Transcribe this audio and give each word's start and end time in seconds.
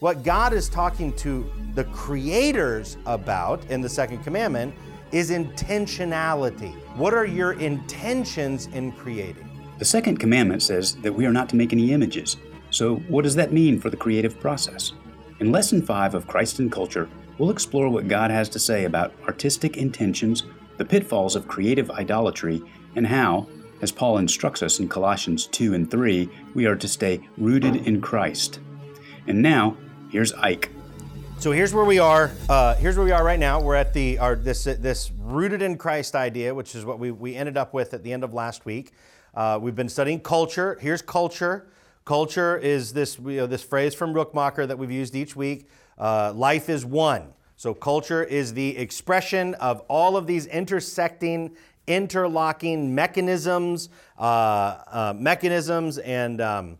what 0.00 0.22
God 0.22 0.52
is 0.52 0.68
talking 0.68 1.12
to 1.14 1.50
the 1.74 1.82
creators 1.84 2.98
about 3.04 3.64
in 3.68 3.80
the 3.80 3.88
second 3.88 4.22
commandment 4.22 4.72
is 5.10 5.32
intentionality. 5.32 6.72
What 6.94 7.14
are 7.14 7.26
your 7.26 7.54
intentions 7.54 8.66
in 8.66 8.92
creating? 8.92 9.50
The 9.78 9.84
second 9.84 10.18
commandment 10.18 10.62
says 10.62 10.94
that 10.96 11.12
we 11.12 11.26
are 11.26 11.32
not 11.32 11.48
to 11.48 11.56
make 11.56 11.72
any 11.72 11.92
images. 11.92 12.36
So, 12.70 12.96
what 13.08 13.22
does 13.22 13.34
that 13.36 13.52
mean 13.52 13.80
for 13.80 13.90
the 13.90 13.96
creative 13.96 14.38
process? 14.38 14.92
In 15.40 15.50
Lesson 15.50 15.82
5 15.82 16.14
of 16.14 16.28
Christ 16.28 16.60
and 16.60 16.70
Culture, 16.70 17.08
we'll 17.38 17.50
explore 17.50 17.88
what 17.88 18.06
God 18.06 18.30
has 18.30 18.48
to 18.50 18.58
say 18.60 18.84
about 18.84 19.14
artistic 19.26 19.78
intentions, 19.78 20.44
the 20.76 20.84
pitfalls 20.84 21.34
of 21.34 21.48
creative 21.48 21.90
idolatry, 21.90 22.62
and 22.94 23.06
how, 23.06 23.48
as 23.82 23.90
Paul 23.90 24.18
instructs 24.18 24.62
us 24.62 24.78
in 24.78 24.88
Colossians 24.88 25.46
2 25.46 25.74
and 25.74 25.90
3, 25.90 26.28
we 26.54 26.66
are 26.66 26.76
to 26.76 26.86
stay 26.86 27.26
rooted 27.36 27.86
in 27.86 28.00
Christ. 28.00 28.60
And 29.26 29.42
now, 29.42 29.76
here's 30.10 30.32
Ike. 30.32 30.70
So 31.38 31.52
here's 31.52 31.72
where 31.72 31.84
we 31.84 31.98
are. 31.98 32.32
Uh, 32.48 32.74
here's 32.74 32.96
where 32.96 33.04
we 33.04 33.12
are 33.12 33.24
right 33.24 33.38
now. 33.38 33.60
We're 33.60 33.76
at 33.76 33.92
the 33.92 34.18
our 34.18 34.34
this 34.34 34.64
this 34.64 35.12
rooted 35.18 35.62
in 35.62 35.78
Christ 35.78 36.16
idea, 36.16 36.52
which 36.54 36.74
is 36.74 36.84
what 36.84 36.98
we 36.98 37.12
we 37.12 37.36
ended 37.36 37.56
up 37.56 37.72
with 37.72 37.94
at 37.94 38.02
the 38.02 38.12
end 38.12 38.24
of 38.24 38.34
last 38.34 38.64
week. 38.66 38.92
Uh, 39.34 39.58
we've 39.60 39.76
been 39.76 39.88
studying 39.88 40.18
culture. 40.18 40.76
Here's 40.80 41.00
culture. 41.00 41.68
Culture 42.04 42.56
is 42.56 42.92
this 42.92 43.18
you 43.18 43.36
know, 43.36 43.46
this 43.46 43.62
phrase 43.62 43.94
from 43.94 44.14
Rookmaaker 44.14 44.66
that 44.66 44.78
we've 44.78 44.90
used 44.90 45.14
each 45.14 45.36
week. 45.36 45.68
Uh, 45.96 46.32
life 46.34 46.68
is 46.68 46.84
one. 46.84 47.34
So 47.56 47.74
culture 47.74 48.24
is 48.24 48.54
the 48.54 48.76
expression 48.78 49.54
of 49.56 49.80
all 49.88 50.16
of 50.16 50.26
these 50.26 50.46
intersecting, 50.46 51.56
interlocking 51.86 52.94
mechanisms, 52.94 53.90
uh, 54.18 54.22
uh, 54.22 55.14
mechanisms 55.16 55.98
and 55.98 56.40
um, 56.40 56.78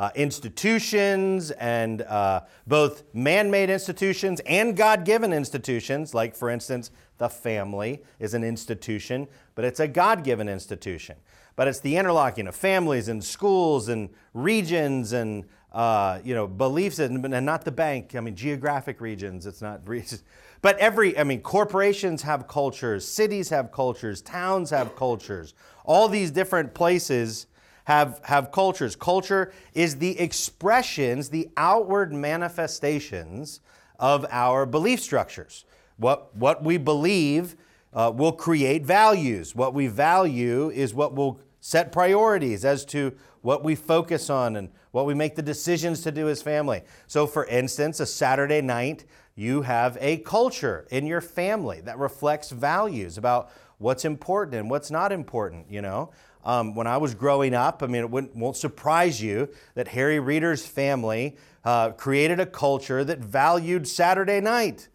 uh, 0.00 0.10
institutions 0.14 1.50
and 1.50 2.00
uh, 2.02 2.40
both 2.66 3.04
man 3.12 3.50
made 3.50 3.68
institutions 3.68 4.40
and 4.46 4.74
God 4.74 5.04
given 5.04 5.30
institutions, 5.30 6.14
like, 6.14 6.34
for 6.34 6.48
instance, 6.48 6.90
the 7.18 7.28
family 7.28 8.02
is 8.18 8.32
an 8.32 8.42
institution, 8.42 9.28
but 9.54 9.66
it's 9.66 9.78
a 9.78 9.86
God 9.86 10.24
given 10.24 10.48
institution. 10.48 11.16
But 11.54 11.68
it's 11.68 11.80
the 11.80 11.98
interlocking 11.98 12.46
of 12.46 12.56
families 12.56 13.08
and 13.08 13.22
schools 13.22 13.90
and 13.90 14.08
regions 14.32 15.12
and 15.12 15.44
uh, 15.70 16.20
you 16.24 16.34
know 16.34 16.48
beliefs 16.48 16.98
and, 16.98 17.22
and 17.34 17.44
not 17.44 17.66
the 17.66 17.70
bank. 17.70 18.14
I 18.16 18.20
mean 18.20 18.34
geographic 18.34 19.02
regions. 19.02 19.46
It's 19.46 19.60
not. 19.60 19.82
But 20.62 20.76
every 20.78 21.18
I 21.18 21.24
mean 21.24 21.40
corporations 21.40 22.22
have 22.22 22.46
cultures, 22.46 23.06
cities 23.06 23.48
have 23.48 23.72
cultures, 23.72 24.20
towns 24.22 24.70
have 24.70 24.94
cultures. 24.94 25.54
All 25.84 26.08
these 26.08 26.30
different 26.30 26.74
places 26.74 27.46
have, 27.90 28.20
have 28.22 28.52
cultures. 28.52 28.94
Culture 28.94 29.52
is 29.74 29.96
the 29.96 30.18
expressions, 30.20 31.28
the 31.30 31.50
outward 31.56 32.12
manifestations 32.12 33.60
of 33.98 34.24
our 34.30 34.64
belief 34.64 35.00
structures. 35.00 35.64
What, 35.96 36.34
what 36.36 36.62
we 36.62 36.78
believe 36.78 37.56
uh, 37.92 38.12
will 38.14 38.30
create 38.30 38.86
values. 38.86 39.56
What 39.56 39.74
we 39.74 39.88
value 39.88 40.70
is 40.70 40.94
what 40.94 41.16
will 41.16 41.40
set 41.58 41.90
priorities 41.90 42.64
as 42.64 42.84
to 42.86 43.12
what 43.42 43.64
we 43.64 43.74
focus 43.74 44.30
on 44.30 44.54
and 44.54 44.68
what 44.92 45.04
we 45.04 45.12
make 45.12 45.34
the 45.34 45.42
decisions 45.42 46.00
to 46.02 46.12
do 46.12 46.28
as 46.28 46.40
family. 46.40 46.82
So, 47.08 47.26
for 47.26 47.44
instance, 47.46 47.98
a 47.98 48.06
Saturday 48.06 48.60
night, 48.60 49.04
you 49.34 49.62
have 49.62 49.98
a 50.00 50.18
culture 50.18 50.86
in 50.92 51.06
your 51.06 51.20
family 51.20 51.80
that 51.80 51.98
reflects 51.98 52.50
values 52.50 53.18
about 53.18 53.50
what's 53.78 54.04
important 54.04 54.54
and 54.60 54.70
what's 54.70 54.92
not 54.92 55.10
important, 55.10 55.68
you 55.68 55.82
know. 55.82 56.12
Um, 56.44 56.74
when 56.74 56.86
I 56.86 56.96
was 56.96 57.14
growing 57.14 57.54
up, 57.54 57.82
I 57.82 57.86
mean, 57.86 58.02
it 58.02 58.10
won't 58.10 58.56
surprise 58.56 59.22
you 59.22 59.48
that 59.74 59.88
Harry 59.88 60.18
Reeder's 60.18 60.66
family 60.66 61.36
uh, 61.64 61.90
created 61.90 62.40
a 62.40 62.46
culture 62.46 63.04
that 63.04 63.18
valued 63.18 63.86
Saturday 63.86 64.40
night 64.40 64.88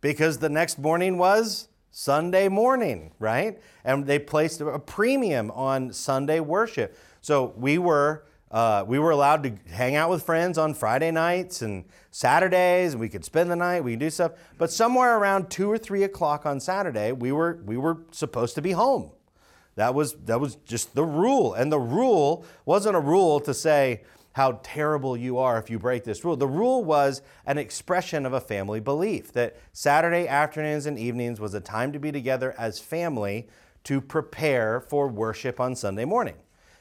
because 0.00 0.38
the 0.38 0.48
next 0.48 0.78
morning 0.78 1.18
was 1.18 1.68
Sunday 1.90 2.48
morning, 2.48 3.12
right? 3.18 3.60
And 3.84 4.06
they 4.06 4.18
placed 4.18 4.60
a 4.60 4.78
premium 4.78 5.50
on 5.52 5.92
Sunday 5.92 6.40
worship. 6.40 6.96
So 7.20 7.54
we 7.56 7.78
were. 7.78 8.24
Uh, 8.50 8.82
we 8.86 8.98
were 8.98 9.10
allowed 9.10 9.42
to 9.42 9.52
hang 9.70 9.94
out 9.94 10.08
with 10.08 10.22
friends 10.22 10.56
on 10.56 10.72
Friday 10.72 11.10
nights 11.10 11.60
and 11.60 11.84
Saturdays, 12.10 12.94
and 12.94 13.00
we 13.00 13.10
could 13.10 13.22
spend 13.22 13.50
the 13.50 13.56
night. 13.56 13.84
We 13.84 13.92
could 13.92 14.00
do 14.00 14.08
stuff. 14.08 14.32
But 14.56 14.72
somewhere 14.72 15.18
around 15.18 15.50
two 15.50 15.70
or 15.70 15.76
three 15.76 16.02
o'clock 16.02 16.46
on 16.46 16.58
Saturday, 16.58 17.12
we 17.12 17.30
were 17.30 17.60
we 17.66 17.76
were 17.76 17.98
supposed 18.10 18.54
to 18.54 18.62
be 18.62 18.72
home. 18.72 19.10
That 19.78 19.94
was, 19.94 20.14
that 20.24 20.40
was 20.40 20.56
just 20.66 20.96
the 20.96 21.04
rule. 21.04 21.54
And 21.54 21.70
the 21.70 21.78
rule 21.78 22.44
wasn't 22.64 22.96
a 22.96 23.00
rule 23.00 23.38
to 23.38 23.54
say 23.54 24.02
how 24.32 24.58
terrible 24.64 25.16
you 25.16 25.38
are 25.38 25.56
if 25.56 25.70
you 25.70 25.78
break 25.78 26.02
this 26.02 26.24
rule. 26.24 26.36
The 26.36 26.48
rule 26.48 26.84
was 26.84 27.22
an 27.46 27.58
expression 27.58 28.26
of 28.26 28.32
a 28.32 28.40
family 28.40 28.80
belief 28.80 29.32
that 29.34 29.56
Saturday 29.72 30.26
afternoons 30.26 30.86
and 30.86 30.98
evenings 30.98 31.38
was 31.38 31.54
a 31.54 31.60
time 31.60 31.92
to 31.92 32.00
be 32.00 32.10
together 32.10 32.56
as 32.58 32.80
family 32.80 33.46
to 33.84 34.00
prepare 34.00 34.80
for 34.80 35.06
worship 35.06 35.60
on 35.60 35.76
Sunday 35.76 36.04
morning. 36.04 36.34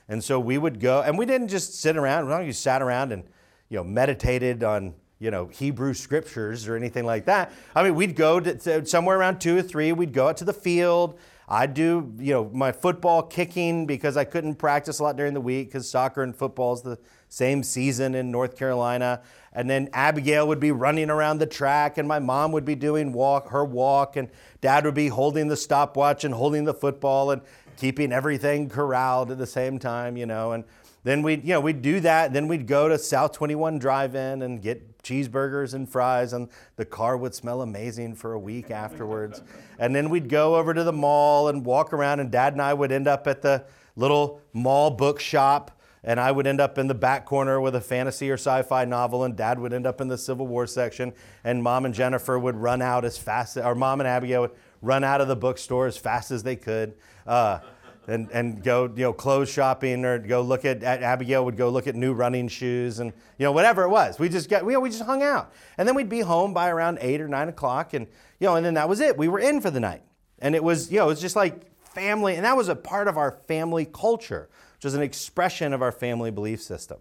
And 0.09 0.23
so 0.23 0.39
we 0.39 0.57
would 0.57 0.79
go, 0.79 1.03
and 1.03 1.19
we 1.19 1.27
didn't 1.27 1.49
just 1.49 1.79
sit 1.79 1.97
around, 1.97 2.27
we 2.27 2.47
just 2.47 2.63
sat 2.63 2.81
around 2.81 3.11
and 3.11 3.25
you 3.69 3.77
know, 3.77 3.83
meditated 3.83 4.63
on 4.63 4.95
you 5.19 5.29
know, 5.29 5.45
Hebrew 5.47 5.93
scriptures 5.93 6.67
or 6.67 6.75
anything 6.75 7.05
like 7.05 7.25
that. 7.25 7.51
I 7.75 7.83
mean, 7.83 7.93
we'd 7.93 8.15
go 8.15 8.39
to, 8.39 8.55
to 8.55 8.85
somewhere 8.87 9.19
around 9.19 9.39
two 9.39 9.57
or 9.57 9.61
three, 9.61 9.91
we'd 9.91 10.13
go 10.13 10.29
out 10.29 10.37
to 10.37 10.45
the 10.45 10.53
field 10.53 11.19
I 11.49 11.65
do, 11.65 12.13
you 12.19 12.33
know, 12.33 12.49
my 12.53 12.73
football 12.73 13.23
kicking 13.23 13.85
because 13.85 14.17
I 14.17 14.25
couldn't 14.25 14.55
practice 14.55 14.99
a 14.99 15.03
lot 15.03 15.15
during 15.15 15.33
the 15.33 15.41
week 15.41 15.69
because 15.69 15.89
soccer 15.89 16.21
and 16.21 16.35
football 16.35 16.73
is 16.73 16.81
the 16.81 16.99
same 17.29 17.63
season 17.63 18.15
in 18.15 18.31
North 18.31 18.57
Carolina. 18.57 19.21
And 19.53 19.69
then 19.69 19.89
Abigail 19.93 20.45
would 20.47 20.59
be 20.59 20.71
running 20.71 21.09
around 21.09 21.39
the 21.39 21.45
track, 21.45 21.97
and 21.97 22.07
my 22.07 22.19
mom 22.19 22.51
would 22.51 22.65
be 22.65 22.75
doing 22.75 23.13
walk 23.13 23.49
her 23.49 23.63
walk, 23.63 24.17
and 24.17 24.29
Dad 24.59 24.83
would 24.83 24.93
be 24.93 25.07
holding 25.07 25.47
the 25.47 25.55
stopwatch 25.55 26.25
and 26.25 26.33
holding 26.33 26.65
the 26.65 26.73
football 26.73 27.31
and 27.31 27.41
keeping 27.77 28.11
everything 28.11 28.69
corralled 28.69 29.31
at 29.31 29.37
the 29.37 29.47
same 29.47 29.79
time, 29.79 30.17
you 30.17 30.25
know. 30.25 30.51
And 30.51 30.65
then 31.03 31.23
we'd, 31.23 31.43
you 31.43 31.53
know, 31.53 31.61
we'd 31.61 31.81
do 31.81 32.01
that. 32.01 32.33
Then 32.33 32.49
we'd 32.49 32.67
go 32.67 32.89
to 32.89 32.97
South 32.99 33.31
21 33.31 33.79
Drive-In 33.79 34.41
and 34.41 34.61
get 34.61 34.96
cheeseburgers 35.07 35.73
and 35.73 35.87
fries, 35.87 36.33
and 36.33 36.49
the 36.75 36.85
car 36.85 37.17
would 37.17 37.33
smell 37.33 37.61
amazing 37.61 38.15
for 38.15 38.33
a 38.33 38.39
week 38.39 38.71
afterwards. 38.71 39.41
and 39.79 39.95
then 39.95 40.09
we'd 40.09 40.29
go 40.29 40.55
over 40.55 40.73
to 40.73 40.83
the 40.83 40.93
mall 40.93 41.49
and 41.49 41.65
walk 41.65 41.93
around, 41.93 42.19
and 42.19 42.31
Dad 42.31 42.53
and 42.53 42.61
I 42.61 42.73
would 42.73 42.91
end 42.91 43.07
up 43.07 43.27
at 43.27 43.41
the 43.41 43.65
little 43.95 44.41
mall 44.53 44.91
bookshop. 44.91 45.71
And 46.03 46.21
I 46.21 46.31
would 46.31 46.47
end 46.47 46.61
up 46.61 46.77
in 46.77 46.87
the 46.87 46.95
back 46.95 47.25
corner 47.25 47.59
with 47.59 47.75
a 47.75 47.81
fantasy 47.81 48.29
or 48.29 48.35
sci 48.35 48.61
fi 48.61 48.85
novel, 48.85 49.25
and 49.25 49.35
dad 49.35 49.59
would 49.59 49.73
end 49.73 49.85
up 49.85 49.99
in 49.99 50.07
the 50.07 50.17
Civil 50.17 50.47
War 50.47 50.65
section. 50.65 51.11
And 51.43 51.61
mom 51.61 51.83
and 51.83 51.93
Jennifer 51.93 52.39
would 52.39 52.55
run 52.55 52.81
out 52.81 53.03
as 53.03 53.17
fast, 53.17 53.57
or 53.57 53.75
mom 53.75 53.99
and 53.99 54.07
Abigail 54.07 54.41
would 54.41 54.51
run 54.81 55.03
out 55.03 55.19
of 55.19 55.27
the 55.27 55.35
bookstore 55.35 55.85
as 55.85 55.97
fast 55.97 56.31
as 56.31 56.43
they 56.43 56.55
could. 56.55 56.93
Uh, 57.25 57.59
and, 58.07 58.29
and 58.31 58.63
go 58.63 58.85
you 58.95 59.03
know 59.03 59.13
clothes 59.13 59.49
shopping 59.49 60.05
or 60.05 60.17
go 60.17 60.41
look 60.41 60.65
at, 60.65 60.81
at, 60.81 61.03
Abigail 61.03 61.43
would 61.45 61.57
go 61.57 61.69
look 61.69 61.87
at 61.87 61.95
new 61.95 62.13
running 62.13 62.47
shoes 62.47 62.99
and 62.99 63.11
you 63.37 63.43
know 63.43 63.51
whatever 63.51 63.83
it 63.83 63.89
was. 63.89 64.17
We 64.17 64.29
just 64.29 64.49
got 64.49 64.65
we, 64.65 64.75
we 64.77 64.89
just 64.89 65.03
hung 65.03 65.21
out 65.21 65.51
and 65.77 65.87
then 65.87 65.95
we'd 65.95 66.09
be 66.09 66.21
home 66.21 66.53
by 66.53 66.69
around 66.69 66.99
eight 67.01 67.21
or 67.21 67.27
nine 67.27 67.49
o'clock 67.49 67.93
and 67.93 68.07
you 68.39 68.47
know 68.47 68.55
and 68.55 68.65
then 68.65 68.75
that 68.75 68.89
was 68.89 68.99
it. 68.99 69.17
We 69.17 69.27
were 69.27 69.39
in 69.39 69.61
for 69.61 69.69
the 69.69 69.79
night 69.79 70.03
and 70.39 70.55
it 70.55 70.63
was 70.63 70.91
you 70.91 70.97
know 70.97 71.05
it 71.05 71.09
was 71.09 71.21
just 71.21 71.35
like 71.35 71.71
family 71.85 72.35
and 72.35 72.45
that 72.45 72.55
was 72.55 72.69
a 72.69 72.75
part 72.75 73.07
of 73.07 73.17
our 73.17 73.39
family 73.47 73.85
culture, 73.85 74.49
which 74.75 74.85
was 74.85 74.95
an 74.95 75.01
expression 75.01 75.73
of 75.73 75.81
our 75.81 75.91
family 75.91 76.31
belief 76.31 76.61
system. 76.61 76.99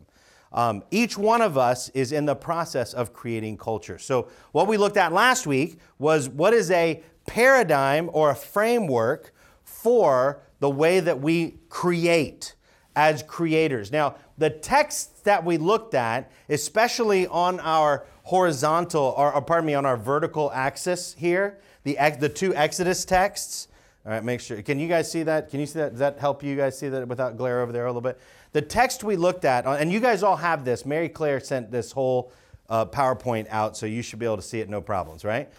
Um, 0.53 0.85
each 0.91 1.19
one 1.19 1.43
of 1.43 1.59
us 1.59 1.89
is 1.91 2.13
in 2.13 2.25
the 2.25 2.35
process 2.35 2.95
of 2.95 3.13
creating 3.13 3.59
culture. 3.59 3.99
So 3.99 4.29
what 4.53 4.67
we 4.67 4.77
looked 4.77 4.97
at 4.97 5.13
last 5.13 5.47
week 5.47 5.79
was 5.99 6.29
what 6.29 6.55
is 6.55 6.71
a 6.71 7.03
paradigm 7.27 8.09
or 8.13 8.31
a 8.31 8.35
framework 8.35 9.35
for 9.65 10.41
the 10.61 10.71
way 10.71 11.01
that 11.01 11.21
we 11.21 11.59
create 11.69 12.55
as 12.95 13.23
creators. 13.23 13.93
Now, 13.93 14.17
the 14.39 14.51
texts 14.51 15.21
that 15.23 15.45
we 15.45 15.59
looked 15.59 15.95
at, 15.95 16.31
especially 16.49 17.27
on 17.27 17.61
our 17.61 18.07
horizontal, 18.25 19.15
or, 19.17 19.33
or 19.33 19.43
pardon 19.43 19.67
me, 19.67 19.75
on 19.75 19.85
our 19.85 19.97
vertical 19.97 20.51
axis 20.53 21.15
here, 21.19 21.59
the, 21.85 21.97
the 22.19 22.29
two 22.29 22.55
Exodus 22.55 23.05
texts. 23.05 23.69
All 24.05 24.13
right, 24.13 24.25
make 24.25 24.41
sure. 24.41 24.63
Can 24.63 24.79
you 24.79 24.89
guys 24.89 25.11
see 25.11 25.23
that? 25.25 25.51
Can 25.51 25.61
you 25.61 25.67
see 25.67 25.79
that? 25.81 25.91
Does 25.91 25.99
that 25.99 26.19
help 26.19 26.43
you 26.43 26.57
guys 26.57 26.79
see 26.79 26.89
that 26.89 27.07
without 27.07 27.37
glare 27.37 27.61
over 27.61 27.73
there 27.73 27.85
a 27.85 27.89
little 27.89 28.01
bit? 28.01 28.19
The 28.53 28.63
text 28.63 29.05
we 29.05 29.17
looked 29.17 29.45
at, 29.45 29.67
and 29.67 29.93
you 29.93 30.01
guys 30.01 30.23
all 30.23 30.37
have 30.37 30.65
this. 30.65 30.87
Mary 30.87 31.09
Claire 31.09 31.41
sent 31.41 31.71
this 31.71 31.93
whole 31.93 32.33
uh, 32.69 32.87
PowerPoint 32.87 33.47
out, 33.51 33.77
so 33.77 33.85
you 33.85 34.03
should 34.03 34.19
be 34.19 34.25
able 34.25 34.37
to 34.37 34.43
see 34.43 34.61
it 34.61 34.69
no 34.69 34.81
problems, 34.81 35.25
right? 35.25 35.51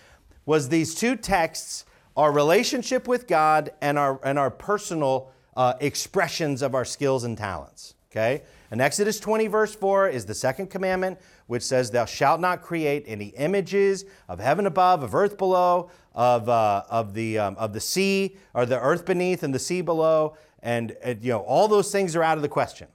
Was 0.46 0.70
these 0.70 0.96
two 0.96 1.16
texts 1.16 1.86
our 2.18 2.32
relationship 2.32 3.08
with 3.08 3.28
God 3.28 3.72
and 3.80 3.98
our, 3.98 4.20
and 4.24 4.40
our 4.40 4.50
personal 4.50 5.32
uh, 5.56 5.76
expressions 5.80 6.64
of 6.64 6.74
our 6.74 6.84
skills 6.84 7.24
and 7.24 7.38
talents. 7.38 7.94
Okay? 8.12 8.42
And 8.72 8.82
Exodus 8.82 9.20
20, 9.20 9.48
verse 9.48 9.76
4 9.76 10.10
is 10.10 10.26
the 10.26 10.34
second 10.34 10.70
commandment, 10.70 11.20
which 11.46 11.64
says, 11.64 11.92
Thou 11.92 12.06
shalt 12.06 12.42
not 12.42 12.64
create 12.64 13.04
any 13.06 13.28
images 13.28 14.06
of 14.28 14.40
heaven 14.40 14.66
above, 14.66 15.04
of 15.04 15.14
earth 15.14 15.38
below, 15.38 15.92
of, 16.16 16.50
uh, 16.50 16.84
of, 16.90 17.14
the, 17.14 17.38
um, 17.38 17.56
of 17.58 17.72
the 17.72 17.80
sea, 17.80 18.36
or 18.54 18.66
the 18.66 18.80
earth 18.82 19.06
beneath 19.06 19.44
and 19.44 19.54
the 19.54 19.60
sea 19.60 19.82
below. 19.82 20.36
And, 20.64 20.98
and, 21.04 21.24
you 21.24 21.32
know, 21.32 21.40
all 21.40 21.68
those 21.68 21.92
things 21.92 22.16
are 22.16 22.24
out 22.24 22.38
of 22.38 22.42
the 22.42 22.50
question 22.50 22.88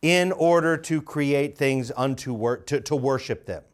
in 0.00 0.32
order 0.32 0.76
to 0.76 1.02
create 1.02 1.58
things 1.58 1.92
unto 1.96 2.32
wor- 2.32 2.58
to, 2.58 2.80
to 2.80 2.96
worship 2.96 3.44
them. 3.44 3.64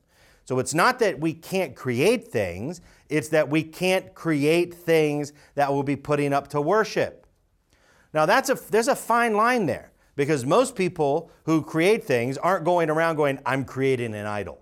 So 0.47 0.61
it's 0.61 0.75
not 0.75 1.01
that 1.01 1.19
we 1.21 1.35
can't 1.35 1.75
create 1.75 2.29
things, 2.29 2.81
it's 3.09 3.29
that 3.29 3.49
we 3.49 3.65
can't 3.65 4.15
create 4.15 4.73
things 4.73 5.33
that 5.57 5.73
we'll 5.73 5.83
be 5.83 5.97
putting 5.97 6.33
up 6.33 6.49
to 6.49 6.61
worship. 6.61 7.27
Now 8.15 8.27
that's 8.27 8.49
a 8.49 8.55
there's 8.55 8.89
a 8.89 8.97
fine 8.97 9.35
line 9.35 9.67
there 9.67 9.91
because 10.15 10.47
most 10.47 10.77
people 10.77 11.31
who 11.45 11.63
create 11.63 12.05
things 12.05 12.39
aren't 12.39 12.65
going 12.65 12.91
around 12.91 13.17
going 13.17 13.41
I'm 13.45 13.65
creating 13.65 14.15
an 14.15 14.25
idol. 14.25 14.61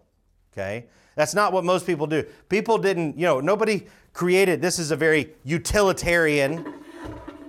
Okay? 0.52 0.86
That's 1.16 1.34
not 1.34 1.52
what 1.52 1.64
most 1.64 1.86
people 1.86 2.06
do. 2.06 2.24
People 2.48 2.78
didn't, 2.78 3.18
you 3.18 3.26
know, 3.26 3.40
nobody 3.40 3.86
created 4.14 4.62
this 4.62 4.78
is 4.78 4.90
a 4.90 4.96
very 4.96 5.34
utilitarian 5.44 6.74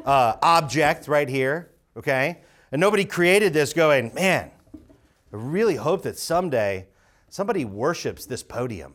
uh, 0.05 0.35
object 0.41 1.07
right 1.07 1.27
here, 1.27 1.71
okay? 1.97 2.41
And 2.71 2.79
nobody 2.79 3.05
created 3.05 3.53
this 3.53 3.73
going, 3.73 4.13
man, 4.13 4.51
I 4.73 4.81
really 5.31 5.75
hope 5.75 6.03
that 6.03 6.19
someday 6.19 6.87
somebody 7.35 7.65
worships 7.65 8.25
this 8.25 8.41
podium. 8.41 8.93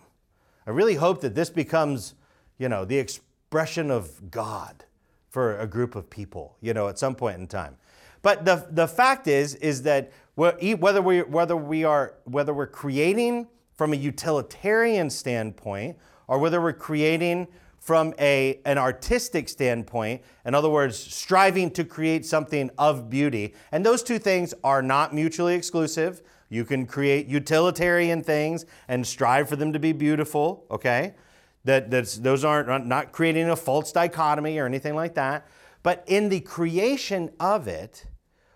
I 0.66 0.70
really 0.70 0.94
hope 0.94 1.20
that 1.20 1.34
this 1.34 1.50
becomes, 1.50 2.14
you 2.56 2.70
know, 2.70 2.86
the 2.86 2.96
expression 2.96 3.90
of 3.90 4.30
God 4.30 4.86
for 5.28 5.58
a 5.58 5.66
group 5.66 5.94
of 5.94 6.08
people, 6.08 6.56
you 6.62 6.72
know, 6.72 6.88
at 6.88 6.98
some 6.98 7.14
point 7.14 7.38
in 7.38 7.46
time. 7.46 7.76
But 8.22 8.46
the, 8.46 8.66
the 8.70 8.88
fact 8.88 9.28
is, 9.28 9.56
is 9.56 9.82
that 9.82 10.10
whether 10.36 11.02
we, 11.02 11.20
whether 11.20 11.54
we 11.54 11.84
are, 11.84 12.14
whether 12.24 12.54
we're 12.54 12.66
creating 12.66 13.46
from 13.74 13.92
a 13.92 13.96
utilitarian 13.96 15.10
standpoint 15.10 15.98
or 16.26 16.38
whether 16.38 16.62
we're 16.62 16.72
creating 16.72 17.46
from 17.78 18.14
a, 18.18 18.58
an 18.64 18.78
artistic 18.78 19.50
standpoint, 19.50 20.22
in 20.46 20.54
other 20.54 20.70
words, 20.70 20.96
striving 20.96 21.70
to 21.72 21.84
create 21.84 22.24
something 22.24 22.70
of 22.78 23.10
beauty. 23.10 23.52
And 23.70 23.84
those 23.84 24.02
two 24.02 24.18
things 24.18 24.54
are 24.64 24.80
not 24.80 25.14
mutually 25.14 25.54
exclusive. 25.54 26.22
You 26.50 26.64
can 26.64 26.84
create 26.84 27.26
utilitarian 27.28 28.22
things 28.22 28.66
and 28.88 29.06
strive 29.06 29.48
for 29.48 29.56
them 29.56 29.72
to 29.72 29.78
be 29.78 29.92
beautiful, 29.92 30.66
okay? 30.70 31.14
That, 31.64 31.90
that's, 31.90 32.16
those 32.16 32.44
aren't 32.44 32.86
not 32.86 33.12
creating 33.12 33.48
a 33.48 33.56
false 33.56 33.92
dichotomy 33.92 34.58
or 34.58 34.66
anything 34.66 34.94
like 34.94 35.14
that. 35.14 35.46
But 35.82 36.04
in 36.06 36.28
the 36.28 36.40
creation 36.40 37.30
of 37.38 37.68
it, 37.68 38.04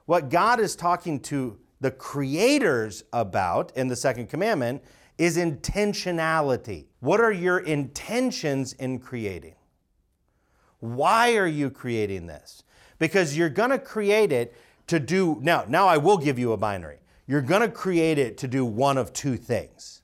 what 0.06 0.28
God 0.28 0.60
is 0.60 0.76
talking 0.76 1.20
to 1.20 1.58
the 1.80 1.92
creators 1.92 3.04
about 3.12 3.74
in 3.76 3.88
the 3.88 3.96
second 3.96 4.28
commandment 4.28 4.82
is 5.16 5.36
intentionality. 5.36 6.86
What 7.00 7.20
are 7.20 7.32
your 7.32 7.58
intentions 7.58 8.72
in 8.74 8.98
creating? 8.98 9.54
Why 10.80 11.36
are 11.36 11.46
you 11.46 11.70
creating 11.70 12.26
this? 12.26 12.64
Because 12.98 13.36
you're 13.36 13.48
going 13.48 13.70
to 13.70 13.78
create 13.78 14.32
it 14.32 14.54
to 14.86 15.00
do 15.00 15.38
now 15.40 15.64
now 15.66 15.86
I 15.86 15.96
will 15.96 16.18
give 16.18 16.38
you 16.38 16.52
a 16.52 16.56
binary. 16.56 16.98
You're 17.26 17.42
going 17.42 17.62
to 17.62 17.68
create 17.68 18.18
it 18.18 18.38
to 18.38 18.48
do 18.48 18.64
one 18.64 18.98
of 18.98 19.12
two 19.12 19.36
things. 19.36 20.02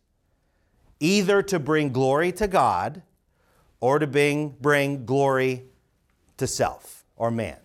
Either 1.00 1.42
to 1.42 1.58
bring 1.58 1.92
glory 1.92 2.32
to 2.32 2.46
God 2.46 3.02
or 3.80 3.98
to 3.98 4.06
bring, 4.06 4.56
bring 4.60 5.04
glory 5.04 5.64
to 6.36 6.46
self 6.46 7.04
or 7.16 7.30
man. 7.30 7.58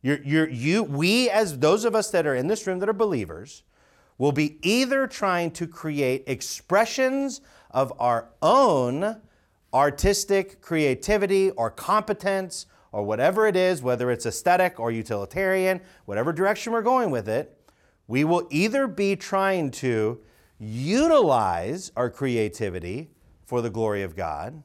You're, 0.00 0.22
you're, 0.22 0.48
you, 0.48 0.82
we, 0.82 1.30
as 1.30 1.58
those 1.58 1.84
of 1.84 1.94
us 1.94 2.10
that 2.10 2.26
are 2.26 2.34
in 2.34 2.48
this 2.48 2.66
room 2.66 2.80
that 2.80 2.88
are 2.88 2.94
believers, 2.94 3.62
will 4.18 4.32
be 4.32 4.58
either 4.62 5.06
trying 5.06 5.50
to 5.52 5.66
create 5.66 6.24
expressions 6.26 7.40
of 7.70 7.92
our 7.98 8.28
own 8.42 9.20
artistic 9.72 10.60
creativity 10.60 11.50
or 11.50 11.70
competence 11.70 12.66
or 12.90 13.02
whatever 13.04 13.46
it 13.46 13.56
is, 13.56 13.82
whether 13.82 14.10
it's 14.10 14.26
aesthetic 14.26 14.78
or 14.78 14.90
utilitarian, 14.90 15.80
whatever 16.04 16.32
direction 16.32 16.72
we're 16.72 16.82
going 16.82 17.10
with 17.10 17.28
it, 17.28 17.58
we 18.06 18.24
will 18.24 18.46
either 18.50 18.86
be 18.86 19.16
trying 19.16 19.70
to 19.70 20.20
utilize 20.58 21.90
our 21.96 22.10
creativity 22.10 23.10
for 23.44 23.60
the 23.60 23.70
glory 23.70 24.02
of 24.02 24.16
God 24.16 24.62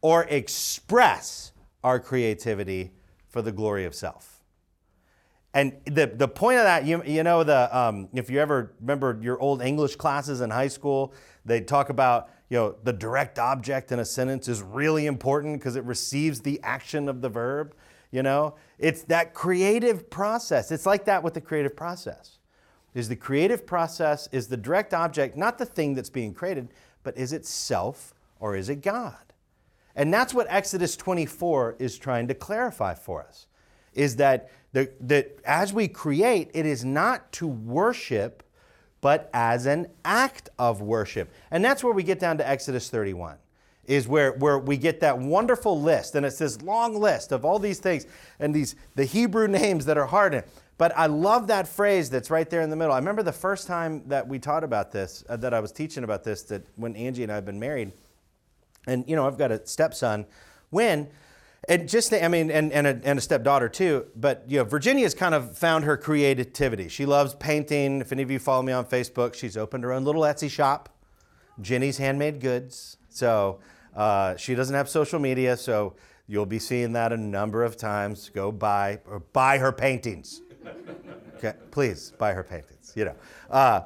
or 0.00 0.24
express 0.24 1.52
our 1.82 1.98
creativity 1.98 2.92
for 3.28 3.42
the 3.42 3.52
glory 3.52 3.84
of 3.84 3.94
self. 3.94 4.42
And 5.52 5.76
the, 5.84 6.06
the 6.06 6.28
point 6.28 6.58
of 6.58 6.64
that, 6.64 6.84
you, 6.84 7.02
you 7.04 7.24
know, 7.24 7.42
the, 7.42 7.76
um, 7.76 8.08
if 8.12 8.30
you 8.30 8.38
ever 8.38 8.74
remember 8.80 9.18
your 9.20 9.40
old 9.40 9.62
English 9.62 9.96
classes 9.96 10.40
in 10.40 10.50
high 10.50 10.68
school, 10.68 11.12
they 11.44 11.60
talk 11.60 11.88
about, 11.88 12.30
you 12.48 12.56
know, 12.56 12.76
the 12.84 12.92
direct 12.92 13.38
object 13.38 13.90
in 13.90 13.98
a 13.98 14.04
sentence 14.04 14.46
is 14.46 14.62
really 14.62 15.06
important 15.06 15.58
because 15.58 15.74
it 15.74 15.84
receives 15.84 16.40
the 16.40 16.60
action 16.62 17.08
of 17.08 17.20
the 17.20 17.28
verb. 17.28 17.74
You 18.12 18.22
know, 18.22 18.54
it's 18.78 19.02
that 19.04 19.34
creative 19.34 20.08
process. 20.10 20.70
It's 20.70 20.86
like 20.86 21.04
that 21.06 21.22
with 21.22 21.34
the 21.34 21.40
creative 21.40 21.76
process. 21.76 22.39
Is 22.94 23.08
the 23.08 23.16
creative 23.16 23.66
process, 23.66 24.28
is 24.32 24.48
the 24.48 24.56
direct 24.56 24.94
object 24.94 25.36
not 25.36 25.58
the 25.58 25.66
thing 25.66 25.94
that's 25.94 26.10
being 26.10 26.34
created, 26.34 26.68
but 27.02 27.16
is 27.16 27.32
it 27.32 27.46
self 27.46 28.14
or 28.40 28.56
is 28.56 28.68
it 28.68 28.82
God? 28.82 29.16
And 29.94 30.12
that's 30.12 30.32
what 30.32 30.46
Exodus 30.48 30.96
24 30.96 31.76
is 31.78 31.98
trying 31.98 32.28
to 32.28 32.34
clarify 32.34 32.94
for 32.94 33.22
us 33.22 33.46
is 33.92 34.16
that, 34.16 34.50
the, 34.72 34.90
that 35.00 35.38
as 35.44 35.72
we 35.72 35.88
create, 35.88 36.50
it 36.54 36.64
is 36.64 36.84
not 36.84 37.32
to 37.32 37.46
worship, 37.46 38.44
but 39.00 39.28
as 39.34 39.66
an 39.66 39.88
act 40.04 40.48
of 40.58 40.80
worship. 40.80 41.30
And 41.50 41.64
that's 41.64 41.82
where 41.82 41.92
we 41.92 42.02
get 42.02 42.20
down 42.20 42.38
to 42.38 42.48
Exodus 42.48 42.88
31 42.88 43.36
is 43.86 44.06
where, 44.06 44.32
where 44.32 44.58
we 44.58 44.76
get 44.76 45.00
that 45.00 45.18
wonderful 45.18 45.80
list 45.80 46.14
and 46.14 46.24
it's 46.24 46.38
this 46.38 46.62
long 46.62 46.94
list 47.00 47.32
of 47.32 47.44
all 47.44 47.58
these 47.58 47.80
things 47.80 48.06
and 48.38 48.54
these 48.54 48.76
the 48.94 49.04
hebrew 49.04 49.48
names 49.48 49.84
that 49.84 49.98
are 49.98 50.06
hard 50.06 50.44
but 50.80 50.96
i 50.96 51.06
love 51.06 51.46
that 51.48 51.68
phrase 51.68 52.08
that's 52.08 52.30
right 52.30 52.48
there 52.48 52.62
in 52.62 52.70
the 52.70 52.76
middle 52.76 52.94
i 52.94 52.98
remember 52.98 53.22
the 53.22 53.30
first 53.30 53.66
time 53.66 54.02
that 54.08 54.26
we 54.26 54.38
taught 54.38 54.64
about 54.64 54.90
this 54.90 55.22
uh, 55.28 55.36
that 55.36 55.52
i 55.52 55.60
was 55.60 55.70
teaching 55.70 56.04
about 56.04 56.24
this 56.24 56.42
that 56.42 56.66
when 56.76 56.96
angie 56.96 57.22
and 57.22 57.30
i 57.30 57.34
have 57.34 57.44
been 57.44 57.60
married 57.60 57.92
and 58.86 59.04
you 59.06 59.14
know 59.14 59.26
i've 59.26 59.36
got 59.36 59.52
a 59.52 59.64
stepson 59.66 60.24
when 60.70 61.06
and 61.68 61.88
just 61.88 62.12
I 62.12 62.26
mean, 62.28 62.50
and, 62.50 62.72
and, 62.72 62.86
a, 62.86 63.00
and 63.04 63.18
a 63.18 63.22
stepdaughter 63.22 63.68
too. 63.68 64.06
But 64.16 64.44
you 64.48 64.58
know, 64.58 64.64
Virginia's 64.64 65.14
kind 65.14 65.34
of 65.34 65.58
found 65.58 65.84
her 65.84 65.96
creativity. 65.96 66.88
She 66.88 67.04
loves 67.04 67.34
painting. 67.34 68.00
If 68.00 68.12
any 68.12 68.22
of 68.22 68.30
you 68.30 68.38
follow 68.38 68.62
me 68.62 68.72
on 68.72 68.86
Facebook, 68.86 69.34
she's 69.34 69.58
opened 69.58 69.84
her 69.84 69.92
own 69.92 70.04
little 70.04 70.22
Etsy 70.22 70.50
shop, 70.50 70.88
Jenny's 71.60 71.98
Handmade 71.98 72.40
Goods. 72.40 72.96
So 73.10 73.60
uh, 73.94 74.36
she 74.36 74.54
doesn't 74.54 74.74
have 74.74 74.88
social 74.88 75.18
media, 75.18 75.56
so 75.56 75.96
you'll 76.26 76.46
be 76.46 76.58
seeing 76.58 76.94
that 76.94 77.12
a 77.12 77.16
number 77.16 77.62
of 77.62 77.76
times. 77.76 78.30
Go 78.30 78.50
buy 78.50 79.00
or 79.06 79.20
buy 79.20 79.58
her 79.58 79.70
paintings. 79.70 80.40
Okay, 81.36 81.54
please 81.70 82.12
buy 82.18 82.32
her 82.32 82.44
paintings. 82.44 82.92
You 82.94 83.06
know. 83.06 83.16
Uh, 83.50 83.80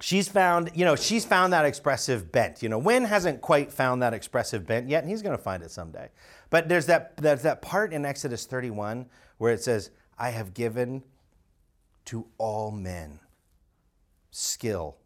she's 0.00 0.28
found, 0.28 0.70
you 0.74 0.84
know, 0.84 0.96
she's 0.96 1.24
found 1.24 1.52
that 1.52 1.64
expressive 1.64 2.30
bent. 2.30 2.62
You 2.62 2.68
know, 2.68 2.78
Win 2.78 3.04
hasn't 3.04 3.40
quite 3.40 3.72
found 3.72 4.02
that 4.02 4.14
expressive 4.14 4.66
bent 4.66 4.88
yet, 4.88 5.02
and 5.02 5.10
he's 5.10 5.22
going 5.22 5.36
to 5.36 5.42
find 5.42 5.62
it 5.62 5.70
someday. 5.70 6.08
But 6.50 6.68
there's 6.68 6.86
that, 6.86 7.16
there's 7.16 7.42
that 7.42 7.62
part 7.62 7.92
in 7.92 8.04
Exodus 8.04 8.46
31 8.46 9.06
where 9.38 9.52
it 9.52 9.62
says, 9.62 9.90
I 10.18 10.30
have 10.30 10.54
given 10.54 11.02
to 12.06 12.26
all 12.38 12.70
men 12.70 13.20
skill 14.30 14.96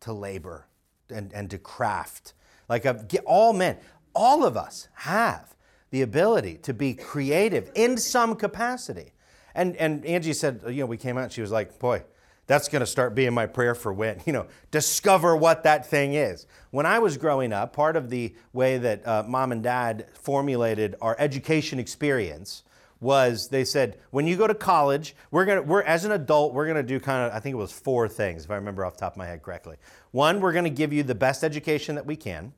to 0.00 0.12
labor 0.12 0.66
and, 1.08 1.32
and 1.32 1.50
to 1.50 1.58
craft. 1.58 2.34
Like 2.68 2.84
a, 2.84 3.06
all 3.24 3.52
men, 3.52 3.78
all 4.14 4.44
of 4.44 4.56
us 4.56 4.88
have 4.94 5.54
the 5.90 6.02
ability 6.02 6.56
to 6.62 6.72
be 6.72 6.94
creative 6.94 7.70
in 7.74 7.96
some 7.96 8.36
capacity. 8.36 9.12
And, 9.54 9.76
and 9.76 10.04
Angie 10.06 10.32
said, 10.32 10.62
you 10.68 10.80
know, 10.80 10.86
we 10.86 10.96
came 10.96 11.18
out, 11.18 11.24
and 11.24 11.32
she 11.32 11.40
was 11.40 11.50
like, 11.50 11.78
boy, 11.78 12.04
that's 12.46 12.68
going 12.68 12.80
to 12.80 12.86
start 12.86 13.14
being 13.14 13.32
my 13.32 13.46
prayer 13.46 13.74
for 13.74 13.92
when, 13.92 14.20
you 14.26 14.32
know, 14.32 14.46
discover 14.70 15.36
what 15.36 15.64
that 15.64 15.86
thing 15.86 16.14
is. 16.14 16.46
When 16.70 16.86
I 16.86 16.98
was 16.98 17.16
growing 17.16 17.52
up, 17.52 17.72
part 17.72 17.96
of 17.96 18.10
the 18.10 18.34
way 18.52 18.78
that 18.78 19.06
uh, 19.06 19.24
mom 19.26 19.52
and 19.52 19.62
dad 19.62 20.06
formulated 20.14 20.96
our 21.00 21.16
education 21.18 21.78
experience 21.78 22.62
was 23.00 23.48
they 23.48 23.64
said, 23.64 23.98
when 24.10 24.26
you 24.26 24.36
go 24.36 24.46
to 24.46 24.54
college, 24.54 25.16
we're 25.30 25.46
going 25.46 25.62
to, 25.62 25.62
we're, 25.62 25.82
as 25.82 26.04
an 26.04 26.12
adult, 26.12 26.52
we're 26.52 26.66
going 26.66 26.76
to 26.76 26.82
do 26.82 27.00
kind 27.00 27.26
of, 27.26 27.34
I 27.34 27.40
think 27.40 27.54
it 27.54 27.56
was 27.56 27.72
four 27.72 28.08
things, 28.08 28.44
if 28.44 28.50
I 28.50 28.56
remember 28.56 28.84
off 28.84 28.94
the 28.94 29.00
top 29.00 29.12
of 29.12 29.16
my 29.16 29.26
head 29.26 29.42
correctly. 29.42 29.76
One, 30.10 30.40
we're 30.40 30.52
going 30.52 30.64
to 30.64 30.70
give 30.70 30.92
you 30.92 31.02
the 31.02 31.14
best 31.14 31.42
education 31.42 31.94
that 31.94 32.04
we 32.04 32.14
can. 32.14 32.52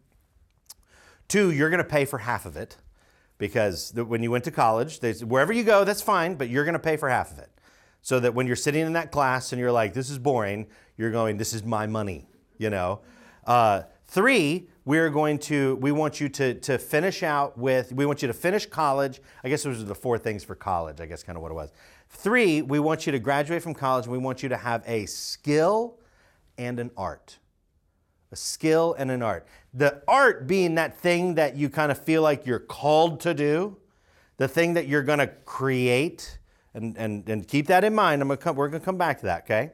Two, 1.29 1.53
you're 1.53 1.71
going 1.71 1.79
to 1.79 1.89
pay 1.89 2.05
for 2.05 2.19
half 2.19 2.45
of 2.45 2.57
it 2.57 2.77
because 3.43 3.91
the, 3.91 4.05
when 4.05 4.23
you 4.23 4.31
went 4.31 4.45
to 4.45 4.53
college, 4.53 5.01
they, 5.01 5.13
wherever 5.15 5.53
you 5.53 5.65
go, 5.65 5.83
that's 5.83 6.01
fine, 6.01 6.37
but 6.37 6.49
you're 6.49 6.63
going 6.65 6.75
to 6.75 6.79
pay 6.79 6.97
for 6.97 7.09
half 7.09 7.33
of 7.33 7.41
it 7.41 7.51
so 8.01 8.21
that 8.21 8.33
when 8.35 8.47
you're 8.47 8.55
sitting 8.55 8.87
in 8.87 8.93
that 8.93 9.11
class 9.11 9.53
and 9.53 9.59
you're 9.59 9.73
like, 9.73 9.95
this 9.95 10.11
is 10.11 10.17
boring, 10.17 10.69
you're 10.97 11.11
going, 11.11 11.39
this 11.39 11.53
is 11.53 11.65
my 11.65 11.85
money, 11.85 12.29
you 12.59 12.71
know? 12.71 13.01
Uh, 13.45 13.83
three, 14.07 14.69
we're 14.85 15.11
going 15.11 15.41
to, 15.41 15.75
we 15.81 15.91
want 15.91 16.21
you 16.21 16.29
to, 16.29 16.55
to 16.55 16.79
finish 16.79 17.25
out 17.25 17.59
with, 17.59 17.93
we 17.93 18.07
want 18.07 18.23
you 18.23 18.29
to 18.29 18.35
finish 18.35 18.65
college. 18.65 19.21
I 19.43 19.49
guess 19.49 19.65
those 19.65 19.83
are 19.83 19.87
the 19.87 19.95
four 19.95 20.19
things 20.19 20.45
for 20.45 20.55
college, 20.55 21.01
I 21.01 21.07
guess 21.07 21.25
kind 21.25 21.35
of 21.35 21.43
what 21.43 21.51
it 21.51 21.57
was. 21.57 21.73
Three, 22.11 22.63
we 22.63 22.79
want 22.79 23.07
you 23.07 23.11
to 23.11 23.19
graduate 23.19 23.61
from 23.61 23.75
college 23.75 24.05
and 24.05 24.13
we 24.13 24.19
want 24.19 24.45
you 24.45 24.51
to 24.51 24.57
have 24.57 24.85
a 24.87 25.07
skill 25.07 25.99
and 26.59 26.79
an 26.79 26.93
art. 26.97 27.39
A 28.33 28.37
skill 28.37 28.95
and 28.99 29.11
an 29.11 29.23
art. 29.23 29.47
The 29.75 30.03
art 30.09 30.47
being 30.47 30.75
that 30.77 30.99
thing 30.99 31.35
that 31.35 31.55
you 31.57 31.69
kind 31.69 31.93
of 31.93 31.99
feel 31.99 32.23
like 32.23 32.47
you're 32.47 32.59
called 32.59 33.21
to 33.21 33.35
do, 33.35 33.77
the 34.39 34.49
thing 34.49 34.75
that 34.75 34.89
you're 34.89 35.03
going 35.03 35.19
to 35.19 35.29
create 35.45 36.39
and, 36.75 36.97
and, 36.97 37.29
and 37.29 37.47
keep 37.47 37.67
that 37.67 37.85
in 37.85 37.95
mind. 37.95 38.23
I'm 38.23 38.29
gonna 38.29 38.39
come, 38.39 38.57
we're 38.57 38.69
going 38.69 38.81
to 38.81 38.85
come 38.85 38.97
back 38.97 39.21
to 39.21 39.27
that, 39.27 39.43
okay? 39.43 39.73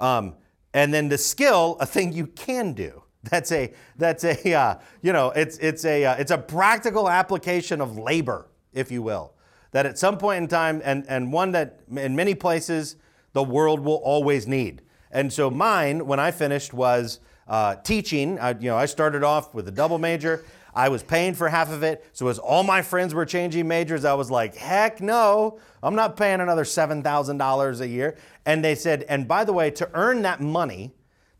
Um, 0.00 0.34
And 0.74 0.92
then 0.92 1.08
the 1.08 1.16
skill, 1.16 1.76
a 1.80 1.86
thing 1.86 2.12
you 2.12 2.26
can 2.26 2.72
do. 2.74 3.02
That's 3.30 3.50
a 3.50 3.72
that's 3.96 4.22
a 4.22 4.54
uh, 4.54 4.78
you 5.02 5.12
know 5.12 5.30
it's 5.30 5.58
it's 5.58 5.84
a 5.84 6.04
uh, 6.04 6.14
it's 6.14 6.30
a 6.30 6.38
practical 6.38 7.08
application 7.08 7.80
of 7.80 7.98
labor, 7.98 8.46
if 8.72 8.92
you 8.92 9.02
will. 9.02 9.32
That 9.72 9.84
at 9.84 9.98
some 9.98 10.16
point 10.16 10.42
in 10.42 10.48
time, 10.48 10.80
and 10.84 11.04
and 11.08 11.32
one 11.32 11.50
that 11.52 11.80
in 11.90 12.14
many 12.14 12.36
places 12.36 12.96
the 13.32 13.42
world 13.42 13.80
will 13.80 14.00
always 14.04 14.46
need. 14.46 14.82
And 15.10 15.32
so 15.32 15.50
mine, 15.50 16.06
when 16.06 16.20
I 16.20 16.30
finished, 16.30 16.72
was 16.72 17.18
uh, 17.48 17.76
teaching. 17.76 18.38
I, 18.38 18.50
you 18.50 18.68
know, 18.68 18.76
I 18.76 18.86
started 18.86 19.22
off 19.22 19.54
with 19.54 19.68
a 19.68 19.70
double 19.70 19.98
major. 19.98 20.44
I 20.74 20.90
was 20.90 21.02
paying 21.02 21.32
for 21.32 21.48
half 21.48 21.72
of 21.72 21.82
it. 21.82 22.04
So 22.12 22.28
as 22.28 22.38
all 22.38 22.62
my 22.62 22.82
friends 22.82 23.14
were 23.14 23.24
changing 23.24 23.66
majors, 23.66 24.04
I 24.04 24.12
was 24.12 24.30
like, 24.30 24.54
heck 24.56 25.00
no, 25.00 25.58
I'm 25.82 25.94
not 25.94 26.16
paying 26.18 26.40
another 26.40 26.64
$7,000 26.64 27.80
a 27.80 27.88
year. 27.88 28.18
And 28.44 28.62
they 28.62 28.74
said, 28.74 29.04
and 29.08 29.26
by 29.26 29.44
the 29.44 29.54
way, 29.54 29.70
to 29.70 29.90
earn 29.94 30.22
that 30.22 30.40
money 30.40 30.92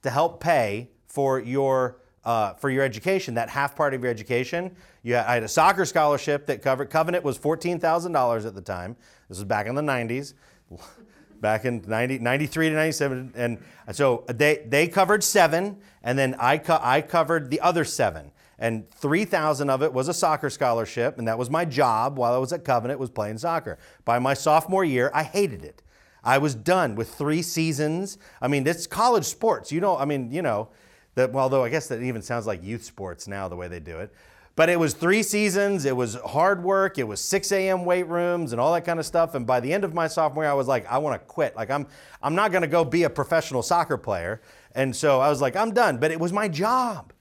to 0.03 0.11
help 0.11 0.41
pay 0.41 0.91
for 1.07 1.39
your 1.41 1.99
uh, 2.25 2.55
for 2.55 2.71
your 2.71 2.83
education, 2.83 3.35
that 3.35 3.49
half 3.49 3.77
part 3.77 3.95
of 3.95 4.03
your 4.03 4.11
education, 4.11 4.75
you 5.05 5.15
had, 5.15 5.27
I 5.27 5.35
had 5.35 5.45
a 5.45 5.49
soccer 5.49 5.85
scholarship 5.85 6.47
that 6.47 6.61
covered. 6.61 6.91
Covenant 6.91 7.23
was 7.23 7.39
fourteen 7.39 7.79
thousand 7.79 8.11
dollars 8.11 8.45
at 8.45 8.55
the 8.57 8.61
time. 8.61 8.97
This 9.29 9.39
was 9.39 9.45
back 9.45 9.69
in 9.69 9.77
the 9.77 9.83
'90s, 9.83 10.35
back 11.41 11.65
in 11.65 11.83
90, 11.87 12.19
93 12.19 12.69
to 12.71 12.75
'97, 12.75 13.33
and 13.37 13.59
so 13.93 14.25
they 14.29 14.65
they 14.67 14.89
covered 14.89 15.23
seven, 15.23 15.79
and 16.03 16.19
then 16.19 16.35
I 16.39 16.59
co- 16.59 16.81
I 16.83 17.01
covered 17.03 17.51
the 17.51 17.61
other 17.61 17.85
seven. 17.85 18.33
And 18.59 18.91
3000 18.91 19.69
of 19.69 19.83
it 19.83 19.93
was 19.93 20.09
a 20.09 20.15
soccer 20.15 20.49
scholarship 20.49 21.19
and 21.19 21.29
that 21.29 21.37
was 21.37 21.51
my 21.51 21.67
job 21.67 22.17
while 22.17 22.33
i 22.33 22.39
was 22.39 22.55
at 22.55 22.65
covenant 22.65 22.99
was 22.99 23.11
playing 23.11 23.37
soccer. 23.37 23.79
By 24.07 24.19
my 24.19 24.33
sophomore 24.33 24.85
year 24.85 25.11
i 25.13 25.25
hated 25.25 25.63
it. 25.63 25.83
I 26.25 26.39
was 26.39 26.55
done 26.55 26.95
with 26.95 27.15
three 27.15 27.43
seasons. 27.43 28.17
I 28.41 28.49
mean 28.49 28.67
it's 28.67 28.87
college 28.87 29.27
sports. 29.27 29.71
You 29.73 29.83
know 29.83 29.99
i 29.99 30.07
mean 30.07 30.33
you 30.33 30.41
know 30.41 30.71
that 31.17 31.35
although 31.35 31.65
i 31.65 31.69
guess 31.69 31.89
that 31.89 32.01
even 32.01 32.23
sounds 32.23 32.47
like 32.47 32.65
youth 32.65 32.85
sports 32.85 33.29
now 33.29 33.47
the 33.47 33.57
way 33.57 33.69
they 33.69 33.81
do 33.81 33.99
it 33.99 34.15
but 34.57 34.69
it 34.69 34.79
was 34.81 34.95
three 34.95 35.23
seasons 35.23 35.85
it 35.85 35.95
was 35.95 36.15
hard 36.27 36.63
work 36.63 36.99
it 36.99 37.07
was 37.07 37.21
6 37.21 37.53
a.m 37.53 37.85
weight 37.85 38.09
rooms 38.09 38.53
and 38.53 38.61
all 38.61 38.73
that 38.75 38.85
kind 38.85 38.99
of 38.99 39.07
stuff 39.07 39.35
and 39.35 39.47
by 39.47 39.61
the 39.61 39.73
end 39.73 39.85
of 39.85 39.95
my 39.95 40.09
sophomore 40.09 40.45
year 40.45 40.51
i 40.51 40.55
was 40.55 40.67
like 40.67 40.85
i 40.87 40.99
want 40.99 41.21
to 41.21 41.27
quit 41.27 41.55
like 41.55 41.71
i'm 41.71 41.87
i'm 42.23 42.35
not 42.35 42.51
going 42.51 42.63
to 42.63 42.69
go 42.69 42.85
be 42.85 43.05
a 43.05 43.11
professional 43.11 43.63
soccer 43.63 43.97
player 43.97 44.41
and 44.75 44.97
so 44.97 45.21
i 45.21 45.29
was 45.29 45.41
like 45.41 45.55
i'm 45.55 45.73
done 45.73 45.99
but 45.99 46.11
it 46.11 46.19
was 46.19 46.33
my 46.33 46.49
job 46.49 47.13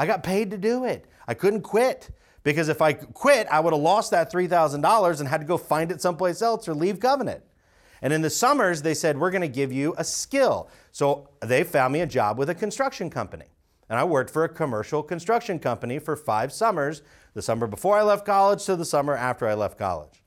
I 0.00 0.06
got 0.06 0.22
paid 0.22 0.50
to 0.52 0.56
do 0.56 0.84
it. 0.86 1.04
I 1.28 1.34
couldn't 1.34 1.60
quit 1.60 2.08
because 2.42 2.70
if 2.70 2.80
I 2.80 2.94
quit, 2.94 3.46
I 3.48 3.60
would 3.60 3.74
have 3.74 3.82
lost 3.82 4.10
that 4.12 4.32
$3,000 4.32 5.20
and 5.20 5.28
had 5.28 5.42
to 5.42 5.46
go 5.46 5.58
find 5.58 5.92
it 5.92 6.00
someplace 6.00 6.40
else 6.40 6.66
or 6.66 6.74
leave 6.74 7.00
Covenant. 7.00 7.42
And 8.00 8.10
in 8.10 8.22
the 8.22 8.30
summers, 8.30 8.80
they 8.80 8.94
said, 8.94 9.18
We're 9.18 9.30
going 9.30 9.42
to 9.42 9.48
give 9.48 9.70
you 9.72 9.94
a 9.98 10.04
skill. 10.04 10.70
So 10.90 11.28
they 11.40 11.64
found 11.64 11.92
me 11.92 12.00
a 12.00 12.06
job 12.06 12.38
with 12.38 12.48
a 12.48 12.54
construction 12.54 13.10
company. 13.10 13.44
And 13.90 13.98
I 13.98 14.04
worked 14.04 14.30
for 14.30 14.44
a 14.44 14.48
commercial 14.48 15.02
construction 15.02 15.58
company 15.58 15.98
for 15.98 16.16
five 16.16 16.52
summers 16.52 17.02
the 17.34 17.42
summer 17.42 17.66
before 17.66 17.98
I 17.98 18.02
left 18.02 18.24
college 18.24 18.64
to 18.66 18.76
the 18.76 18.84
summer 18.84 19.16
after 19.16 19.48
I 19.48 19.54
left 19.54 19.78
college. 19.78 20.22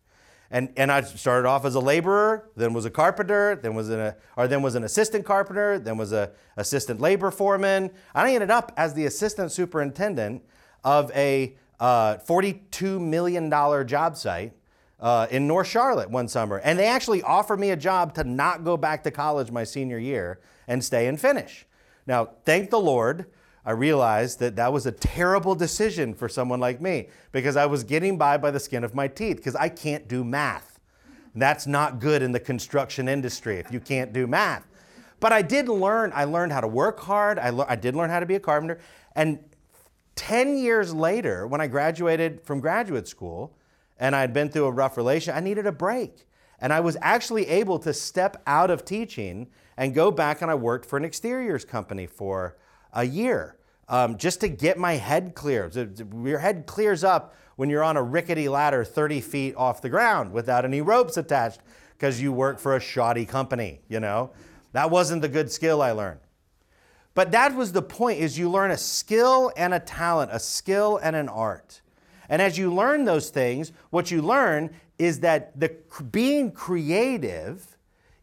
And, 0.52 0.70
and 0.78 0.92
I 0.92 1.02
started 1.02 1.48
off 1.48 1.66
as 1.66 1.74
a 1.74 1.80
laborer, 1.80 2.50
then 2.56 2.74
was 2.74 2.86
a 2.86 2.92
carpenter, 2.92 3.56
then 3.56 3.74
was 3.74 3.90
an, 3.90 4.14
or 4.38 4.48
then 4.48 4.62
was 4.62 4.76
an 4.76 4.84
assistant 4.84 5.26
carpenter, 5.26 5.80
then 5.80 5.98
was 5.98 6.12
a 6.12 6.32
assistant 6.58 7.02
labor 7.02 7.32
foreman. 7.32 7.90
I 8.14 8.36
ended 8.36 8.52
up 8.52 8.72
as 8.78 8.94
the 8.94 9.06
assistant 9.06 9.52
superintendent 9.52 10.44
of 10.84 11.10
a 11.16 11.56
uh, 11.80 12.18
$42 12.18 13.00
million 13.00 13.50
job 13.88 14.18
site 14.18 14.54
uh, 15.00 15.28
in 15.32 15.48
North 15.48 15.68
Charlotte 15.68 16.10
one 16.10 16.28
summer. 16.28 16.58
And 16.58 16.78
they 16.78 16.86
actually 16.86 17.24
offered 17.24 17.60
me 17.60 17.72
a 17.72 17.78
job 17.78 18.14
to 18.16 18.24
not 18.24 18.64
go 18.64 18.78
back 18.78 19.04
to 19.04 19.12
college 19.12 19.52
my 19.52 19.64
senior 19.64 19.98
year 19.98 20.40
and 20.68 20.84
stay 20.84 21.08
and 21.08 21.20
finish. 21.20 21.66
Now, 22.06 22.30
thank 22.46 22.70
the 22.70 22.80
Lord, 22.80 23.26
I 23.66 23.72
realized 23.72 24.40
that 24.40 24.56
that 24.58 24.74
was 24.74 24.86
a 24.86 24.92
terrible 24.92 25.56
decision 25.56 26.14
for 26.14 26.28
someone 26.28 26.60
like 26.60 26.82
me 26.82 27.08
because 27.32 27.56
I 27.56 27.66
was 27.66 27.84
getting 27.84 28.18
by 28.18 28.38
by 28.38 28.52
the 28.52 28.60
skin 28.60 28.84
of 28.84 28.94
my 28.94 29.08
teeth 29.08 29.38
because 29.38 29.56
I 29.56 29.70
can't 29.70 30.08
do 30.08 30.24
math. 30.24 30.80
That's 31.36 31.66
not 31.66 32.00
good 32.00 32.22
in 32.22 32.32
the 32.32 32.40
construction 32.40 33.08
industry 33.08 33.58
if 33.58 33.72
you 33.72 33.80
can't 33.80 34.14
do 34.14 34.28
math. 34.28 34.68
But 35.20 35.32
I 35.32 35.42
did 35.42 35.70
learn, 35.70 36.12
I 36.14 36.26
learned 36.26 36.52
how 36.52 36.62
to 36.62 36.68
work 36.68 37.00
hard. 37.00 37.40
I, 37.40 37.50
le- 37.50 37.66
I 37.68 37.78
did 37.78 37.96
learn 37.96 38.10
how 38.10 38.20
to 38.20 38.26
be 38.26 38.36
a 38.36 38.40
carpenter. 38.40 38.80
And 39.16 39.40
10 40.16 40.58
years 40.58 40.94
later, 40.94 41.48
when 41.48 41.62
I 41.62 41.68
graduated 41.68 42.42
from 42.44 42.60
graduate 42.60 43.08
school 43.08 43.56
and 43.98 44.16
I 44.16 44.22
had 44.22 44.34
been 44.34 44.50
through 44.50 44.66
a 44.66 44.72
rough 44.72 44.98
relation, 44.98 45.34
I 45.34 45.40
needed 45.40 45.66
a 45.66 45.72
break. 45.72 46.28
And 46.60 46.74
I 46.74 46.82
was 46.82 46.98
actually 47.02 47.48
able 47.48 47.80
to 47.80 47.94
step 47.94 48.42
out 48.46 48.70
of 48.70 48.84
teaching 48.84 49.48
and 49.78 49.96
go 49.96 50.12
back 50.12 50.42
and 50.42 50.52
I 50.52 50.56
worked 50.56 50.86
for 50.86 50.98
an 50.98 51.06
exteriors 51.06 51.66
company 51.66 52.06
for 52.06 52.58
a 52.94 53.04
year 53.04 53.58
um, 53.90 54.18
just 54.18 54.42
to 54.42 54.48
get 54.48 54.78
my 54.78 54.94
head 54.94 55.36
clear. 55.36 55.70
Your 56.24 56.40
head 56.40 56.66
clears 56.66 57.04
up 57.04 57.36
when 57.56 57.70
you're 57.70 57.84
on 57.84 57.98
a 57.98 58.04
rickety 58.04 58.50
ladder 58.50 58.84
30 58.84 59.22
feet 59.22 59.56
off 59.56 59.82
the 59.82 59.90
ground 59.90 60.32
without 60.32 60.66
any 60.66 60.82
ropes 60.82 61.18
attached 61.18 61.62
because 61.98 62.22
you 62.22 62.32
work 62.32 62.60
for 62.60 62.76
a 62.76 62.80
shoddy 62.80 63.26
company, 63.26 63.82
you 63.88 64.00
know? 64.00 64.32
That 64.72 64.90
wasn't 64.90 65.22
the 65.22 65.30
good 65.30 65.52
skill 65.52 65.82
I 65.82 65.92
learned. 65.92 66.20
But 67.14 67.32
that 67.32 67.56
was 67.56 67.72
the 67.72 67.82
point 67.82 68.20
is 68.20 68.40
you 68.40 68.50
learn 68.50 68.72
a 68.72 68.78
skill 68.78 69.52
and 69.56 69.74
a 69.74 69.80
talent, 69.80 70.32
a 70.34 70.40
skill 70.40 71.00
and 71.04 71.16
an 71.16 71.30
art. 71.30 71.82
And 72.28 72.42
as 72.42 72.58
you 72.58 72.74
learn 72.74 73.06
those 73.06 73.30
things, 73.30 73.72
what 73.92 74.10
you 74.10 74.22
learn 74.24 74.72
is 74.98 75.20
that 75.20 75.60
the 75.60 75.76
being 76.12 76.52
creative 76.52 77.78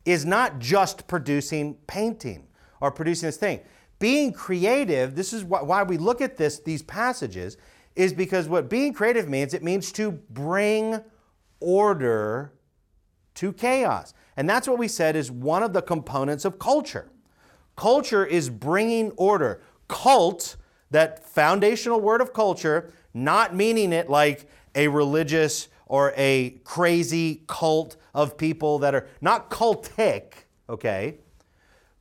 is 0.04 0.24
not 0.24 0.58
just 0.58 1.06
producing 1.06 1.74
painting 1.86 2.48
or 2.80 2.90
producing 2.90 3.28
this 3.28 3.36
thing 3.36 3.60
being 4.00 4.32
creative, 4.32 5.14
this 5.14 5.32
is 5.32 5.44
why 5.44 5.84
we 5.84 5.96
look 5.96 6.20
at 6.20 6.36
this, 6.36 6.58
these 6.58 6.82
passages, 6.82 7.56
is 7.94 8.12
because 8.12 8.48
what 8.48 8.68
being 8.68 8.92
creative 8.92 9.28
means, 9.28 9.54
it 9.54 9.62
means 9.62 9.92
to 9.92 10.10
bring 10.10 11.00
order 11.60 12.52
to 13.34 13.52
chaos. 13.52 14.14
And 14.36 14.48
that's 14.48 14.66
what 14.66 14.78
we 14.78 14.88
said 14.88 15.16
is 15.16 15.30
one 15.30 15.62
of 15.62 15.72
the 15.72 15.82
components 15.82 16.44
of 16.44 16.58
culture. 16.58 17.10
Culture 17.76 18.24
is 18.24 18.48
bringing 18.48 19.10
order. 19.12 19.60
Cult, 19.86 20.56
that 20.90 21.24
foundational 21.24 22.00
word 22.00 22.20
of 22.20 22.32
culture, 22.32 22.92
not 23.12 23.54
meaning 23.54 23.92
it 23.92 24.08
like 24.08 24.48
a 24.74 24.88
religious 24.88 25.68
or 25.86 26.14
a 26.16 26.58
crazy 26.64 27.42
cult 27.46 27.96
of 28.14 28.38
people 28.38 28.78
that 28.78 28.94
are 28.94 29.08
not 29.20 29.50
cultic, 29.50 30.32
okay? 30.68 31.18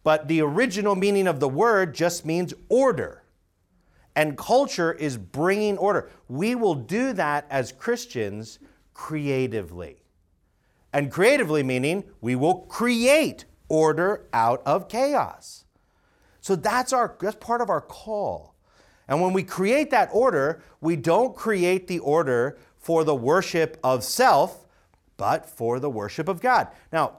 But 0.09 0.27
the 0.27 0.41
original 0.41 0.95
meaning 0.95 1.27
of 1.27 1.39
the 1.39 1.47
word 1.47 1.93
just 1.93 2.25
means 2.25 2.51
order. 2.67 3.21
And 4.15 4.35
culture 4.35 4.91
is 4.91 5.19
bringing 5.19 5.77
order. 5.77 6.09
We 6.27 6.55
will 6.55 6.73
do 6.73 7.13
that 7.13 7.45
as 7.51 7.71
Christians 7.71 8.57
creatively. 8.95 10.01
And 10.91 11.11
creatively 11.11 11.61
meaning 11.61 12.05
we 12.21 12.35
will 12.35 12.61
create 12.61 13.45
order 13.67 14.25
out 14.33 14.63
of 14.65 14.89
chaos. 14.89 15.65
So 16.41 16.55
that's 16.55 16.91
our 16.91 17.15
that's 17.21 17.35
part 17.35 17.61
of 17.61 17.69
our 17.69 17.79
call. 17.79 18.55
And 19.07 19.21
when 19.21 19.31
we 19.31 19.43
create 19.43 19.91
that 19.91 20.09
order, 20.11 20.63
we 20.81 20.95
don't 20.95 21.35
create 21.35 21.85
the 21.85 21.99
order 21.99 22.57
for 22.79 23.03
the 23.03 23.13
worship 23.13 23.77
of 23.83 24.03
self, 24.03 24.65
but 25.17 25.47
for 25.47 25.79
the 25.79 25.91
worship 25.91 26.27
of 26.27 26.41
God. 26.41 26.69
Now, 26.91 27.18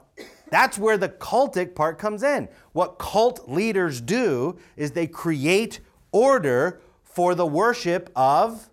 that's 0.51 0.77
where 0.77 0.97
the 0.97 1.09
cultic 1.09 1.73
part 1.73 1.97
comes 1.97 2.21
in. 2.21 2.49
What 2.73 2.99
cult 2.99 3.49
leaders 3.49 4.01
do 4.01 4.59
is 4.75 4.91
they 4.91 5.07
create 5.07 5.79
order 6.11 6.81
for 7.03 7.33
the 7.33 7.47
worship 7.47 8.11
of 8.15 8.69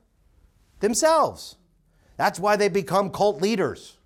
themselves. 0.80 1.56
That's 2.16 2.40
why 2.40 2.56
they 2.56 2.68
become 2.68 3.10
cult 3.10 3.40
leaders. 3.40 3.96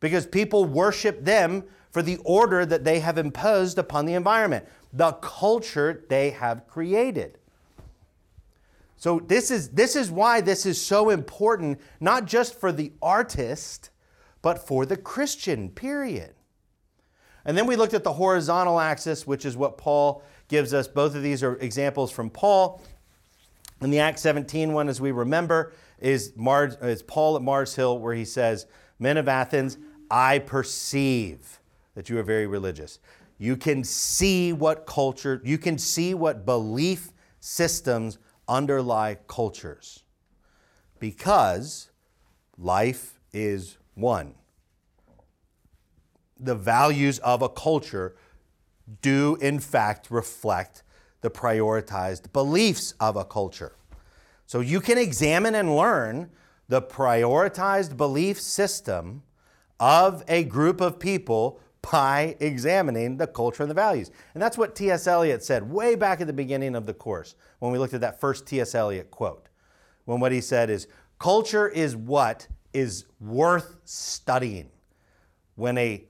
Because 0.00 0.26
people 0.26 0.64
worship 0.64 1.24
them 1.24 1.64
for 1.90 2.02
the 2.02 2.16
order 2.24 2.64
that 2.64 2.84
they 2.84 3.00
have 3.00 3.18
imposed 3.18 3.78
upon 3.78 4.06
the 4.06 4.14
environment, 4.14 4.66
the 4.94 5.12
culture 5.12 6.04
they 6.08 6.30
have 6.30 6.66
created. 6.66 7.36
So 8.96 9.20
this 9.20 9.50
is 9.50 9.70
this 9.70 9.94
is 9.94 10.10
why 10.10 10.40
this 10.40 10.64
is 10.64 10.80
so 10.80 11.10
important 11.10 11.80
not 12.00 12.24
just 12.24 12.58
for 12.58 12.72
the 12.72 12.92
artist 13.02 13.90
but 14.40 14.66
for 14.66 14.86
the 14.86 14.96
Christian 14.96 15.68
period. 15.68 16.34
And 17.44 17.56
then 17.56 17.66
we 17.66 17.76
looked 17.76 17.94
at 17.94 18.04
the 18.04 18.12
horizontal 18.12 18.78
axis, 18.78 19.26
which 19.26 19.44
is 19.44 19.56
what 19.56 19.78
Paul 19.78 20.22
gives 20.48 20.72
us. 20.72 20.86
Both 20.86 21.14
of 21.14 21.22
these 21.22 21.42
are 21.42 21.56
examples 21.56 22.12
from 22.12 22.30
Paul. 22.30 22.82
And 23.80 23.92
the 23.92 23.98
Acts 23.98 24.22
17 24.22 24.72
one, 24.72 24.88
as 24.88 25.00
we 25.00 25.10
remember, 25.10 25.72
is, 25.98 26.32
Mars, 26.36 26.76
is 26.82 27.02
Paul 27.02 27.36
at 27.36 27.42
Mars 27.42 27.74
Hill, 27.74 27.98
where 27.98 28.14
he 28.14 28.24
says, 28.24 28.66
Men 28.98 29.16
of 29.16 29.28
Athens, 29.28 29.78
I 30.10 30.38
perceive 30.38 31.58
that 31.94 32.08
you 32.08 32.18
are 32.18 32.22
very 32.22 32.46
religious. 32.46 33.00
You 33.38 33.56
can 33.56 33.82
see 33.82 34.52
what 34.52 34.86
culture, 34.86 35.40
you 35.44 35.58
can 35.58 35.78
see 35.78 36.14
what 36.14 36.46
belief 36.46 37.10
systems 37.40 38.18
underlie 38.48 39.18
cultures 39.26 40.04
because 41.00 41.90
life 42.56 43.18
is 43.32 43.78
one 43.94 44.34
the 46.42 46.54
values 46.54 47.18
of 47.20 47.42
a 47.42 47.48
culture 47.48 48.16
do, 49.00 49.36
in 49.40 49.60
fact, 49.60 50.10
reflect 50.10 50.82
the 51.20 51.30
prioritized 51.30 52.32
beliefs 52.32 52.94
of 53.00 53.16
a 53.16 53.24
culture. 53.24 53.76
So 54.46 54.60
you 54.60 54.80
can 54.80 54.98
examine 54.98 55.54
and 55.54 55.76
learn 55.76 56.30
the 56.68 56.82
prioritized 56.82 57.96
belief 57.96 58.40
system 58.40 59.22
of 59.78 60.22
a 60.28 60.44
group 60.44 60.80
of 60.80 60.98
people 60.98 61.60
by 61.90 62.36
examining 62.38 63.16
the 63.16 63.26
culture 63.26 63.62
and 63.62 63.70
the 63.70 63.74
values. 63.74 64.10
And 64.34 64.42
that's 64.42 64.56
what 64.56 64.76
T.S. 64.76 65.06
Eliot 65.06 65.42
said 65.42 65.70
way 65.70 65.94
back 65.94 66.20
at 66.20 66.26
the 66.26 66.32
beginning 66.32 66.76
of 66.76 66.86
the 66.86 66.94
course 66.94 67.34
when 67.58 67.72
we 67.72 67.78
looked 67.78 67.94
at 67.94 68.00
that 68.00 68.20
first 68.20 68.46
T.S. 68.46 68.74
Eliot 68.74 69.10
quote. 69.10 69.48
When 70.04 70.20
what 70.20 70.32
he 70.32 70.40
said 70.40 70.70
is, 70.70 70.86
culture 71.18 71.68
is 71.68 71.96
what 71.96 72.46
is 72.72 73.06
worth 73.20 73.76
studying 73.84 74.70
when 75.54 75.78
a 75.78 76.04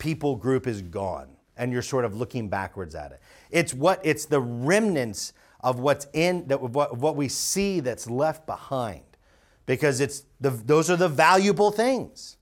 people 0.00 0.34
group 0.34 0.66
is 0.66 0.82
gone 0.82 1.28
and 1.56 1.72
you're 1.72 1.82
sort 1.82 2.04
of 2.04 2.16
looking 2.16 2.48
backwards 2.48 2.96
at 2.96 3.12
it. 3.12 3.20
It's 3.50 3.72
what 3.72 4.00
it's 4.02 4.24
the 4.24 4.40
remnants 4.40 5.32
of 5.60 5.78
what's 5.78 6.08
in 6.12 6.48
that 6.48 6.60
what, 6.60 6.96
what 6.96 7.14
we 7.14 7.28
see 7.28 7.78
that's 7.78 8.10
left 8.10 8.46
behind 8.46 9.02
because 9.66 10.00
it's 10.00 10.24
the, 10.40 10.50
those 10.50 10.90
are 10.90 10.96
the 10.96 11.08
valuable 11.08 11.70
things. 11.70 12.38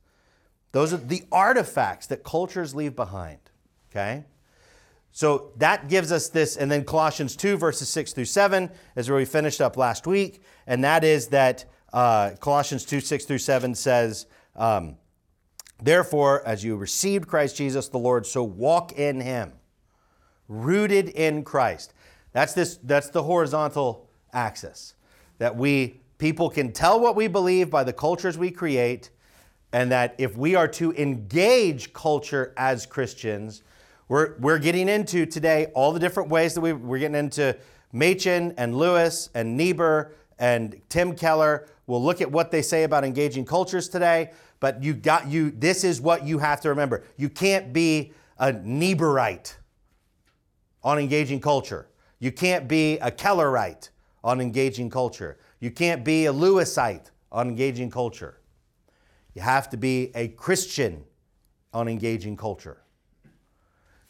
Those 0.72 0.92
are 0.92 0.98
the 0.98 1.24
artifacts 1.32 2.06
that 2.06 2.24
cultures 2.24 2.74
leave 2.74 2.94
behind. 2.94 3.38
Okay? 3.90 4.24
So 5.12 5.50
that 5.56 5.88
gives 5.88 6.12
us 6.12 6.28
this, 6.28 6.56
and 6.56 6.70
then 6.70 6.84
Colossians 6.84 7.34
2, 7.34 7.56
verses 7.56 7.88
6 7.88 8.12
through 8.12 8.26
7 8.26 8.70
is 8.94 9.08
where 9.08 9.18
we 9.18 9.24
finished 9.24 9.60
up 9.60 9.76
last 9.76 10.06
week. 10.06 10.42
And 10.66 10.84
that 10.84 11.02
is 11.02 11.28
that 11.28 11.64
uh, 11.92 12.32
Colossians 12.40 12.84
2, 12.84 13.00
6 13.00 13.24
through 13.24 13.38
7 13.38 13.74
says, 13.74 14.26
um, 14.54 14.96
Therefore, 15.82 16.46
as 16.46 16.64
you 16.64 16.76
received 16.76 17.28
Christ 17.28 17.56
Jesus 17.56 17.88
the 17.88 17.98
Lord, 17.98 18.26
so 18.26 18.42
walk 18.42 18.92
in 18.92 19.20
him, 19.20 19.52
rooted 20.48 21.08
in 21.10 21.44
Christ. 21.44 21.94
That's 22.32 22.52
this 22.52 22.78
that's 22.82 23.10
the 23.10 23.22
horizontal 23.22 24.08
axis. 24.32 24.94
That 25.38 25.56
we 25.56 26.00
people 26.18 26.50
can 26.50 26.72
tell 26.72 26.98
what 27.00 27.14
we 27.14 27.28
believe 27.28 27.70
by 27.70 27.84
the 27.84 27.92
cultures 27.92 28.36
we 28.36 28.50
create, 28.50 29.10
and 29.72 29.92
that 29.92 30.14
if 30.18 30.36
we 30.36 30.56
are 30.56 30.68
to 30.68 30.92
engage 30.94 31.92
culture 31.92 32.52
as 32.56 32.84
Christians, 32.84 33.62
we're, 34.08 34.36
we're 34.38 34.58
getting 34.58 34.88
into 34.88 35.26
today 35.26 35.66
all 35.74 35.92
the 35.92 36.00
different 36.00 36.28
ways 36.28 36.54
that 36.54 36.60
we, 36.60 36.72
we're 36.72 36.98
getting 36.98 37.14
into 37.14 37.56
Machen 37.92 38.54
and 38.56 38.76
Lewis 38.76 39.30
and 39.34 39.56
Niebuhr 39.56 40.12
and 40.38 40.80
Tim 40.88 41.14
Keller. 41.14 41.68
We'll 41.86 42.02
look 42.02 42.20
at 42.20 42.30
what 42.30 42.50
they 42.50 42.62
say 42.62 42.84
about 42.84 43.04
engaging 43.04 43.44
cultures 43.44 43.88
today. 43.88 44.30
But 44.60 44.82
you 44.82 44.94
got 44.94 45.28
you. 45.28 45.50
This 45.50 45.84
is 45.84 46.00
what 46.00 46.26
you 46.26 46.38
have 46.38 46.60
to 46.62 46.68
remember. 46.68 47.04
You 47.16 47.28
can't 47.28 47.72
be 47.72 48.12
a 48.38 48.52
Niebuhrite 48.52 49.56
on 50.82 50.98
engaging 50.98 51.40
culture. 51.40 51.88
You 52.18 52.32
can't 52.32 52.66
be 52.66 52.98
a 52.98 53.10
Kellerite 53.10 53.90
on 54.24 54.40
engaging 54.40 54.90
culture. 54.90 55.38
You 55.60 55.70
can't 55.70 56.04
be 56.04 56.26
a 56.26 56.32
Lewisite 56.32 57.10
on 57.30 57.48
engaging 57.48 57.90
culture. 57.90 58.40
You 59.34 59.42
have 59.42 59.70
to 59.70 59.76
be 59.76 60.10
a 60.14 60.28
Christian 60.28 61.04
on 61.72 61.88
engaging 61.88 62.36
culture. 62.36 62.82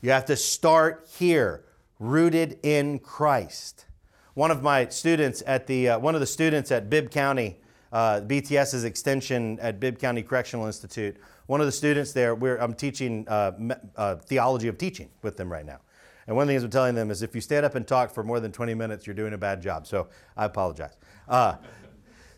You 0.00 0.11
have 0.11 0.25
to 0.26 0.37
start 0.37 1.09
here, 1.19 1.64
rooted 1.99 2.61
in 2.62 3.00
Christ. 3.00 3.87
One 4.35 4.50
of 4.50 4.62
my 4.62 4.88
students 4.88 5.43
at 5.47 5.67
the 5.67 5.90
uh, 5.90 5.99
one 5.99 6.14
of 6.14 6.21
the 6.21 6.26
students 6.26 6.71
at 6.71 6.88
Bibb 6.88 7.11
County 7.11 7.61
uh, 7.92 8.21
BTS's 8.21 8.85
extension 8.85 9.59
at 9.61 9.80
Bibb 9.80 9.99
County 9.99 10.23
Correctional 10.23 10.66
Institute. 10.66 11.16
One 11.47 11.61
of 11.61 11.66
the 11.66 11.73
students 11.73 12.12
there, 12.12 12.35
I'm 12.61 12.75
teaching 12.75 13.26
uh, 13.28 13.52
uh, 13.97 14.16
theology 14.16 14.68
of 14.68 14.78
teaching 14.78 15.09
with 15.23 15.37
them 15.37 15.50
right 15.50 15.64
now. 15.64 15.80
And 16.26 16.37
one 16.37 16.42
of 16.42 16.49
the 16.49 16.54
things 16.54 16.62
I'm 16.64 16.71
telling 16.71 16.95
them 16.95 17.11
is 17.11 17.23
if 17.23 17.35
you 17.35 17.40
stand 17.40 17.64
up 17.64 17.75
and 17.75 17.87
talk 17.87 18.12
for 18.12 18.23
more 18.23 18.38
than 18.38 18.52
20 18.52 18.75
minutes, 18.75 19.07
you're 19.07 19.14
doing 19.14 19.33
a 19.33 19.38
bad 19.38 19.62
job. 19.62 19.87
So 19.87 20.09
I 20.37 20.44
apologize. 20.44 20.96
Uh, 21.27 21.57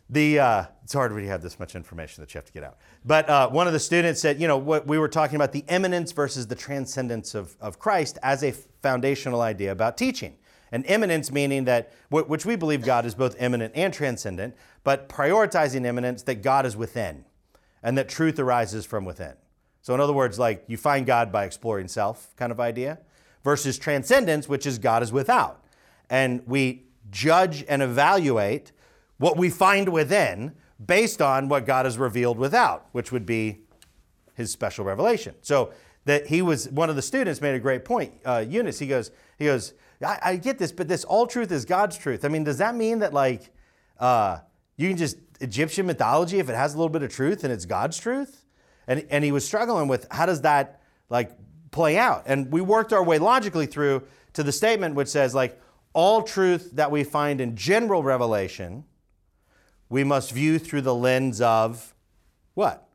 the, 0.08 0.38
uh, 0.38 0.64
it's 0.84 0.92
hard 0.92 1.12
when 1.12 1.24
you 1.24 1.30
have 1.30 1.42
this 1.42 1.58
much 1.58 1.74
information 1.74 2.22
that 2.22 2.32
you 2.32 2.38
have 2.38 2.44
to 2.44 2.52
get 2.52 2.62
out. 2.62 2.78
But 3.04 3.28
uh, 3.28 3.48
one 3.48 3.66
of 3.66 3.72
the 3.72 3.80
students 3.80 4.20
said, 4.20 4.40
you 4.40 4.46
know, 4.46 4.58
what 4.58 4.86
we 4.86 4.98
were 4.98 5.08
talking 5.08 5.36
about 5.36 5.52
the 5.52 5.64
immanence 5.68 6.12
versus 6.12 6.46
the 6.46 6.54
transcendence 6.54 7.34
of, 7.34 7.56
of 7.60 7.78
Christ 7.78 8.18
as 8.22 8.44
a 8.44 8.52
foundational 8.82 9.40
idea 9.40 9.72
about 9.72 9.96
teaching. 9.96 10.36
And 10.72 10.86
immanence 10.86 11.32
meaning 11.32 11.64
that, 11.64 11.92
which 12.10 12.46
we 12.46 12.56
believe 12.56 12.84
God 12.84 13.04
is 13.04 13.14
both 13.14 13.40
immanent 13.40 13.72
and 13.74 13.92
transcendent, 13.92 14.54
but 14.84 15.08
prioritizing 15.08 15.84
immanence 15.84 16.22
that 16.24 16.42
God 16.42 16.64
is 16.64 16.76
within 16.76 17.24
and 17.82 17.98
that 17.98 18.08
truth 18.08 18.38
arises 18.38 18.86
from 18.86 19.04
within. 19.04 19.34
So, 19.82 19.94
in 19.94 20.00
other 20.00 20.12
words, 20.12 20.38
like 20.38 20.64
you 20.66 20.76
find 20.76 21.06
God 21.06 21.32
by 21.32 21.44
exploring 21.44 21.88
self 21.88 22.34
kind 22.36 22.52
of 22.52 22.60
idea, 22.60 22.98
versus 23.42 23.78
transcendence, 23.78 24.48
which 24.48 24.66
is 24.66 24.78
God 24.78 25.02
is 25.02 25.12
without. 25.12 25.64
And 26.08 26.42
we 26.46 26.84
judge 27.10 27.64
and 27.68 27.82
evaluate 27.82 28.72
what 29.18 29.36
we 29.36 29.50
find 29.50 29.88
within 29.88 30.52
based 30.84 31.22
on 31.22 31.48
what 31.48 31.66
God 31.66 31.84
has 31.84 31.98
revealed 31.98 32.38
without, 32.38 32.86
which 32.92 33.12
would 33.12 33.26
be 33.26 33.60
his 34.34 34.50
special 34.50 34.84
revelation. 34.84 35.34
So, 35.40 35.72
that 36.06 36.26
he 36.26 36.40
was 36.42 36.68
one 36.70 36.88
of 36.88 36.96
the 36.96 37.02
students 37.02 37.40
made 37.40 37.54
a 37.54 37.58
great 37.58 37.84
point. 37.84 38.12
Uh, 38.24 38.44
Eunice, 38.46 38.78
he 38.78 38.86
goes, 38.86 39.10
he 39.38 39.44
goes, 39.44 39.74
I, 40.02 40.18
I, 40.22 40.36
get 40.36 40.58
this, 40.58 40.72
but 40.72 40.88
this 40.88 41.04
all 41.04 41.26
truth 41.26 41.52
is 41.52 41.64
God's 41.64 41.96
truth. 41.98 42.24
I 42.24 42.28
mean, 42.28 42.44
does 42.44 42.58
that 42.58 42.74
mean 42.74 43.00
that 43.00 43.12
like 43.12 43.50
uh, 43.98 44.38
you 44.76 44.88
can 44.88 44.96
just 44.96 45.18
Egyptian 45.40 45.86
mythology 45.86 46.38
if 46.38 46.48
it 46.48 46.54
has 46.54 46.74
a 46.74 46.76
little 46.76 46.90
bit 46.90 47.02
of 47.02 47.10
truth 47.10 47.44
and 47.44 47.52
it's 47.52 47.66
God's 47.66 47.98
truth? 47.98 48.44
And 48.86 49.06
and 49.10 49.24
he 49.24 49.32
was 49.32 49.44
struggling 49.44 49.88
with 49.88 50.06
how 50.10 50.26
does 50.26 50.40
that 50.42 50.82
like 51.08 51.32
play 51.70 51.98
out? 51.98 52.24
And 52.26 52.50
we 52.50 52.60
worked 52.60 52.92
our 52.92 53.04
way 53.04 53.18
logically 53.18 53.66
through 53.66 54.02
to 54.32 54.42
the 54.42 54.52
statement 54.52 54.94
which 54.94 55.08
says 55.08 55.34
like 55.34 55.60
all 55.92 56.22
truth 56.22 56.70
that 56.72 56.90
we 56.90 57.04
find 57.04 57.40
in 57.40 57.56
general 57.56 58.02
revelation, 58.02 58.84
we 59.88 60.04
must 60.04 60.32
view 60.32 60.58
through 60.58 60.82
the 60.82 60.94
lens 60.94 61.40
of 61.40 61.94
what? 62.54 62.88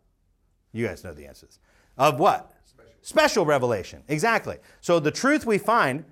You 0.71 0.87
guys 0.87 1.03
know 1.03 1.13
the 1.13 1.27
answers. 1.27 1.59
Of 1.97 2.19
what? 2.19 2.53
Special, 2.65 2.93
Special 3.01 3.45
revelation. 3.45 4.03
Exactly. 4.07 4.57
So 4.81 4.99
the 4.99 5.11
truth 5.11 5.45
we 5.45 5.57
find 5.57 6.05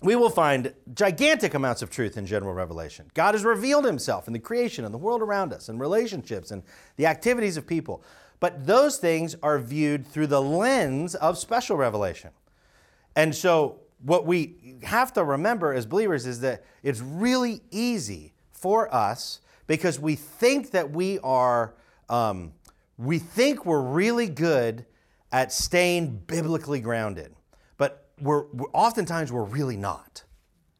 we 0.00 0.14
will 0.14 0.30
find 0.30 0.72
gigantic 0.94 1.54
amounts 1.54 1.82
of 1.82 1.90
truth 1.90 2.16
in 2.16 2.24
general 2.24 2.54
revelation. 2.54 3.10
God 3.14 3.34
has 3.34 3.44
revealed 3.44 3.84
himself 3.84 4.28
in 4.28 4.32
the 4.32 4.38
creation 4.38 4.84
and 4.84 4.94
the 4.94 4.98
world 4.98 5.22
around 5.22 5.52
us 5.52 5.68
and 5.68 5.80
relationships 5.80 6.50
and 6.50 6.62
the 6.96 7.06
activities 7.06 7.56
of 7.56 7.66
people. 7.66 8.02
But 8.38 8.66
those 8.66 8.98
things 8.98 9.34
are 9.42 9.58
viewed 9.58 10.06
through 10.06 10.28
the 10.28 10.40
lens 10.40 11.16
of 11.16 11.36
special 11.36 11.76
revelation. 11.76 12.30
And 13.16 13.34
so, 13.34 13.80
what 14.04 14.24
we 14.26 14.76
have 14.84 15.12
to 15.14 15.24
remember 15.24 15.74
as 15.74 15.84
believers 15.84 16.24
is 16.24 16.40
that 16.40 16.64
it's 16.84 17.00
really 17.00 17.62
easy 17.72 18.32
for 18.52 18.94
us 18.94 19.40
because 19.66 19.98
we 19.98 20.14
think 20.14 20.70
that 20.70 20.92
we 20.92 21.18
are, 21.18 21.74
um, 22.08 22.52
we 22.96 23.18
think 23.18 23.66
we're 23.66 23.82
really 23.82 24.28
good 24.28 24.86
at 25.32 25.52
staying 25.52 26.22
biblically 26.28 26.78
grounded 26.78 27.34
we're 28.20 28.44
oftentimes 28.72 29.32
we're 29.32 29.44
really 29.44 29.76
not, 29.76 30.22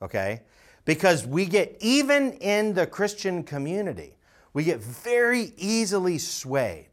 okay? 0.03 0.43
Because 0.85 1.27
we 1.27 1.47
get, 1.47 1.77
even 1.81 2.33
in 2.35 2.75
the 2.75 2.87
Christian 2.87 3.43
community, 3.43 4.17
we 4.55 4.65
get 4.65 4.81
very 4.81 5.53
easily 5.57 6.19
swayed 6.19 6.89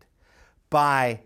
by, 0.70 1.22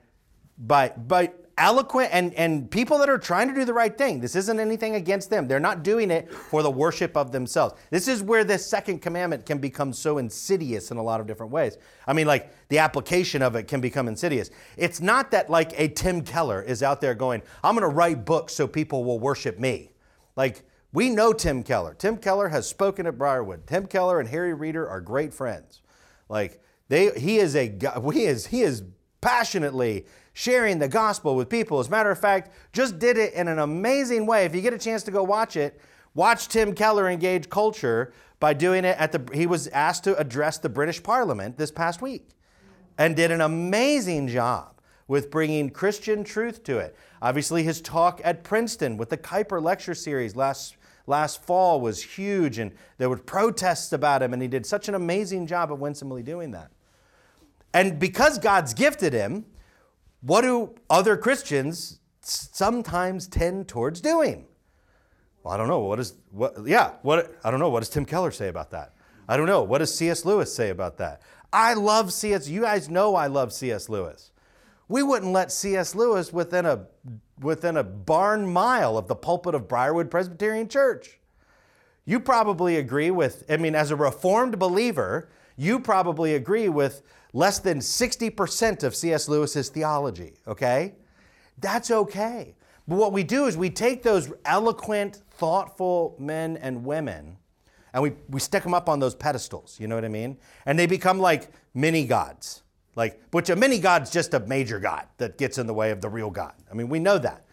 by, 0.58 0.90
by 0.90 1.32
eloquent 1.60 2.10
and, 2.12 2.34
and 2.34 2.72
people 2.72 2.98
that 2.98 3.10
are 3.10 3.18
trying 3.18 3.48
to 3.50 3.54
do 3.54 3.66
the 3.66 3.74
right 3.74 3.96
thing. 3.96 4.20
This 4.20 4.36
isn't 4.36 4.60
anything 4.60 4.96
against 4.96 5.30
them. 5.30 5.48
They're 5.48 5.60
not 5.60 5.84
doing 5.84 6.10
it 6.10 6.34
for 6.34 6.64
the 6.64 6.72
worship 6.72 7.16
of 7.16 7.32
themselves. 7.32 7.76
This 7.92 8.08
is 8.08 8.24
where 8.24 8.44
this 8.44 8.66
second 8.66 9.00
commandment 9.00 9.46
can 9.46 9.60
become 9.60 9.94
so 9.94 10.18
insidious 10.18 10.90
in 10.90 10.98
a 10.98 11.04
lot 11.04 11.20
of 11.20 11.28
different 11.28 11.52
ways. 11.52 11.78
I 12.08 12.14
mean, 12.14 12.26
like 12.26 12.52
the 12.70 12.80
application 12.80 13.42
of 13.42 13.56
it 13.56 13.68
can 13.68 13.82
become 13.82 14.08
insidious. 14.08 14.50
It's 14.78 15.02
not 15.02 15.32
that 15.32 15.50
like 15.50 15.78
a 15.80 15.90
Tim 15.90 16.22
Keller 16.22 16.62
is 16.62 16.82
out 16.82 17.02
there 17.02 17.14
going, 17.14 17.42
I'm 17.64 17.76
going 17.76 17.90
to 17.90 17.96
write 17.96 18.26
books 18.26 18.54
so 18.54 18.68
people 18.68 19.04
will 19.04 19.20
worship 19.20 19.60
me. 19.60 19.92
Like, 20.36 20.64
we 20.92 21.10
know 21.10 21.34
Tim 21.34 21.64
Keller. 21.64 21.94
Tim 21.94 22.18
Keller 22.18 22.48
has 22.48 22.68
spoken 22.68 23.06
at 23.06 23.18
Briarwood. 23.18 23.68
Tim 23.68 23.86
Keller 23.86 24.20
and 24.20 24.28
Harry 24.30 24.54
Reeder 24.54 24.88
are 24.88 25.02
great 25.02 25.34
friends. 25.34 25.82
Like, 26.30 26.62
they, 26.88 27.12
he 27.12 27.38
is 27.38 27.56
a, 27.56 27.78
he 28.14 28.26
is, 28.26 28.48
he 28.48 28.62
is 28.62 28.84
passionately 29.22 30.06
sharing 30.40 30.80
the 30.80 30.88
gospel 30.88 31.36
with 31.36 31.50
people. 31.50 31.82
As 31.82 31.90
a 31.90 31.92
matter 31.92 32.10
of 32.10 32.18
fact, 32.18 32.52
just 32.72 32.98
did 32.98 33.18
it 33.18 33.34
in 33.34 33.50
an 33.50 33.60
amazing 33.60 34.26
way. 34.26 34.46
If 34.46 34.56
you 34.56 34.62
get 34.62 34.74
a 34.74 34.78
chance 34.78 35.04
to 35.04 35.12
go 35.12 35.22
watch 35.22 35.58
it, 35.58 35.82
watch 36.16 36.48
Tim 36.48 36.74
Keller 36.74 37.10
engage 37.10 37.50
culture 37.50 38.14
by 38.40 38.54
doing 38.54 38.86
it 38.86 38.98
at 38.98 39.12
the 39.12 39.22
he 39.36 39.46
was 39.46 39.68
asked 39.68 40.06
to 40.06 40.18
address 40.18 40.58
the 40.58 40.70
British 40.70 41.04
Parliament 41.04 41.58
this 41.58 41.72
past 41.72 42.02
week 42.02 42.30
and 42.98 43.18
did 43.18 43.32
an 43.32 43.42
amazing 43.42 44.30
job 44.30 44.80
with 45.10 45.30
bringing 45.30 45.70
Christian 45.72 46.24
truth 46.24 46.64
to 46.64 46.78
it. 46.78 46.96
Obviously 47.22 47.64
his 47.64 47.82
talk 47.82 48.22
at 48.24 48.42
Princeton 48.42 48.96
with 48.96 49.10
the 49.10 49.18
Kuyper 49.18 49.62
lecture 49.62 49.94
series 49.94 50.38
last 50.38 50.78
last 51.06 51.44
fall 51.44 51.82
was 51.82 52.02
huge 52.02 52.60
and 52.60 52.72
there 52.98 53.10
were 53.10 53.18
protests 53.18 53.92
about 53.92 54.24
him 54.24 54.32
and 54.32 54.42
he 54.42 54.48
did 54.48 54.66
such 54.66 54.88
an 54.88 54.96
amazing 54.96 55.48
job 55.48 55.70
of 55.70 55.82
winsomely 55.82 56.24
doing 56.24 56.52
that. 56.52 56.72
And 57.74 58.00
because 58.00 58.40
God's 58.40 58.74
gifted 58.74 59.12
him, 59.12 59.44
what 60.22 60.42
do 60.42 60.76
other 60.90 61.18
Christians 61.18 62.00
sometimes 62.22 63.28
tend 63.28 63.68
towards 63.68 64.02
doing. 64.02 64.46
Well, 65.44 65.54
I 65.54 65.58
don't 65.58 65.68
know. 65.68 65.80
What 65.80 66.00
is 66.00 66.14
what? 66.32 66.56
Yeah. 66.66 66.92
What? 67.02 67.34
I 67.44 67.52
don't 67.52 67.60
know. 67.60 67.70
What 67.70 67.80
does 67.80 67.90
Tim 67.90 68.06
Keller 68.06 68.32
say 68.32 68.50
about 68.50 68.72
that? 68.72 68.94
I 69.28 69.38
don't 69.38 69.48
know. 69.48 69.64
What 69.64 69.78
does 69.78 69.94
C.S. 69.94 70.26
Lewis 70.26 70.54
say 70.54 70.70
about 70.70 70.98
that? 70.98 71.22
I 71.54 71.74
love 71.74 72.12
C.S. 72.12 72.48
You 72.48 72.62
guys 72.62 72.90
know 72.90 73.16
I 73.16 73.28
love 73.28 73.54
C.S. 73.54 73.90
Lewis. 73.90 74.32
We 74.88 75.04
wouldn't 75.04 75.32
let 75.32 75.52
C.S. 75.52 75.96
Lewis 75.96 76.34
within 76.34 76.66
a 76.66 76.88
within 77.40 77.78
a 77.78 77.84
barn 77.84 78.52
mile 78.52 78.98
of 78.98 79.08
the 79.08 79.16
pulpit 79.16 79.56
of 79.56 79.68
Briarwood 79.68 80.12
Presbyterian 80.12 80.68
Church. 80.68 81.20
You 82.06 82.20
probably 82.20 82.78
agree 82.78 83.12
with. 83.12 83.44
I 83.50 83.58
mean, 83.58 83.76
as 83.76 83.92
a 83.92 83.96
reformed 83.96 84.60
believer, 84.60 85.30
you 85.60 85.80
probably 85.80 86.36
agree 86.36 86.70
with 86.70 87.04
less 87.34 87.60
than 87.60 87.80
60% 87.80 88.84
of 88.84 88.96
C.S. 88.96 89.28
Lewis's 89.28 89.70
theology. 89.70 90.34
Okay, 90.48 90.96
that's 91.60 91.92
okay. 91.92 92.56
But 92.88 92.96
what 92.96 93.14
we 93.14 93.24
do 93.24 93.46
is 93.46 93.58
we 93.58 93.70
take 93.70 94.02
those 94.02 94.32
eloquent, 94.46 95.22
thoughtful 95.32 96.16
men 96.18 96.58
and 96.58 96.84
women 96.86 97.38
and 97.94 98.04
we, 98.04 98.14
we 98.30 98.40
stick 98.40 98.64
them 98.64 98.74
up 98.74 98.88
on 98.88 99.00
those 99.00 99.16
pedestals, 99.16 99.78
you 99.80 99.88
know 99.88 99.96
what 99.96 100.06
I 100.06 100.10
mean? 100.10 100.38
And 100.66 100.78
they 100.78 100.86
become 100.86 101.20
like 101.20 101.52
mini 101.74 102.06
gods. 102.06 102.62
Like, 102.96 103.22
which 103.32 103.50
a 103.50 103.56
mini 103.56 103.80
god's 103.80 104.12
just 104.12 104.34
a 104.34 104.40
major 104.42 104.80
god 104.80 105.08
that 105.18 105.38
gets 105.38 105.58
in 105.58 105.68
the 105.68 105.74
way 105.74 105.92
of 105.92 106.02
the 106.02 106.10
real 106.10 106.30
God. 106.30 106.54
I 106.70 106.74
mean, 106.74 106.90
we 106.90 107.00
know 107.00 107.18
that. 107.18 107.46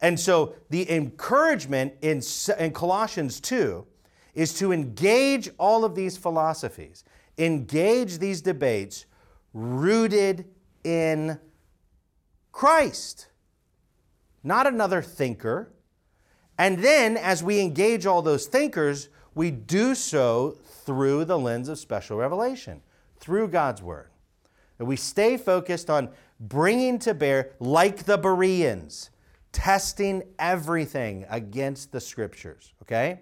And 0.00 0.18
so 0.18 0.54
the 0.70 0.90
encouragement 0.90 1.94
in, 2.02 2.22
in 2.58 2.72
Colossians 2.72 3.40
2 3.40 3.86
is 4.34 4.54
to 4.54 4.72
engage 4.72 5.48
all 5.58 5.84
of 5.84 5.94
these 5.94 6.16
philosophies, 6.16 7.04
engage 7.38 8.18
these 8.18 8.40
debates 8.42 9.06
rooted 9.52 10.46
in 10.84 11.38
Christ 12.52 13.28
not 14.44 14.66
another 14.66 15.00
thinker. 15.02 15.72
And 16.58 16.78
then, 16.78 17.16
as 17.16 17.42
we 17.42 17.58
engage 17.58 18.06
all 18.06 18.22
those 18.22 18.46
thinkers, 18.46 19.08
we 19.34 19.50
do 19.50 19.96
so 19.96 20.58
through 20.84 21.24
the 21.24 21.38
lens 21.38 21.68
of 21.68 21.78
special 21.78 22.18
revelation, 22.18 22.82
through 23.18 23.48
God's 23.48 23.82
Word. 23.82 24.10
And 24.78 24.86
we 24.86 24.96
stay 24.96 25.36
focused 25.36 25.90
on 25.90 26.10
bringing 26.38 26.98
to 27.00 27.14
bear, 27.14 27.52
like 27.58 28.04
the 28.04 28.18
Bereans, 28.18 29.10
testing 29.50 30.22
everything 30.38 31.24
against 31.28 31.90
the 31.90 32.00
Scriptures, 32.00 32.74
okay? 32.82 33.20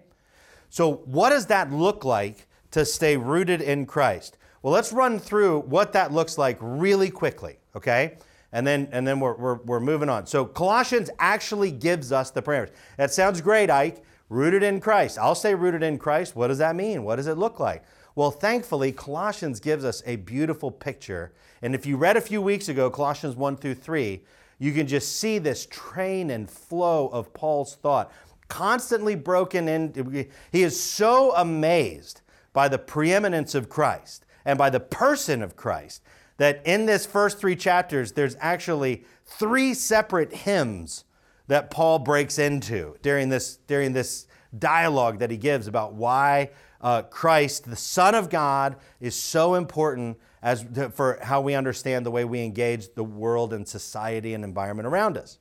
So, 0.69 0.95
what 1.05 1.29
does 1.29 1.47
that 1.47 1.71
look 1.71 2.03
like 2.03 2.47
to 2.73 2.85
stay 2.85 3.17
rooted 3.17 3.61
in 3.61 3.87
Christ? 3.87 4.37
Well, 4.61 4.73
let's 4.73 4.93
run 4.93 5.17
through 5.17 5.61
what 5.61 5.93
that 5.93 6.13
looks 6.13 6.37
like 6.37 6.57
really 6.61 7.09
quickly, 7.09 7.57
okay? 7.75 8.17
and 8.53 8.65
then 8.65 8.87
and 8.91 9.05
then 9.05 9.19
we're, 9.19 9.35
we're, 9.35 9.55
we're 9.55 9.79
moving 9.79 10.07
on. 10.07 10.25
So 10.27 10.45
Colossians 10.45 11.09
actually 11.19 11.71
gives 11.71 12.11
us 12.11 12.29
the 12.31 12.41
parameters. 12.41 12.69
That 12.97 13.11
sounds 13.11 13.41
great, 13.41 13.69
Ike. 13.69 14.03
Rooted 14.29 14.63
in 14.63 14.79
Christ. 14.79 15.17
I'll 15.17 15.35
say 15.35 15.53
rooted 15.53 15.83
in 15.83 15.97
Christ. 15.97 16.35
What 16.35 16.47
does 16.47 16.59
that 16.59 16.75
mean? 16.75 17.03
What 17.03 17.17
does 17.17 17.27
it 17.27 17.37
look 17.37 17.59
like? 17.59 17.83
Well, 18.15 18.31
thankfully, 18.31 18.91
Colossians 18.91 19.59
gives 19.59 19.83
us 19.83 20.01
a 20.05 20.15
beautiful 20.17 20.71
picture. 20.71 21.33
And 21.61 21.75
if 21.75 21.85
you 21.85 21.97
read 21.97 22.15
a 22.15 22.21
few 22.21 22.41
weeks 22.41 22.69
ago, 22.69 22.89
Colossians 22.89 23.35
1 23.35 23.57
through 23.57 23.75
3, 23.75 24.21
you 24.59 24.71
can 24.71 24.87
just 24.87 25.17
see 25.17 25.39
this 25.39 25.65
train 25.65 26.29
and 26.29 26.49
flow 26.49 27.07
of 27.07 27.33
Paul's 27.33 27.75
thought, 27.75 28.11
constantly 28.49 29.15
broken 29.15 29.67
in. 29.67 30.27
He 30.51 30.63
is 30.63 30.79
so 30.79 31.35
amazed 31.35 32.21
by 32.53 32.67
the 32.67 32.77
preeminence 32.77 33.55
of 33.55 33.67
Christ 33.67 34.25
and 34.45 34.57
by 34.57 34.69
the 34.69 34.79
person 34.79 35.41
of 35.41 35.55
Christ 35.55 36.01
that 36.37 36.61
in 36.65 36.85
this 36.85 37.05
first 37.05 37.39
three 37.39 37.55
chapters, 37.55 38.13
there's 38.13 38.35
actually 38.39 39.05
three 39.25 39.73
separate 39.73 40.33
hymns 40.33 41.05
that 41.47 41.69
Paul 41.69 41.99
breaks 41.99 42.39
into 42.39 42.95
during 43.01 43.29
this, 43.29 43.57
during 43.67 43.93
this 43.93 44.27
dialogue 44.57 45.19
that 45.19 45.31
he 45.31 45.37
gives 45.37 45.67
about 45.67 45.93
why 45.93 46.51
uh, 46.81 47.03
Christ, 47.03 47.69
the 47.69 47.75
Son 47.75 48.15
of 48.15 48.29
God, 48.29 48.75
is 48.99 49.15
so 49.15 49.55
important 49.55 50.17
as 50.41 50.65
to, 50.73 50.89
for 50.89 51.19
how 51.21 51.39
we 51.41 51.55
understand 51.55 52.05
the 52.05 52.11
way 52.11 52.25
we 52.25 52.41
engage 52.41 52.93
the 52.93 53.03
world 53.03 53.53
and 53.53 53.67
society 53.67 54.33
and 54.33 54.43
environment 54.43 54.87
around 54.87 55.17
us. 55.17 55.37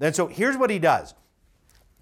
And 0.00 0.14
so 0.14 0.26
here's 0.26 0.56
what 0.56 0.68
he 0.68 0.78
does. 0.78 1.14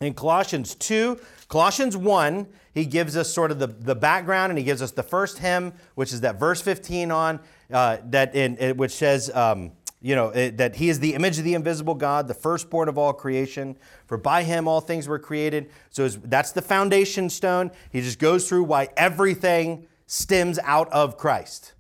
In 0.01 0.15
Colossians 0.15 0.75
2, 0.75 1.21
Colossians 1.49 1.97
1, 1.97 2.49
he 2.73 2.85
gives 2.85 3.17
us 3.17 3.33
sort 3.33 3.51
of 3.51 3.59
the, 3.59 3.67
the 3.67 3.95
background 3.95 4.51
and 4.51 4.59
he 4.59 4.65
gives 4.65 4.83
us 4.83 4.93
the 4.93 5.03
first 5.03 5.39
hymn, 5.39 5.73
which 5.95 6.13
is 6.13 6.21
that 6.21 6.39
verse 6.39 6.63
15 6.63 7.11
on, 7.11 7.41
uh, 7.73 7.99
that 8.07 8.35
in, 8.35 8.57
in, 8.57 8.77
which 8.77 8.93
says, 8.93 9.31
um, 9.35 9.73
you 10.01 10.15
know, 10.15 10.29
it, 10.29 10.57
that 10.57 10.77
he 10.77 10.89
is 10.89 11.01
the 11.01 11.15
image 11.15 11.39
of 11.39 11.45
the 11.45 11.55
invisible 11.55 11.95
God, 11.95 12.27
the 12.27 12.35
firstborn 12.35 12.89
of 12.89 12.97
all 12.97 13.13
creation. 13.13 13.77
For 14.07 14.17
by 14.17 14.45
him 14.45 14.67
all 14.67 14.81
things 14.81 15.09
were 15.09 15.19
created. 15.19 15.71
So 15.91 16.09
that's 16.09 16.53
the 16.53 16.63
foundation 16.63 17.29
stone. 17.29 17.71
He 17.91 18.01
just 18.01 18.19
goes 18.19 18.49
through 18.49 18.65
why 18.65 18.89
everything 18.97 19.87
stems 20.07 20.59
out 20.65 20.91
of 20.93 21.17
Christ. 21.19 21.75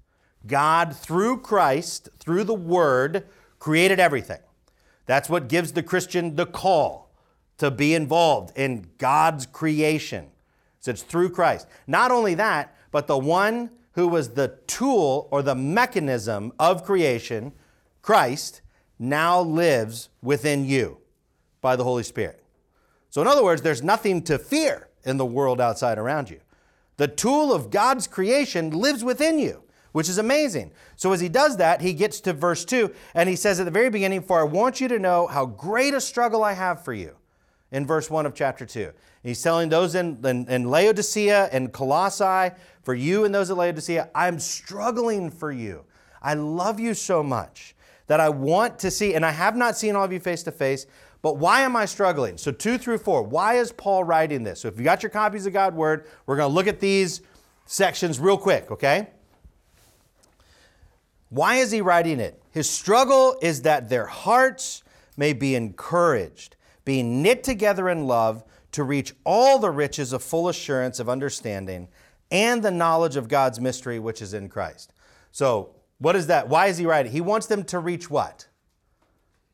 God, 0.46 0.96
through 0.96 1.38
Christ, 1.40 2.08
through 2.18 2.44
the 2.44 2.54
Word, 2.54 3.26
created 3.58 4.00
everything. 4.00 4.40
That's 5.06 5.28
what 5.28 5.48
gives 5.48 5.72
the 5.72 5.82
Christian 5.82 6.36
the 6.36 6.46
call 6.46 7.10
to 7.58 7.70
be 7.70 7.94
involved 7.94 8.56
in 8.56 8.86
God's 8.98 9.46
creation. 9.46 10.28
So 10.80 10.90
it's 10.90 11.02
through 11.02 11.30
Christ. 11.30 11.66
Not 11.86 12.10
only 12.10 12.34
that, 12.34 12.74
but 12.90 13.06
the 13.06 13.18
one 13.18 13.70
who 13.92 14.08
was 14.08 14.30
the 14.30 14.58
tool 14.66 15.28
or 15.30 15.42
the 15.42 15.54
mechanism 15.54 16.52
of 16.58 16.84
creation, 16.84 17.52
Christ, 18.02 18.62
now 18.98 19.40
lives 19.40 20.08
within 20.22 20.64
you 20.64 20.98
by 21.60 21.76
the 21.76 21.84
Holy 21.84 22.02
Spirit. 22.02 22.42
So, 23.10 23.20
in 23.20 23.26
other 23.26 23.44
words, 23.44 23.62
there's 23.62 23.82
nothing 23.82 24.22
to 24.22 24.38
fear 24.38 24.88
in 25.04 25.16
the 25.16 25.26
world 25.26 25.60
outside 25.60 25.98
around 25.98 26.30
you. 26.30 26.40
The 26.96 27.08
tool 27.08 27.52
of 27.52 27.70
God's 27.70 28.06
creation 28.06 28.70
lives 28.70 29.02
within 29.02 29.38
you, 29.38 29.64
which 29.92 30.08
is 30.08 30.18
amazing. 30.18 30.70
So, 30.96 31.12
as 31.12 31.20
he 31.20 31.28
does 31.28 31.56
that, 31.56 31.80
he 31.80 31.92
gets 31.92 32.20
to 32.20 32.32
verse 32.32 32.64
2, 32.64 32.94
and 33.14 33.28
he 33.28 33.36
says 33.36 33.58
at 33.58 33.64
the 33.64 33.70
very 33.70 33.90
beginning, 33.90 34.22
For 34.22 34.40
I 34.40 34.44
want 34.44 34.80
you 34.80 34.88
to 34.88 34.98
know 34.98 35.26
how 35.26 35.46
great 35.46 35.92
a 35.92 36.00
struggle 36.00 36.44
I 36.44 36.52
have 36.52 36.84
for 36.84 36.94
you 36.94 37.16
in 37.72 37.86
verse 37.86 38.10
1 38.10 38.26
of 38.26 38.34
chapter 38.34 38.66
2. 38.66 38.92
He's 39.22 39.42
telling 39.42 39.68
those 39.68 39.94
in, 39.94 40.24
in, 40.24 40.48
in, 40.48 40.70
Laodicea 40.70 41.48
and 41.52 41.72
Colossae, 41.72 42.54
for 42.82 42.94
you 42.94 43.24
and 43.24 43.34
those 43.34 43.50
at 43.50 43.56
Laodicea, 43.56 44.08
I'm 44.14 44.38
struggling 44.38 45.30
for 45.30 45.52
you. 45.52 45.84
I 46.22 46.34
love 46.34 46.80
you 46.80 46.94
so 46.94 47.22
much 47.22 47.74
that 48.06 48.18
I 48.20 48.28
want 48.28 48.78
to 48.80 48.90
see, 48.90 49.14
and 49.14 49.24
I 49.24 49.30
have 49.30 49.56
not 49.56 49.76
seen 49.76 49.94
all 49.94 50.04
of 50.04 50.12
you 50.12 50.20
face 50.20 50.42
to 50.44 50.52
face, 50.52 50.86
but 51.22 51.36
why 51.36 51.60
am 51.60 51.76
I 51.76 51.84
struggling? 51.84 52.38
So, 52.38 52.50
2 52.50 52.78
through 52.78 52.98
4, 52.98 53.22
why 53.22 53.54
is 53.54 53.72
Paul 53.72 54.04
writing 54.04 54.42
this? 54.42 54.60
So, 54.60 54.68
if 54.68 54.78
you 54.78 54.84
got 54.84 55.02
your 55.02 55.10
copies 55.10 55.46
of 55.46 55.52
God's 55.52 55.76
Word, 55.76 56.06
we're 56.26 56.36
going 56.36 56.48
to 56.48 56.54
look 56.54 56.66
at 56.66 56.80
these 56.80 57.20
sections 57.66 58.18
real 58.18 58.38
quick, 58.38 58.70
okay? 58.70 59.08
Why 61.28 61.56
is 61.56 61.70
he 61.70 61.82
writing 61.82 62.20
it? 62.20 62.42
His 62.50 62.68
struggle 62.68 63.36
is 63.40 63.62
that 63.62 63.88
their 63.88 64.06
hearts 64.06 64.82
may 65.16 65.32
be 65.32 65.54
encouraged 65.54 66.56
being 66.84 67.22
knit 67.22 67.44
together 67.44 67.88
in 67.88 68.06
love 68.06 68.44
to 68.72 68.84
reach 68.84 69.14
all 69.24 69.58
the 69.58 69.70
riches 69.70 70.12
of 70.12 70.22
full 70.22 70.48
assurance 70.48 71.00
of 71.00 71.08
understanding 71.08 71.88
and 72.30 72.62
the 72.62 72.70
knowledge 72.70 73.16
of 73.16 73.28
God's 73.28 73.60
mystery 73.60 73.98
which 73.98 74.22
is 74.22 74.34
in 74.34 74.48
Christ. 74.48 74.92
So, 75.32 75.74
what 75.98 76.16
is 76.16 76.28
that? 76.28 76.48
Why 76.48 76.66
is 76.66 76.78
he 76.78 76.86
writing? 76.86 77.12
He 77.12 77.20
wants 77.20 77.46
them 77.46 77.64
to 77.64 77.78
reach 77.78 78.08
what? 78.08 78.46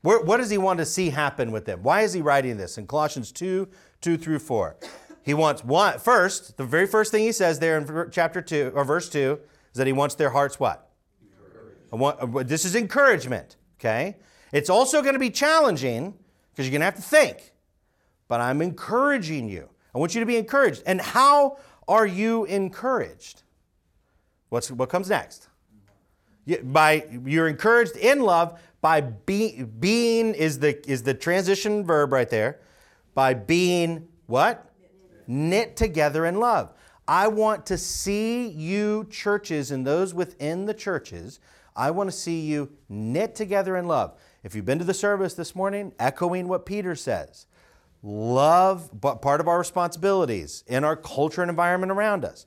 Where, 0.03 0.21
what 0.21 0.37
does 0.37 0.51
he 0.51 0.59
want 0.59 0.79
to 0.79 0.87
see 0.87 1.11
happen 1.11 1.51
with 1.51 1.65
them? 1.65 1.83
Why 1.83 2.03
is 2.03 2.13
he 2.13 2.23
writing 2.23 2.57
this 2.57 2.79
in 2.79 2.87
Colossians 2.87 3.33
2 3.33 3.69
2 4.03 4.17
through 4.17 4.39
4? 4.39 4.77
He 5.25 5.35
wants 5.35 5.65
one 5.65 5.99
first, 5.99 6.57
the 6.57 6.65
very 6.65 6.87
first 6.87 7.11
thing 7.11 7.25
he 7.25 7.33
says 7.33 7.59
there 7.59 7.79
in 7.79 8.11
chapter 8.13 8.41
2 8.41 8.73
or 8.75 8.85
verse 8.85 9.09
2 9.09 9.41
is 9.73 9.79
that 9.79 9.89
he 9.89 9.93
wants 9.93 10.15
their 10.15 10.31
hearts 10.31 10.61
what? 10.61 10.91
Want, 11.91 12.21
uh, 12.21 12.43
this 12.45 12.65
is 12.65 12.77
encouragement, 12.77 13.57
okay? 13.81 14.17
It's 14.53 14.71
also 14.71 15.03
going 15.03 15.15
to 15.15 15.19
be 15.19 15.31
challenging 15.31 16.15
because 16.57 16.67
you're 16.67 16.73
going 16.73 16.81
to 16.81 16.87
have 16.87 16.97
to 16.97 17.03
think. 17.03 17.53
But 18.29 18.41
I'm 18.41 18.63
encouraging 18.63 19.51
you. 19.51 19.69
I 19.95 19.99
want 19.99 20.15
you 20.15 20.21
to 20.21 20.27
be 20.27 20.39
encouraged. 20.39 20.83
And 20.87 21.01
how 21.01 21.59
are 21.87 22.07
you 22.07 22.47
encouraged? 22.47 23.43
What's, 24.49 24.71
what 24.71 24.89
comes 24.89 25.11
next? 25.11 25.49
by 26.63 27.07
you're 27.25 27.49
encouraged 27.49 27.97
in 27.97 28.21
love 28.21 28.61
by 28.81 29.01
be, 29.01 29.65
being 29.65 30.35
is 30.35 30.61
the 30.61 30.89
is 30.89 31.03
the 31.03 31.15
transition 31.15 31.85
verb 31.85 32.13
right 32.13 32.31
there 32.31 32.61
by 33.15 33.35
being 33.35 34.07
what 34.27 34.71
knit 35.27 35.77
together 35.77 36.25
in 36.25 36.39
love 36.39 36.73
i 37.09 37.27
want 37.27 37.67
to 37.67 37.77
see 37.77 38.47
you 38.47 39.07
churches 39.11 39.73
and 39.73 39.85
those 39.85 40.15
within 40.15 40.67
the 40.67 40.75
churches 40.75 41.41
i 41.75 41.91
want 41.91 42.09
to 42.09 42.17
see 42.17 42.41
you 42.41 42.71
knit 42.89 43.35
together 43.35 43.77
in 43.77 43.89
love 43.89 44.17
if 44.47 44.55
you've 44.55 44.65
been 44.65 44.79
to 44.79 44.85
the 44.85 44.95
service 44.95 45.35
this 45.35 45.57
morning, 45.57 45.93
echoing 45.99 46.47
what 46.47 46.65
Peter 46.65 46.95
says, 46.95 47.47
love, 48.01 48.89
but 49.01 49.21
part 49.21 49.41
of 49.41 49.49
our 49.49 49.59
responsibilities 49.59 50.63
in 50.69 50.85
our 50.85 50.95
culture 50.95 51.43
and 51.43 51.51
environment 51.51 51.91
around 51.91 52.25
us. 52.25 52.47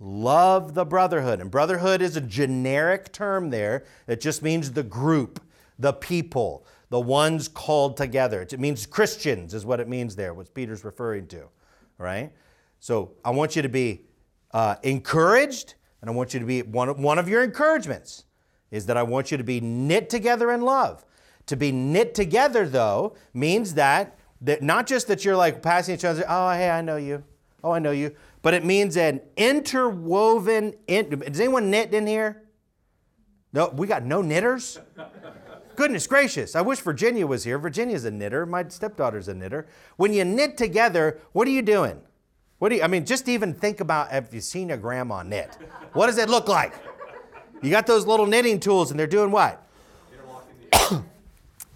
Love 0.00 0.72
the 0.72 0.86
brotherhood. 0.86 1.42
And 1.42 1.50
brotherhood 1.50 2.00
is 2.00 2.16
a 2.16 2.22
generic 2.22 3.12
term 3.12 3.50
there 3.50 3.84
It 4.06 4.22
just 4.22 4.42
means 4.42 4.72
the 4.72 4.82
group, 4.82 5.38
the 5.78 5.92
people, 5.92 6.66
the 6.88 6.98
ones 6.98 7.46
called 7.46 7.98
together. 7.98 8.40
It 8.40 8.58
means 8.58 8.86
Christians, 8.86 9.52
is 9.52 9.66
what 9.66 9.80
it 9.80 9.88
means 9.88 10.16
there, 10.16 10.32
what 10.32 10.54
Peter's 10.54 10.82
referring 10.82 11.26
to. 11.26 11.50
right? 11.98 12.32
So 12.80 13.12
I 13.22 13.32
want 13.32 13.54
you 13.54 13.60
to 13.60 13.68
be 13.68 14.06
uh, 14.52 14.76
encouraged, 14.82 15.74
and 16.00 16.08
I 16.08 16.14
want 16.14 16.32
you 16.32 16.40
to 16.40 16.46
be 16.46 16.62
one 16.62 17.02
one 17.02 17.18
of 17.18 17.28
your 17.28 17.44
encouragements 17.44 18.24
is 18.70 18.86
that 18.86 18.96
I 18.96 19.02
want 19.02 19.30
you 19.30 19.36
to 19.36 19.44
be 19.44 19.60
knit 19.60 20.08
together 20.08 20.50
in 20.50 20.62
love. 20.62 21.04
To 21.46 21.56
be 21.56 21.72
knit 21.72 22.14
together, 22.14 22.66
though, 22.66 23.16
means 23.32 23.74
that, 23.74 24.18
that 24.40 24.62
not 24.62 24.86
just 24.86 25.08
that 25.08 25.24
you're 25.24 25.36
like 25.36 25.62
passing 25.62 25.94
each 25.94 26.04
other, 26.04 26.24
oh, 26.28 26.50
hey, 26.52 26.70
I 26.70 26.80
know 26.80 26.96
you. 26.96 27.22
Oh, 27.62 27.72
I 27.72 27.78
know 27.78 27.90
you. 27.90 28.14
But 28.42 28.54
it 28.54 28.64
means 28.64 28.96
an 28.96 29.20
interwoven. 29.36 30.74
In, 30.86 31.22
anyone 31.26 31.70
knit 31.70 31.94
in 31.94 32.06
here? 32.06 32.42
No, 33.52 33.68
we 33.68 33.86
got 33.86 34.04
no 34.04 34.20
knitters? 34.20 34.78
Goodness 35.76 36.06
gracious, 36.06 36.54
I 36.54 36.60
wish 36.60 36.80
Virginia 36.80 37.26
was 37.26 37.44
here. 37.44 37.58
Virginia's 37.58 38.04
a 38.04 38.10
knitter. 38.10 38.46
My 38.46 38.68
stepdaughter's 38.68 39.28
a 39.28 39.34
knitter. 39.34 39.66
When 39.96 40.12
you 40.12 40.24
knit 40.24 40.56
together, 40.56 41.20
what 41.32 41.48
are 41.48 41.50
you 41.50 41.62
doing? 41.62 42.00
What 42.58 42.68
do 42.68 42.76
you, 42.76 42.82
I 42.82 42.86
mean, 42.86 43.04
just 43.04 43.28
even 43.28 43.52
think 43.52 43.80
about 43.80 44.10
have 44.10 44.32
you 44.32 44.40
seen 44.40 44.68
your 44.68 44.78
grandma 44.78 45.22
knit? 45.22 45.58
What 45.92 46.06
does 46.06 46.18
it 46.18 46.28
look 46.28 46.48
like? 46.48 46.74
You 47.62 47.70
got 47.70 47.86
those 47.86 48.06
little 48.06 48.26
knitting 48.26 48.60
tools 48.60 48.90
and 48.90 49.00
they're 49.00 49.06
doing 49.06 49.30
what? 49.30 49.66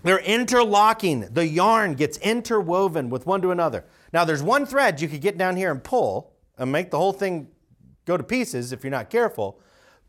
They're 0.03 0.21
interlocking. 0.21 1.29
The 1.33 1.47
yarn 1.47 1.95
gets 1.95 2.19
interwoven 2.19 3.11
with 3.11 3.27
one 3.27 3.43
to 3.43 3.51
another. 3.51 3.85
Now, 4.13 4.25
there's 4.25 4.43
one 4.43 4.67
thread 4.67 5.01
you 5.01 5.09
could 5.09 5.21
get 5.21 5.37
down 5.37 5.57
here 5.57 5.71
and 5.71 5.83
pull 5.83 6.33
and 6.57 6.73
make 6.73 6.91
the 6.91 6.99
whole 6.99 7.13
thing 7.13 7.49
go 8.05 8.17
to 8.17 8.23
pieces 8.23 8.73
if 8.73 8.85
you're 8.85 8.91
not 8.91 9.11
careful. 9.11 9.61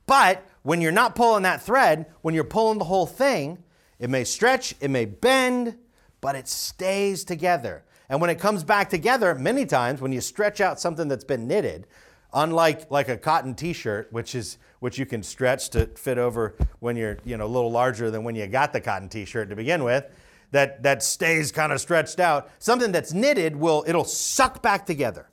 But 0.06 0.48
when 0.64 0.82
you're 0.82 0.92
not 0.92 1.16
pulling 1.16 1.44
that 1.44 1.62
thread, 1.62 2.08
when 2.22 2.34
you're 2.34 2.44
pulling 2.44 2.80
the 2.80 2.86
whole 2.86 3.06
thing, 3.06 3.64
it 4.00 4.10
may 4.10 4.24
stretch, 4.24 4.74
it 4.80 4.90
may 4.90 5.06
bend, 5.06 5.78
but 6.22 6.36
it 6.36 6.48
stays 6.48 7.24
together. 7.24 7.84
And 8.10 8.20
when 8.20 8.30
it 8.30 8.40
comes 8.40 8.64
back 8.64 8.90
together, 8.90 9.36
many 9.36 9.66
times 9.66 10.02
when 10.02 10.12
you 10.12 10.22
stretch 10.22 10.62
out 10.62 10.80
something 10.80 11.08
that's 11.08 11.24
been 11.24 11.48
knitted, 11.48 11.86
unlike 12.34 12.90
like 12.90 13.10
a 13.10 13.18
cotton 13.18 13.54
t-shirt, 13.54 14.12
which 14.12 14.34
is 14.34 14.58
which 14.80 14.98
you 14.98 15.06
can 15.06 15.24
stretch 15.24 15.70
to 15.70 15.88
fit 15.88 16.18
over 16.18 16.56
when 16.80 16.96
you're 16.96 17.18
you 17.26 17.38
know 17.38 17.46
a 17.46 17.48
little 17.48 17.72
larger 17.72 18.10
than 18.12 18.24
when 18.24 18.36
you 18.36 18.48
got 18.48 18.74
the 18.74 18.82
cotton 18.82 19.10
t-shirt 19.10 19.50
to 19.50 19.56
begin 19.56 19.84
with, 19.84 20.06
that 20.52 20.84
that 20.84 21.04
stays 21.04 21.52
kind 21.52 21.72
of 21.72 21.82
stretched 21.82 22.20
out. 22.20 22.50
Something 22.60 22.92
that's 22.92 23.14
knitted 23.14 23.56
will 23.56 23.84
it'll 23.88 24.06
suck 24.06 24.62
back 24.62 24.86
together. 24.86 25.30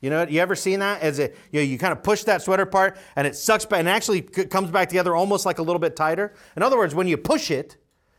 You 0.00 0.10
know, 0.10 0.26
you 0.26 0.40
ever 0.40 0.54
seen 0.54 0.80
that? 0.80 1.00
As 1.00 1.18
it, 1.18 1.36
you, 1.50 1.60
know, 1.60 1.64
you 1.64 1.78
kind 1.78 1.92
of 1.92 2.02
push 2.02 2.22
that 2.24 2.42
sweater 2.42 2.66
part 2.66 2.98
and 3.16 3.26
it 3.26 3.34
sucks 3.34 3.64
back 3.64 3.80
and 3.80 3.88
actually 3.88 4.22
comes 4.22 4.70
back 4.70 4.88
together 4.88 5.16
almost 5.16 5.46
like 5.46 5.58
a 5.58 5.62
little 5.62 5.80
bit 5.80 5.96
tighter. 5.96 6.34
In 6.54 6.62
other 6.62 6.76
words, 6.76 6.94
when 6.94 7.08
you 7.08 7.16
push 7.16 7.50
it, 7.50 7.78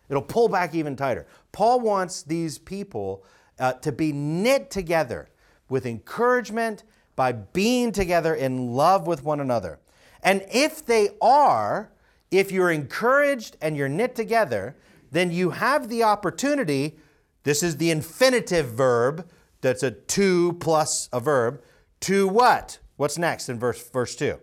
it'll 0.10 0.24
pull 0.24 0.50
back 0.50 0.74
even 0.74 0.96
tighter. 0.96 1.28
Paul 1.52 1.80
wants 1.80 2.24
these 2.24 2.58
people 2.58 3.24
uh, 3.60 3.74
to 3.74 3.92
be 3.92 4.12
knit 4.12 4.72
together 4.72 5.30
with 5.70 5.86
encouragement 5.86 6.84
by 7.16 7.32
being 7.32 7.92
together 7.92 8.34
in 8.34 8.74
love 8.74 9.06
with 9.06 9.24
one 9.24 9.40
another. 9.40 9.80
And 10.24 10.46
if 10.52 10.86
they 10.86 11.10
are, 11.22 11.92
if 12.32 12.52
you're 12.52 12.72
encouraged 12.72 13.58
and 13.62 13.78
you're 13.78 13.90
knit 13.90 14.16
together, 14.16 14.76
then 15.12 15.32
you 15.32 15.52
have 15.52 15.90
the 15.90 16.04
opportunity. 16.04 16.98
This 17.44 17.64
is 17.64 17.78
the 17.78 17.92
infinitive 17.92 18.68
verb 18.68 19.30
that's 19.62 19.84
a 19.84 19.92
to 19.92 20.54
plus 20.54 21.10
a 21.14 21.20
verb. 21.20 21.62
To 22.02 22.28
what? 22.28 22.80
What's 22.98 23.18
next 23.18 23.50
in 23.50 23.60
verse, 23.60 23.90
verse 23.90 24.16
2? 24.16 24.40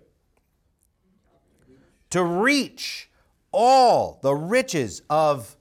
To 2.11 2.25
reach 2.25 3.11
all 3.53 4.19
the 4.23 4.35
riches 4.35 5.03
of 5.11 5.57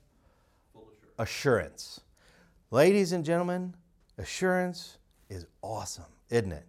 assurance. 1.18 2.02
Ladies 2.72 3.12
and 3.12 3.24
gentlemen, 3.24 3.76
assurance 4.18 4.98
is 5.30 5.46
awesome, 5.62 6.06
isn't 6.30 6.52
it? 6.52 6.66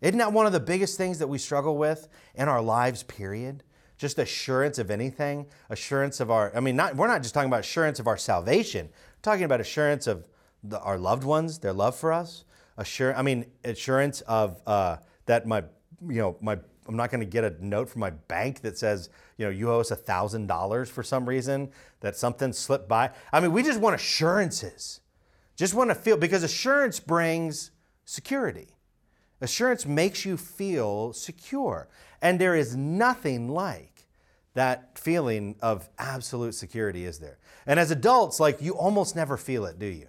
Isn't 0.00 0.18
that 0.18 0.32
one 0.32 0.46
of 0.46 0.52
the 0.52 0.60
biggest 0.60 0.98
things 0.98 1.18
that 1.18 1.26
we 1.26 1.38
struggle 1.38 1.76
with 1.76 2.08
in 2.34 2.48
our 2.48 2.60
lives, 2.60 3.02
period? 3.02 3.62
Just 3.98 4.18
assurance 4.18 4.78
of 4.78 4.90
anything, 4.90 5.46
assurance 5.70 6.20
of 6.20 6.30
our, 6.30 6.54
I 6.54 6.60
mean, 6.60 6.76
not, 6.76 6.96
we're 6.96 7.06
not 7.06 7.22
just 7.22 7.32
talking 7.32 7.48
about 7.48 7.60
assurance 7.60 7.98
of 7.98 8.06
our 8.06 8.18
salvation, 8.18 8.86
we're 8.88 9.22
talking 9.22 9.44
about 9.44 9.60
assurance 9.60 10.06
of 10.06 10.28
the, 10.62 10.78
our 10.80 10.98
loved 10.98 11.24
ones, 11.24 11.58
their 11.60 11.72
love 11.72 11.96
for 11.96 12.12
us, 12.12 12.44
assure, 12.76 13.16
I 13.16 13.22
mean, 13.22 13.46
assurance 13.64 14.20
of 14.22 14.60
uh, 14.66 14.96
that 15.24 15.46
my, 15.46 15.64
you 16.06 16.20
know, 16.20 16.36
my, 16.42 16.58
I'm 16.86 16.96
not 16.96 17.10
going 17.10 17.20
to 17.20 17.26
get 17.26 17.42
a 17.44 17.56
note 17.64 17.88
from 17.88 18.00
my 18.00 18.10
bank 18.10 18.60
that 18.60 18.76
says, 18.76 19.08
you 19.38 19.46
know, 19.46 19.50
you 19.50 19.70
owe 19.70 19.80
us 19.80 19.90
a 19.90 19.96
thousand 19.96 20.46
dollars 20.46 20.90
for 20.90 21.02
some 21.02 21.26
reason, 21.26 21.70
that 22.00 22.16
something 22.16 22.52
slipped 22.52 22.88
by. 22.88 23.10
I 23.32 23.40
mean, 23.40 23.52
we 23.52 23.62
just 23.62 23.80
want 23.80 23.96
assurances. 23.96 25.00
Just 25.56 25.72
want 25.72 25.88
to 25.88 25.94
feel, 25.94 26.18
because 26.18 26.42
assurance 26.42 27.00
brings 27.00 27.70
security. 28.04 28.68
Assurance 29.40 29.84
makes 29.84 30.24
you 30.24 30.36
feel 30.36 31.12
secure. 31.12 31.88
And 32.22 32.38
there 32.38 32.54
is 32.54 32.74
nothing 32.74 33.48
like 33.48 34.06
that 34.54 34.98
feeling 34.98 35.56
of 35.60 35.88
absolute 35.98 36.54
security, 36.54 37.04
is 37.04 37.18
there? 37.18 37.38
And 37.66 37.78
as 37.78 37.90
adults, 37.90 38.40
like 38.40 38.62
you 38.62 38.72
almost 38.72 39.14
never 39.14 39.36
feel 39.36 39.66
it, 39.66 39.78
do 39.78 39.86
you? 39.86 40.08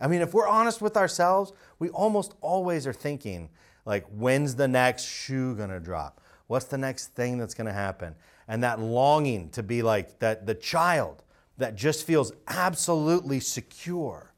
I 0.00 0.08
mean, 0.08 0.20
if 0.20 0.34
we're 0.34 0.48
honest 0.48 0.82
with 0.82 0.96
ourselves, 0.96 1.52
we 1.78 1.88
almost 1.90 2.34
always 2.40 2.86
are 2.86 2.92
thinking, 2.92 3.48
like, 3.86 4.04
when's 4.08 4.56
the 4.56 4.68
next 4.68 5.04
shoe 5.04 5.54
gonna 5.54 5.80
drop? 5.80 6.20
What's 6.48 6.66
the 6.66 6.78
next 6.78 7.14
thing 7.14 7.38
that's 7.38 7.54
gonna 7.54 7.72
happen? 7.72 8.14
And 8.48 8.62
that 8.62 8.80
longing 8.80 9.50
to 9.50 9.62
be 9.62 9.82
like 9.82 10.18
that, 10.18 10.46
the 10.46 10.54
child 10.54 11.22
that 11.58 11.76
just 11.76 12.06
feels 12.06 12.32
absolutely 12.48 13.40
secure 13.40 14.32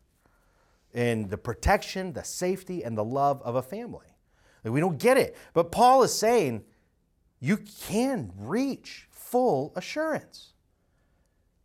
in 0.95 1.29
the 1.29 1.39
protection, 1.39 2.13
the 2.13 2.25
safety, 2.25 2.83
and 2.83 2.97
the 2.97 3.05
love 3.05 3.43
of 3.43 3.55
a 3.55 3.63
family. 3.63 4.07
Like, 4.65 4.73
we 4.75 4.81
don't 4.81 4.99
get 4.99 5.17
it. 5.17 5.37
But 5.53 5.71
Paul 5.71 6.03
is 6.03 6.13
saying 6.13 6.65
you 7.41 7.59
can 7.59 8.33
reach 8.37 9.07
full 9.11 9.73
assurance. 9.77 10.53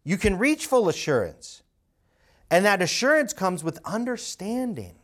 You 0.04 0.18
can 0.18 0.38
reach 0.38 0.66
full 0.68 0.90
assurance. 0.90 1.64
And 2.52 2.66
that 2.66 2.82
assurance 2.82 3.34
comes 3.34 3.64
with 3.64 3.80
understanding, 3.86 4.96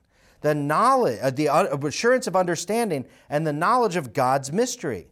the 0.42 0.54
knowledge, 0.54 1.20
uh, 1.22 1.32
the 1.32 1.50
uh, 1.50 1.78
assurance 1.78 2.28
of 2.28 2.36
understanding 2.36 3.06
and 3.30 3.48
the 3.48 3.54
knowledge 3.54 3.96
of 3.96 4.14
God's 4.14 4.52
mystery. 4.52 5.08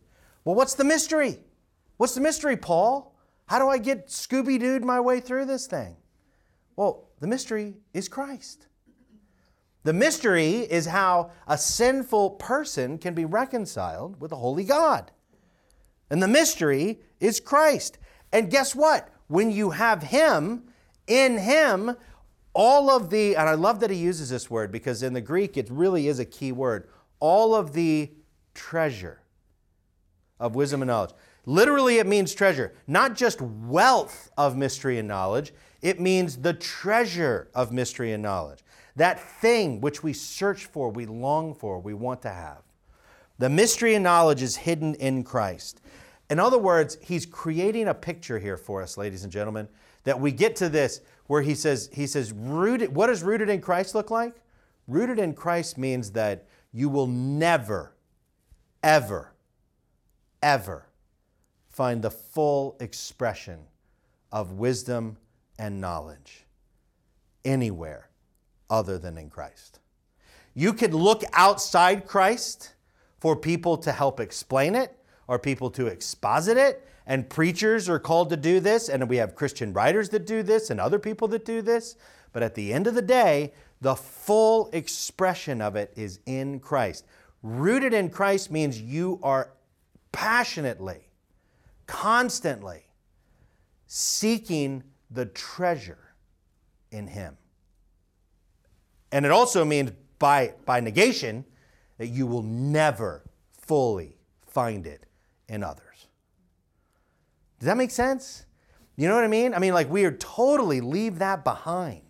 Well, 0.46 0.56
what's 0.56 0.76
the 0.76 0.84
mystery? 0.84 1.40
What's 1.98 2.14
the 2.14 2.22
mystery, 2.22 2.56
Paul? 2.56 3.16
How 3.48 3.60
do 3.60 3.70
I 3.70 3.78
get 3.78 4.08
Scooby 4.08 4.62
Dooed 4.62 4.84
my 4.84 5.00
way 5.00 5.20
through 5.20 5.46
this 5.46 5.68
thing? 5.68 5.96
Well, 6.76 7.10
the 7.20 7.28
mystery 7.28 7.78
is 7.94 8.08
Christ. 8.08 8.67
The 9.88 9.94
mystery 9.94 10.68
is 10.70 10.88
how 10.88 11.32
a 11.48 11.58
sinful 11.58 12.32
person 12.32 12.98
can 12.98 13.14
be 13.14 13.24
reconciled 13.24 14.20
with 14.20 14.34
a 14.34 14.36
holy 14.36 14.66
God. 14.66 15.12
And 16.10 16.22
the 16.22 16.28
mystery 16.28 17.00
is 17.22 17.40
Christ. 17.40 17.98
And 18.34 18.52
guess 18.52 18.76
what? 18.76 19.08
When 19.28 19.50
you 19.50 19.70
have 19.70 20.04
Him, 20.04 20.64
in 21.08 21.38
Him, 21.38 21.96
all 22.52 22.90
of 22.90 23.10
the, 23.10 23.38
and 23.38 23.48
I 23.48 23.54
love 23.54 23.80
that 23.80 23.90
he 23.90 23.96
uses 23.96 24.30
this 24.30 24.50
word 24.50 24.74
because 24.74 25.04
in 25.04 25.14
the 25.14 25.22
Greek 25.22 25.56
it 25.56 25.70
really 25.70 26.10
is 26.10 26.20
a 26.20 26.26
key 26.26 26.52
word, 26.52 26.90
all 27.22 27.56
of 27.56 27.72
the 27.72 28.12
treasure 28.54 29.22
of 30.38 30.54
wisdom 30.54 30.82
and 30.82 30.90
knowledge. 30.90 31.14
Literally, 31.46 32.00
it 32.00 32.08
means 32.08 32.36
treasure, 32.36 32.74
not 32.88 33.16
just 33.16 33.40
wealth 33.40 34.32
of 34.38 34.58
mystery 34.58 35.00
and 35.00 35.08
knowledge, 35.08 35.54
it 35.82 36.02
means 36.02 36.40
the 36.40 36.54
treasure 36.54 37.50
of 37.56 37.72
mystery 37.72 38.12
and 38.12 38.22
knowledge. 38.22 38.60
That 38.98 39.20
thing 39.20 39.80
which 39.80 40.02
we 40.02 40.12
search 40.12 40.66
for, 40.66 40.90
we 40.90 41.06
long 41.06 41.54
for, 41.54 41.80
we 41.80 41.94
want 41.94 42.24
to 42.24 42.32
have. 42.32 42.64
The 43.38 43.48
mystery 43.48 43.94
and 43.94 44.04
knowledge 44.04 44.42
is 44.42 44.56
hidden 44.56 44.96
in 44.96 45.24
Christ. 45.24 45.82
In 46.32 46.40
other 46.40 46.58
words, 46.58 46.98
he's 47.00 47.24
creating 47.24 47.88
a 47.88 47.94
picture 47.94 48.40
here 48.40 48.58
for 48.58 48.82
us, 48.82 48.98
ladies 48.98 49.24
and 49.24 49.32
gentlemen, 49.32 49.68
that 50.04 50.20
we 50.20 50.32
get 50.32 50.56
to 50.58 50.68
this 50.68 51.02
where 51.28 51.44
he 51.44 51.54
says, 51.54 51.92
he 51.94 52.08
says, 52.08 52.34
rooted, 52.34 52.96
what 52.96 53.08
does 53.08 53.22
rooted 53.22 53.50
in 53.50 53.62
Christ 53.62 53.94
look 53.94 54.10
like? 54.10 54.42
Rooted 54.88 55.20
in 55.20 55.34
Christ 55.34 55.78
means 55.78 56.12
that 56.14 56.48
you 56.74 56.90
will 56.90 57.08
never, 57.08 57.94
ever, 58.82 59.32
ever 60.42 60.88
find 61.70 62.02
the 62.02 62.10
full 62.10 62.76
expression 62.80 63.60
of 64.32 64.54
wisdom 64.54 65.18
and 65.60 65.80
knowledge 65.80 66.46
anywhere 67.46 68.07
other 68.70 68.98
than 68.98 69.18
in 69.18 69.30
Christ. 69.30 69.80
You 70.54 70.74
could 70.74 70.94
look 70.94 71.24
outside 71.34 72.06
Christ 72.06 72.74
for 73.20 73.36
people 73.36 73.78
to 73.78 73.92
help 73.92 74.20
explain 74.20 74.76
it 74.76 74.98
or 75.28 75.40
people 75.40 75.70
to 75.72 75.88
exposit 75.88 76.58
it 76.58 76.88
and 77.08 77.30
preachers 77.30 77.88
are 77.88 78.00
called 78.00 78.30
to 78.30 78.38
do 78.38 78.60
this, 78.60 78.90
and 78.90 79.10
we 79.10 79.16
have 79.16 79.34
Christian 79.34 79.72
writers 79.72 80.10
that 80.10 80.28
do 80.28 80.44
this, 80.44 80.70
and 80.70 80.80
other 80.80 81.00
people 81.00 81.30
that 81.30 81.46
do 81.46 81.62
this. 81.62 81.96
But 82.34 82.44
at 82.44 82.54
the 82.54 82.74
end 82.74 82.86
of 82.86 82.96
the 82.96 83.02
day, 83.02 83.54
the 83.80 83.96
full 83.96 84.70
expression 84.74 85.62
of 85.62 85.78
it 85.78 85.94
is 85.96 86.20
in 86.26 86.60
Christ. 86.60 87.06
Rooted 87.42 87.94
in 87.94 88.10
Christ 88.10 88.52
means 88.52 88.82
you 88.82 89.20
are 89.24 89.54
passionately, 90.12 91.08
constantly 91.86 92.84
seeking 93.86 94.84
the 95.10 95.28
treasure 95.28 96.14
in 96.92 97.08
Him. 97.08 97.38
And 99.12 99.26
it 99.26 99.32
also 99.32 99.64
means, 99.64 99.92
by, 100.20 100.54
by 100.66 100.80
negation, 100.80 101.46
that 101.98 102.08
you 102.08 102.28
will 102.28 102.44
never 102.44 103.24
fully 103.52 104.18
find 104.46 104.86
it 104.86 105.06
in 105.48 105.64
others. 105.64 106.08
Does 107.60 107.68
that 107.68 107.78
make 107.78 107.92
sense? 107.92 108.46
You 108.96 109.08
know 109.08 109.16
what 109.16 109.24
I 109.24 109.28
mean? 109.28 109.54
I 109.54 109.60
mean, 109.60 109.74
like, 109.74 109.90
we 109.90 110.06
are 110.06 110.12
totally 110.12 110.82
leave 110.82 111.20
that 111.20 111.44
behind 111.44 112.02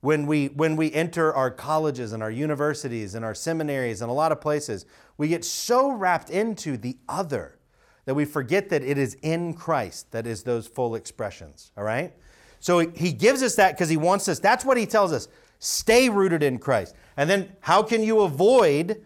when 0.00 0.26
we 0.26 0.46
when 0.48 0.76
we 0.76 0.92
enter 0.92 1.34
our 1.34 1.50
colleges 1.50 2.12
and 2.12 2.22
our 2.22 2.30
universities 2.30 3.14
and 3.14 3.24
our 3.24 3.34
seminaries 3.34 4.02
and 4.02 4.10
a 4.10 4.14
lot 4.14 4.30
of 4.30 4.40
places 4.40 4.86
we 5.16 5.26
get 5.26 5.44
so 5.44 5.90
wrapped 5.90 6.30
into 6.30 6.76
the 6.76 6.96
other 7.08 7.58
that 8.04 8.14
we 8.14 8.24
forget 8.24 8.68
that 8.68 8.82
it 8.82 8.98
is 8.98 9.14
in 9.22 9.52
Christ 9.52 10.12
that 10.12 10.26
is 10.26 10.42
those 10.42 10.68
full 10.68 10.94
expressions 10.94 11.72
all 11.76 11.82
right 11.82 12.12
so 12.60 12.78
he 12.78 13.12
gives 13.12 13.42
us 13.42 13.56
that 13.56 13.72
because 13.72 13.88
he 13.88 13.96
wants 13.96 14.28
us 14.28 14.38
that's 14.38 14.64
what 14.64 14.76
he 14.76 14.86
tells 14.86 15.12
us 15.12 15.26
stay 15.58 16.08
rooted 16.08 16.42
in 16.42 16.58
Christ 16.58 16.94
and 17.16 17.28
then 17.28 17.52
how 17.60 17.82
can 17.82 18.02
you 18.02 18.20
avoid 18.20 19.02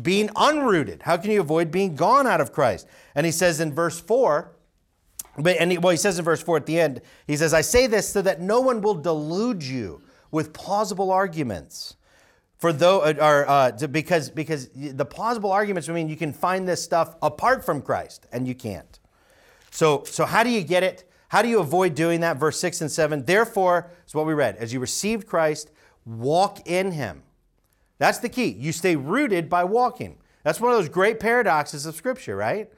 being 0.00 0.28
unrooted 0.28 1.02
how 1.02 1.16
can 1.16 1.30
you 1.30 1.40
avoid 1.40 1.70
being 1.70 1.94
gone 1.94 2.26
out 2.26 2.40
of 2.40 2.52
Christ 2.52 2.86
and 3.14 3.26
he 3.26 3.32
says 3.32 3.60
in 3.60 3.72
verse 3.72 4.00
4 4.00 4.52
but 5.38 5.56
and 5.58 5.70
he, 5.70 5.78
well, 5.78 5.90
he 5.90 5.96
says 5.96 6.18
in 6.18 6.24
verse 6.24 6.42
four 6.42 6.56
at 6.56 6.66
the 6.66 6.80
end, 6.80 7.02
he 7.26 7.36
says, 7.36 7.52
"I 7.52 7.60
say 7.60 7.86
this 7.86 8.08
so 8.08 8.22
that 8.22 8.40
no 8.40 8.60
one 8.60 8.80
will 8.80 8.94
delude 8.94 9.62
you 9.62 10.02
with 10.30 10.52
plausible 10.52 11.10
arguments." 11.10 11.96
For 12.58 12.72
though, 12.72 13.00
uh, 13.00 13.14
or 13.20 13.48
uh, 13.48 13.72
because 13.88 14.30
because 14.30 14.70
the 14.74 15.04
plausible 15.04 15.52
arguments, 15.52 15.88
I 15.88 15.92
mean, 15.92 16.08
you 16.08 16.16
can 16.16 16.32
find 16.32 16.66
this 16.66 16.82
stuff 16.82 17.16
apart 17.20 17.64
from 17.64 17.82
Christ, 17.82 18.26
and 18.32 18.48
you 18.48 18.54
can't. 18.54 18.98
So 19.70 20.04
so 20.04 20.24
how 20.24 20.42
do 20.42 20.50
you 20.50 20.62
get 20.62 20.82
it? 20.82 21.05
How 21.28 21.42
do 21.42 21.48
you 21.48 21.58
avoid 21.58 21.94
doing 21.94 22.20
that? 22.20 22.36
Verse 22.36 22.58
six 22.58 22.80
and 22.80 22.90
seven. 22.90 23.24
Therefore, 23.24 23.90
is 24.06 24.14
what 24.14 24.26
we 24.26 24.34
read. 24.34 24.56
As 24.56 24.72
you 24.72 24.80
received 24.80 25.26
Christ, 25.26 25.70
walk 26.04 26.66
in 26.68 26.92
Him. 26.92 27.22
That's 27.98 28.18
the 28.18 28.28
key. 28.28 28.48
You 28.48 28.72
stay 28.72 28.96
rooted 28.96 29.48
by 29.48 29.64
walking. 29.64 30.18
That's 30.44 30.60
one 30.60 30.70
of 30.70 30.78
those 30.78 30.88
great 30.88 31.18
paradoxes 31.18 31.86
of 31.86 31.96
Scripture, 31.96 32.36
right? 32.36 32.70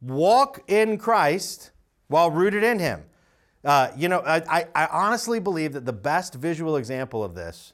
Walk 0.00 0.62
in 0.68 0.98
Christ 0.98 1.70
while 2.08 2.30
rooted 2.30 2.62
in 2.62 2.78
Him. 2.78 3.04
Uh, 3.64 3.90
you 3.96 4.08
know, 4.08 4.20
I, 4.26 4.66
I 4.74 4.86
honestly 4.86 5.38
believe 5.38 5.72
that 5.72 5.84
the 5.84 5.92
best 5.92 6.34
visual 6.34 6.76
example 6.76 7.22
of 7.24 7.34
this 7.34 7.72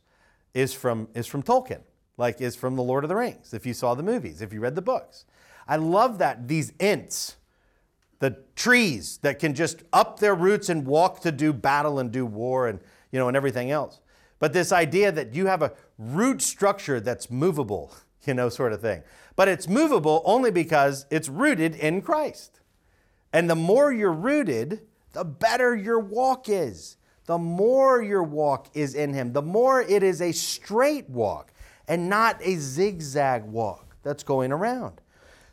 is 0.55 0.75
from, 0.75 1.09
is 1.14 1.27
from 1.27 1.42
Tolkien, 1.42 1.81
like 2.16 2.40
is 2.40 2.55
from 2.57 2.77
The 2.77 2.83
Lord 2.83 3.05
of 3.05 3.09
the 3.09 3.16
Rings, 3.16 3.55
if 3.55 3.66
you 3.66 3.75
saw 3.75 3.94
the 3.94 4.03
movies, 4.03 4.42
if 4.42 4.53
you 4.53 4.61
read 4.61 4.75
the 4.75 4.83
books. 4.83 5.25
I 5.66 5.77
love 5.77 6.18
that 6.18 6.47
these 6.49 6.73
Ents, 6.79 7.37
the 8.20 8.37
trees 8.57 9.18
that 9.22 9.38
can 9.38 9.54
just 9.54 9.83
up 9.92 10.18
their 10.18 10.35
roots 10.35 10.68
and 10.68 10.87
walk 10.87 11.20
to 11.20 11.33
do 11.33 11.52
battle 11.52 11.98
and 11.98 12.11
do 12.11 12.26
war 12.26 12.68
and, 12.68 12.81
you 13.12 13.18
know, 13.18 13.28
and 13.28 13.37
everything 13.37 13.70
else. 13.70 14.00
But 14.38 14.52
this 14.52 14.72
idea 14.72 15.12
that 15.12 15.35
you 15.35 15.46
have 15.46 15.62
a 15.62 15.72
root 15.98 16.42
structure 16.42 17.00
that's 17.00 17.31
movable, 17.31 17.94
you 18.24 18.35
know, 18.35 18.48
sort 18.48 18.72
of 18.72 18.81
thing. 18.81 19.02
But 19.37 19.48
it's 19.48 19.68
movable 19.68 20.22
only 20.24 20.50
because 20.50 21.07
it's 21.11 21.28
rooted 21.28 21.74
in 21.76 22.02
Christ. 22.02 22.61
And 23.33 23.48
the 23.48 23.57
more 23.57 23.92
you're 23.92 24.12
rooted, 24.12 24.81
the 25.12 25.24
better 25.24 25.76
your 25.76 26.00
walk 26.00 26.48
is. 26.48 26.96
The 27.26 27.38
more 27.38 28.02
your 28.02 28.22
walk 28.22 28.68
is 28.74 28.94
in 28.94 29.12
Him, 29.12 29.35
the 29.35 29.42
more 29.42 29.83
it 29.83 30.02
is 30.02 30.22
a 30.22 30.33
straight 30.33 31.09
walk 31.11 31.52
and 31.87 32.09
not 32.09 32.40
a 32.42 32.57
zigzag 32.57 33.44
walk 33.44 33.96
that's 34.02 34.22
going 34.22 34.50
around. 34.50 35.00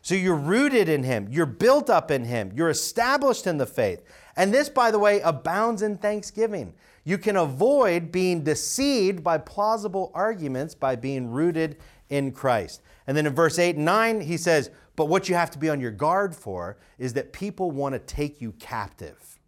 So 0.06 0.14
you're 0.14 0.36
rooted 0.36 0.88
in 0.88 1.02
Him, 1.02 1.26
you're 1.32 1.46
built 1.46 1.90
up 1.90 2.12
in 2.12 2.26
Him, 2.26 2.52
you're 2.54 2.70
established 2.70 3.44
in 3.44 3.58
the 3.58 3.66
faith. 3.66 4.04
And 4.36 4.54
this, 4.54 4.68
by 4.68 4.92
the 4.92 5.00
way, 5.00 5.20
abounds 5.22 5.82
in 5.82 5.98
thanksgiving. 5.98 6.74
You 7.02 7.18
can 7.18 7.34
avoid 7.34 8.12
being 8.12 8.44
deceived 8.44 9.24
by 9.24 9.38
plausible 9.38 10.12
arguments 10.14 10.76
by 10.76 10.94
being 10.94 11.32
rooted 11.32 11.78
in 12.08 12.30
Christ. 12.30 12.82
And 13.08 13.16
then 13.16 13.26
in 13.26 13.34
verse 13.34 13.58
8 13.58 13.74
and 13.74 13.84
9, 13.84 14.20
he 14.20 14.36
says, 14.36 14.70
but 14.94 15.06
what 15.06 15.28
you 15.28 15.34
have 15.34 15.50
to 15.50 15.58
be 15.58 15.68
on 15.68 15.80
your 15.80 15.90
guard 15.90 16.36
for 16.36 16.78
is 16.98 17.14
that 17.14 17.32
people 17.32 17.72
want 17.72 17.94
to 17.94 17.98
take 17.98 18.40
you 18.40 18.52
captive. 18.60 19.40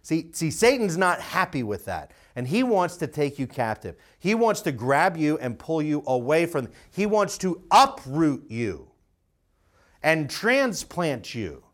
See, 0.00 0.30
see, 0.32 0.50
Satan's 0.50 0.96
not 0.96 1.20
happy 1.20 1.62
with 1.62 1.84
that. 1.84 2.12
And 2.36 2.48
he 2.48 2.62
wants 2.62 2.96
to 2.96 3.06
take 3.06 3.38
you 3.38 3.46
captive. 3.46 3.96
He 4.18 4.34
wants 4.34 4.62
to 4.62 4.72
grab 4.72 5.18
you 5.18 5.36
and 5.36 5.58
pull 5.58 5.82
you 5.82 6.04
away 6.06 6.46
from, 6.46 6.68
he 6.90 7.04
wants 7.04 7.36
to 7.36 7.60
uproot 7.70 8.50
you 8.50 8.88
and 10.02 10.30
transplant 10.30 11.34
you 11.34 11.64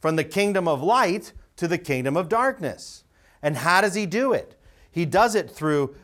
from 0.00 0.16
the 0.16 0.24
kingdom 0.24 0.66
of 0.66 0.82
light 0.82 1.32
to 1.56 1.68
the 1.68 1.78
kingdom 1.78 2.16
of 2.16 2.28
darkness. 2.28 3.04
And 3.42 3.56
how 3.56 3.80
does 3.80 3.94
he 3.94 4.06
do 4.06 4.32
it? 4.32 4.58
He 4.90 5.04
does 5.04 5.34
it 5.34 5.50
through 5.50 5.94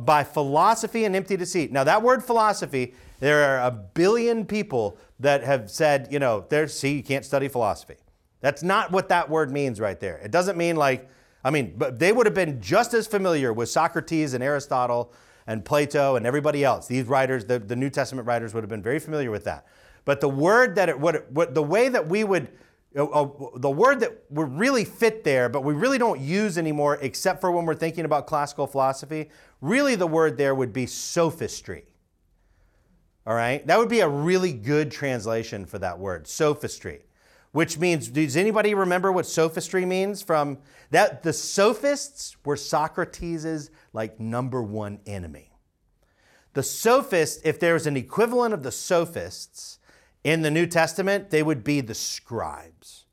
by 0.00 0.24
philosophy 0.24 1.04
and 1.04 1.14
empty 1.14 1.36
deceit. 1.36 1.70
Now, 1.70 1.84
that 1.84 2.02
word 2.02 2.24
philosophy, 2.24 2.94
there 3.20 3.44
are 3.44 3.66
a 3.66 3.70
billion 3.70 4.46
people 4.46 4.96
that 5.20 5.44
have 5.44 5.70
said, 5.70 6.08
you 6.10 6.18
know, 6.18 6.46
there's, 6.48 6.78
see, 6.78 6.94
you 6.96 7.02
can't 7.02 7.24
study 7.24 7.48
philosophy. 7.48 7.96
That's 8.40 8.62
not 8.62 8.92
what 8.92 9.08
that 9.08 9.28
word 9.28 9.50
means 9.50 9.80
right 9.80 9.98
there. 9.98 10.16
It 10.18 10.30
doesn't 10.30 10.56
mean 10.56 10.76
like, 10.76 11.08
I 11.44 11.50
mean, 11.50 11.74
but 11.76 11.98
they 11.98 12.12
would 12.12 12.26
have 12.26 12.34
been 12.34 12.60
just 12.60 12.94
as 12.94 13.06
familiar 13.06 13.52
with 13.52 13.68
Socrates 13.68 14.34
and 14.34 14.42
Aristotle 14.42 15.12
and 15.46 15.64
Plato 15.64 16.16
and 16.16 16.26
everybody 16.26 16.64
else. 16.64 16.86
These 16.86 17.04
writers, 17.04 17.44
the, 17.44 17.58
the 17.58 17.76
New 17.76 17.90
Testament 17.90 18.26
writers, 18.26 18.54
would 18.54 18.62
have 18.62 18.70
been 18.70 18.82
very 18.82 18.98
familiar 18.98 19.30
with 19.30 19.44
that. 19.44 19.66
But 20.04 20.20
the 20.20 20.28
word 20.28 20.76
that 20.76 20.88
it, 20.88 20.98
what, 20.98 21.30
what 21.30 21.54
the 21.54 21.62
way 21.62 21.88
that 21.88 22.08
we 22.08 22.24
would, 22.24 22.48
uh, 22.96 23.04
uh, 23.04 23.28
the 23.56 23.70
word 23.70 24.00
that 24.00 24.24
would 24.30 24.58
really 24.58 24.84
fit 24.84 25.24
there, 25.24 25.48
but 25.48 25.64
we 25.64 25.74
really 25.74 25.98
don't 25.98 26.20
use 26.20 26.58
anymore 26.58 26.98
except 27.02 27.40
for 27.40 27.50
when 27.50 27.66
we're 27.66 27.74
thinking 27.74 28.04
about 28.04 28.26
classical 28.26 28.66
philosophy, 28.66 29.30
really 29.60 29.94
the 29.94 30.06
word 30.06 30.36
there 30.36 30.54
would 30.54 30.72
be 30.72 30.86
sophistry. 30.86 31.84
All 33.26 33.34
right? 33.34 33.66
That 33.66 33.78
would 33.78 33.90
be 33.90 34.00
a 34.00 34.08
really 34.08 34.52
good 34.54 34.90
translation 34.90 35.66
for 35.66 35.78
that 35.78 35.98
word, 35.98 36.26
sophistry. 36.26 37.02
Which 37.52 37.78
means, 37.78 38.08
does 38.08 38.36
anybody 38.36 38.74
remember 38.74 39.10
what 39.10 39.26
sophistry 39.26 39.84
means 39.86 40.22
from 40.22 40.58
that? 40.90 41.22
The 41.22 41.32
sophists 41.32 42.36
were 42.44 42.56
Socrates' 42.56 43.70
like 43.92 44.20
number 44.20 44.62
one 44.62 45.00
enemy. 45.06 45.50
The 46.52 46.62
sophists, 46.62 47.40
if 47.44 47.58
there's 47.58 47.86
an 47.86 47.96
equivalent 47.96 48.52
of 48.52 48.62
the 48.62 48.72
sophists 48.72 49.77
in 50.28 50.42
the 50.42 50.50
New 50.50 50.66
Testament, 50.66 51.30
they 51.30 51.42
would 51.42 51.64
be 51.64 51.80
the 51.80 51.94
scribes. 51.94 53.06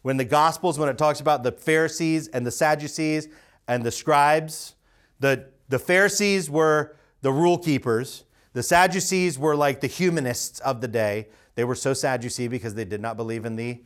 When 0.00 0.16
the 0.16 0.24
Gospels, 0.24 0.78
when 0.78 0.88
it 0.88 0.96
talks 0.96 1.20
about 1.20 1.42
the 1.42 1.52
Pharisees 1.52 2.28
and 2.28 2.46
the 2.46 2.50
Sadducees 2.50 3.28
and 3.68 3.84
the 3.84 3.90
scribes, 3.90 4.74
the, 5.20 5.50
the 5.68 5.78
Pharisees 5.78 6.48
were 6.48 6.96
the 7.20 7.30
rule 7.30 7.58
keepers, 7.58 8.24
the 8.54 8.62
Sadducees 8.62 9.38
were 9.38 9.54
like 9.54 9.82
the 9.82 9.86
humanists 9.86 10.60
of 10.60 10.80
the 10.80 10.88
day. 10.88 11.28
They 11.56 11.64
were 11.64 11.74
so 11.74 11.92
Sadducee 11.92 12.48
because 12.48 12.74
they 12.74 12.86
did 12.86 13.02
not 13.02 13.18
believe 13.18 13.44
in 13.44 13.56
the 13.56 13.82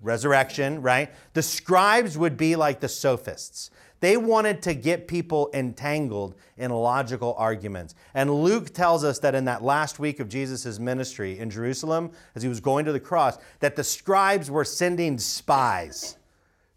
resurrection, 0.00 0.80
right? 0.80 1.10
The 1.34 1.42
scribes 1.42 2.16
would 2.16 2.36
be 2.36 2.54
like 2.54 2.78
the 2.78 2.88
sophists. 2.88 3.70
They 4.02 4.16
wanted 4.16 4.62
to 4.62 4.74
get 4.74 5.06
people 5.06 5.48
entangled 5.54 6.34
in 6.56 6.72
logical 6.72 7.36
arguments. 7.38 7.94
And 8.14 8.34
Luke 8.34 8.74
tells 8.74 9.04
us 9.04 9.20
that 9.20 9.36
in 9.36 9.44
that 9.44 9.62
last 9.62 10.00
week 10.00 10.18
of 10.18 10.28
Jesus' 10.28 10.80
ministry 10.80 11.38
in 11.38 11.50
Jerusalem, 11.50 12.10
as 12.34 12.42
he 12.42 12.48
was 12.48 12.58
going 12.58 12.84
to 12.86 12.92
the 12.92 12.98
cross, 12.98 13.38
that 13.60 13.76
the 13.76 13.84
scribes 13.84 14.50
were 14.50 14.64
sending 14.64 15.18
spies 15.18 16.16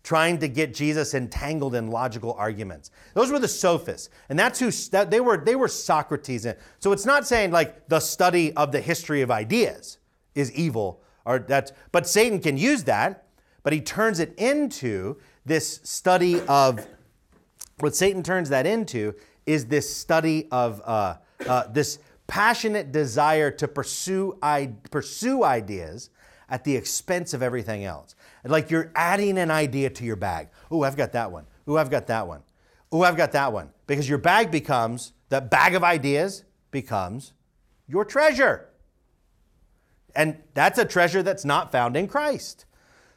trying 0.04 0.38
to 0.38 0.48
get 0.48 0.72
Jesus 0.72 1.16
entangled 1.16 1.74
in 1.74 1.88
logical 1.88 2.34
arguments. 2.34 2.92
Those 3.16 3.32
were 3.32 3.40
the 3.40 3.48
sophists. 3.48 4.10
And 4.30 4.38
that's 4.38 4.60
who 4.60 4.70
that 4.92 5.10
they 5.10 5.20
were 5.20 5.44
they 5.44 5.56
were 5.56 5.68
Socrates. 5.68 6.46
So 6.78 6.92
it's 6.92 7.08
not 7.08 7.26
saying 7.26 7.50
like 7.50 7.88
the 7.88 8.00
study 8.00 8.54
of 8.54 8.72
the 8.72 8.82
history 8.82 9.24
of 9.24 9.32
ideas 9.32 9.98
is 10.36 10.52
evil 10.52 11.02
or 11.26 11.40
that's 11.40 11.72
but 11.92 12.06
Satan 12.06 12.40
can 12.40 12.56
use 12.56 12.84
that, 12.84 13.26
but 13.64 13.74
he 13.74 13.82
turns 13.82 14.20
it 14.20 14.36
into 14.38 15.18
this 15.44 15.80
study 15.84 16.40
of 16.42 16.86
what 17.80 17.96
Satan 17.96 18.24
turns 18.24 18.50
that 18.50 18.66
into 18.66 19.16
is 19.46 19.66
this 19.66 19.94
study 19.94 20.48
of 20.52 20.82
uh, 20.86 21.16
uh, 21.48 21.68
this 21.68 22.00
passionate 22.28 22.92
desire 22.92 23.52
to 23.52 23.68
pursue, 23.68 24.38
I, 24.42 24.74
pursue 24.92 25.44
ideas 25.44 26.10
at 26.50 26.64
the 26.64 26.76
expense 26.76 27.34
of 27.34 27.42
everything 27.42 27.86
else. 27.86 28.16
Like 28.44 28.72
you're 28.72 28.92
adding 28.96 29.38
an 29.38 29.52
idea 29.52 29.90
to 29.90 30.04
your 30.04 30.16
bag. 30.16 30.50
Oh, 30.72 30.84
I've 30.84 30.98
got 30.98 31.12
that 31.14 31.32
one. 31.32 31.46
Oh, 31.68 31.78
I've 31.78 31.90
got 31.90 32.08
that 32.08 32.28
one. 32.28 32.42
Oh, 32.92 33.02
I've 33.02 33.18
got 33.18 33.32
that 33.34 33.52
one. 33.52 33.72
Because 33.88 34.08
your 34.08 34.18
bag 34.18 34.52
becomes, 34.52 35.14
that 35.30 35.50
bag 35.50 35.76
of 35.76 35.84
ideas 35.84 36.44
becomes 36.72 37.34
your 37.88 38.06
treasure. 38.06 38.70
And 40.16 40.42
that's 40.54 40.80
a 40.80 40.86
treasure 40.86 41.22
that's 41.22 41.46
not 41.46 41.72
found 41.72 41.98
in 41.98 42.08
Christ. 42.08 42.66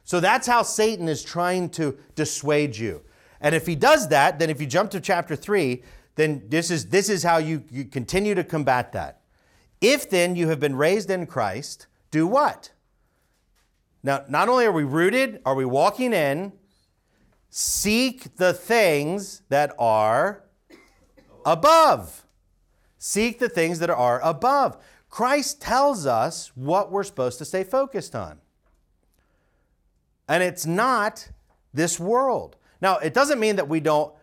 So 0.03 0.19
that's 0.19 0.47
how 0.47 0.63
Satan 0.63 1.07
is 1.07 1.23
trying 1.23 1.69
to 1.71 1.97
dissuade 2.15 2.75
you. 2.75 3.03
And 3.41 3.55
if 3.55 3.65
he 3.65 3.75
does 3.75 4.09
that, 4.09 4.39
then 4.39 4.49
if 4.49 4.59
you 4.59 4.67
jump 4.67 4.91
to 4.91 4.99
chapter 4.99 5.35
3, 5.35 5.81
then 6.15 6.43
this 6.49 6.69
is, 6.69 6.87
this 6.87 7.09
is 7.09 7.23
how 7.23 7.37
you, 7.37 7.63
you 7.71 7.85
continue 7.85 8.35
to 8.35 8.43
combat 8.43 8.91
that. 8.93 9.21
If 9.79 10.09
then 10.09 10.35
you 10.35 10.49
have 10.49 10.59
been 10.59 10.75
raised 10.75 11.09
in 11.09 11.25
Christ, 11.25 11.87
do 12.11 12.27
what? 12.27 12.71
Now, 14.03 14.25
not 14.27 14.49
only 14.49 14.65
are 14.65 14.71
we 14.71 14.83
rooted, 14.83 15.41
are 15.45 15.55
we 15.55 15.65
walking 15.65 16.11
in, 16.13 16.53
Seek 17.49 18.35
the 18.37 18.53
things 18.53 19.41
that 19.49 19.73
are 19.79 20.43
above. 21.45 22.23
Seek 22.99 23.39
the 23.39 23.49
things 23.49 23.79
that 23.79 23.89
are 23.89 24.21
above. 24.21 24.77
Christ 25.09 25.59
tells 25.59 26.05
us 26.05 26.51
what 26.55 26.91
we're 26.91 27.03
supposed 27.03 27.39
to 27.39 27.45
stay 27.45 27.63
focused 27.63 28.15
on. 28.15 28.39
And 30.27 30.43
it's 30.43 30.65
not 30.65 31.29
this 31.73 31.99
world. 31.99 32.55
Now, 32.81 32.97
it 32.97 33.13
doesn't 33.13 33.39
mean 33.39 33.57
that 33.57 33.67
we 33.67 33.79
don't 33.79 34.13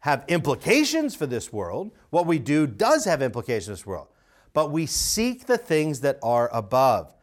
have 0.00 0.24
implications 0.28 1.14
for 1.14 1.26
this 1.26 1.52
world. 1.52 1.90
What 2.10 2.26
we 2.26 2.38
do 2.38 2.66
does 2.66 3.04
have 3.04 3.20
implications 3.20 3.66
for 3.66 3.72
this 3.72 3.86
world. 3.86 4.08
But 4.52 4.70
we 4.70 4.86
seek 4.86 5.46
the 5.46 5.58
things 5.58 6.00
that 6.00 6.18
are 6.22 6.48
above, 6.52 7.14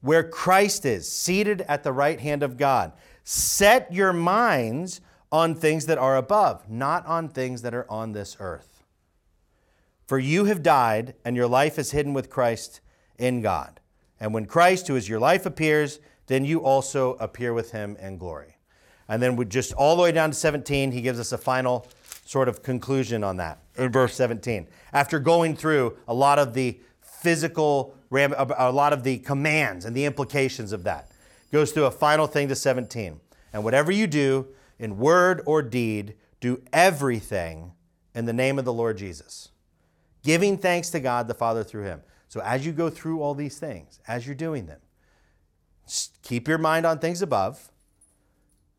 where 0.00 0.28
Christ 0.28 0.84
is, 0.84 1.10
seated 1.10 1.62
at 1.62 1.82
the 1.82 1.92
right 1.92 2.20
hand 2.20 2.42
of 2.42 2.56
God. 2.56 2.92
Set 3.24 3.92
your 3.92 4.12
minds 4.12 5.00
on 5.30 5.54
things 5.54 5.86
that 5.86 5.98
are 5.98 6.16
above, 6.16 6.68
not 6.68 7.06
on 7.06 7.28
things 7.28 7.62
that 7.62 7.74
are 7.74 7.90
on 7.90 8.12
this 8.12 8.36
earth. 8.40 8.84
For 10.06 10.18
you 10.18 10.46
have 10.46 10.62
died, 10.62 11.14
and 11.24 11.36
your 11.36 11.48
life 11.48 11.78
is 11.78 11.90
hidden 11.90 12.14
with 12.14 12.30
Christ 12.30 12.80
in 13.18 13.42
God. 13.42 13.80
And 14.20 14.32
when 14.32 14.46
Christ, 14.46 14.88
who 14.88 14.96
is 14.96 15.08
your 15.08 15.20
life, 15.20 15.46
appears, 15.46 16.00
then 16.26 16.44
you 16.44 16.60
also 16.60 17.14
appear 17.14 17.52
with 17.52 17.72
him 17.72 17.96
in 18.00 18.18
glory. 18.18 18.57
And 19.08 19.22
then 19.22 19.36
we 19.36 19.44
just 19.46 19.72
all 19.72 19.96
the 19.96 20.02
way 20.02 20.12
down 20.12 20.30
to 20.30 20.36
17, 20.36 20.92
he 20.92 21.00
gives 21.00 21.18
us 21.18 21.32
a 21.32 21.38
final 21.38 21.86
sort 22.24 22.48
of 22.48 22.62
conclusion 22.62 23.24
on 23.24 23.38
that 23.38 23.58
in 23.76 23.90
verse 23.90 24.14
17. 24.14 24.68
After 24.92 25.18
going 25.18 25.56
through 25.56 25.96
a 26.06 26.14
lot 26.14 26.38
of 26.38 26.52
the 26.52 26.78
physical, 27.00 27.94
a 28.12 28.70
lot 28.70 28.92
of 28.92 29.02
the 29.02 29.18
commands 29.18 29.84
and 29.84 29.96
the 29.96 30.04
implications 30.04 30.72
of 30.72 30.84
that, 30.84 31.10
goes 31.50 31.72
through 31.72 31.86
a 31.86 31.90
final 31.90 32.26
thing 32.26 32.48
to 32.48 32.54
17. 32.54 33.18
And 33.52 33.64
whatever 33.64 33.90
you 33.90 34.06
do, 34.06 34.48
in 34.78 34.98
word 34.98 35.42
or 35.46 35.62
deed, 35.62 36.14
do 36.40 36.62
everything 36.72 37.72
in 38.14 38.26
the 38.26 38.32
name 38.32 38.58
of 38.58 38.64
the 38.64 38.72
Lord 38.72 38.98
Jesus, 38.98 39.48
giving 40.22 40.58
thanks 40.58 40.90
to 40.90 41.00
God 41.00 41.28
the 41.28 41.34
Father 41.34 41.64
through 41.64 41.84
him. 41.84 42.02
So 42.28 42.40
as 42.42 42.66
you 42.66 42.72
go 42.72 42.90
through 42.90 43.22
all 43.22 43.34
these 43.34 43.58
things, 43.58 44.00
as 44.06 44.26
you're 44.26 44.34
doing 44.34 44.66
them, 44.66 44.80
keep 46.22 46.46
your 46.46 46.58
mind 46.58 46.84
on 46.84 46.98
things 46.98 47.22
above, 47.22 47.72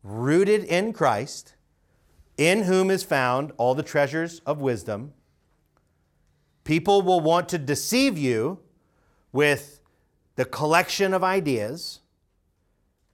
rooted 0.02 0.64
in 0.64 0.92
Christ, 0.92 1.54
in 2.36 2.64
whom 2.64 2.90
is 2.90 3.02
found 3.02 3.52
all 3.56 3.74
the 3.74 3.82
treasures 3.82 4.40
of 4.40 4.60
wisdom. 4.60 5.12
People 6.64 7.02
will 7.02 7.20
want 7.20 7.48
to 7.50 7.58
deceive 7.58 8.16
you 8.16 8.58
with 9.32 9.80
the 10.36 10.44
collection 10.44 11.12
of 11.12 11.22
ideas, 11.22 12.00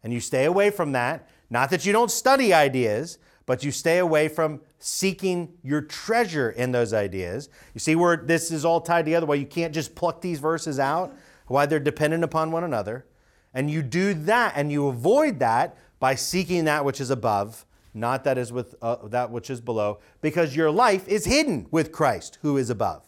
and 0.03 0.13
you 0.13 0.21
stay 0.21 0.45
away 0.45 0.71
from 0.71 0.93
that 0.93 1.29
not 1.51 1.71
that 1.71 1.87
you 1.87 1.93
don't 1.93 2.11
study 2.11 2.53
ideas, 2.53 3.19
but 3.45 3.63
you 3.63 3.71
stay 3.71 3.99
away 3.99 4.29
from 4.29 4.61
seeking 4.79 5.55
your 5.63 5.81
treasure 5.81 6.51
in 6.51 6.73
those 6.73 6.93
ideas. 6.93 7.49
You 7.75 7.81
see 7.81 7.95
where 7.95 8.17
this 8.17 8.51
is 8.51 8.65
all 8.65 8.81
tied 8.81 9.05
together, 9.05 9.27
why 9.27 9.37
you 9.37 9.47
can't 9.47 9.73
just 9.73 9.95
pluck 9.95 10.21
these 10.21 10.41
verses 10.41 10.79
out, 10.79 11.15
why 11.47 11.67
they're 11.67 11.79
dependent 11.79 12.25
upon 12.25 12.51
one 12.51 12.65
another. 12.65 13.07
And 13.55 13.71
you 13.71 13.83
do 13.83 14.13
that 14.15 14.55
and 14.57 14.73
you 14.73 14.89
avoid 14.89 15.39
that 15.39 15.77
by 15.99 16.15
seeking 16.15 16.65
that 16.65 16.85
which 16.85 17.01
is 17.01 17.11
above, 17.11 17.65
not 17.95 18.25
that 18.25 18.39
is 18.39 18.53
with 18.53 18.75
uh, 18.83 19.09
that 19.09 19.31
which 19.31 19.51
is 19.51 19.61
below, 19.61 19.99
because 20.21 20.55
your 20.55 20.71
life 20.71 21.09
is 21.09 21.25
hidden 21.25 21.67
with 21.71 21.93
Christ 21.93 22.39
who 22.43 22.57
is 22.57 22.71
above, 22.71 23.07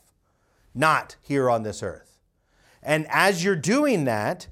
not 0.74 1.16
here 1.20 1.50
on 1.50 1.62
this 1.62 1.82
earth. 1.82 2.20
And 2.82 3.06
as 3.10 3.44
you're 3.44 3.56
doing 3.56 4.04
that, 4.04 4.46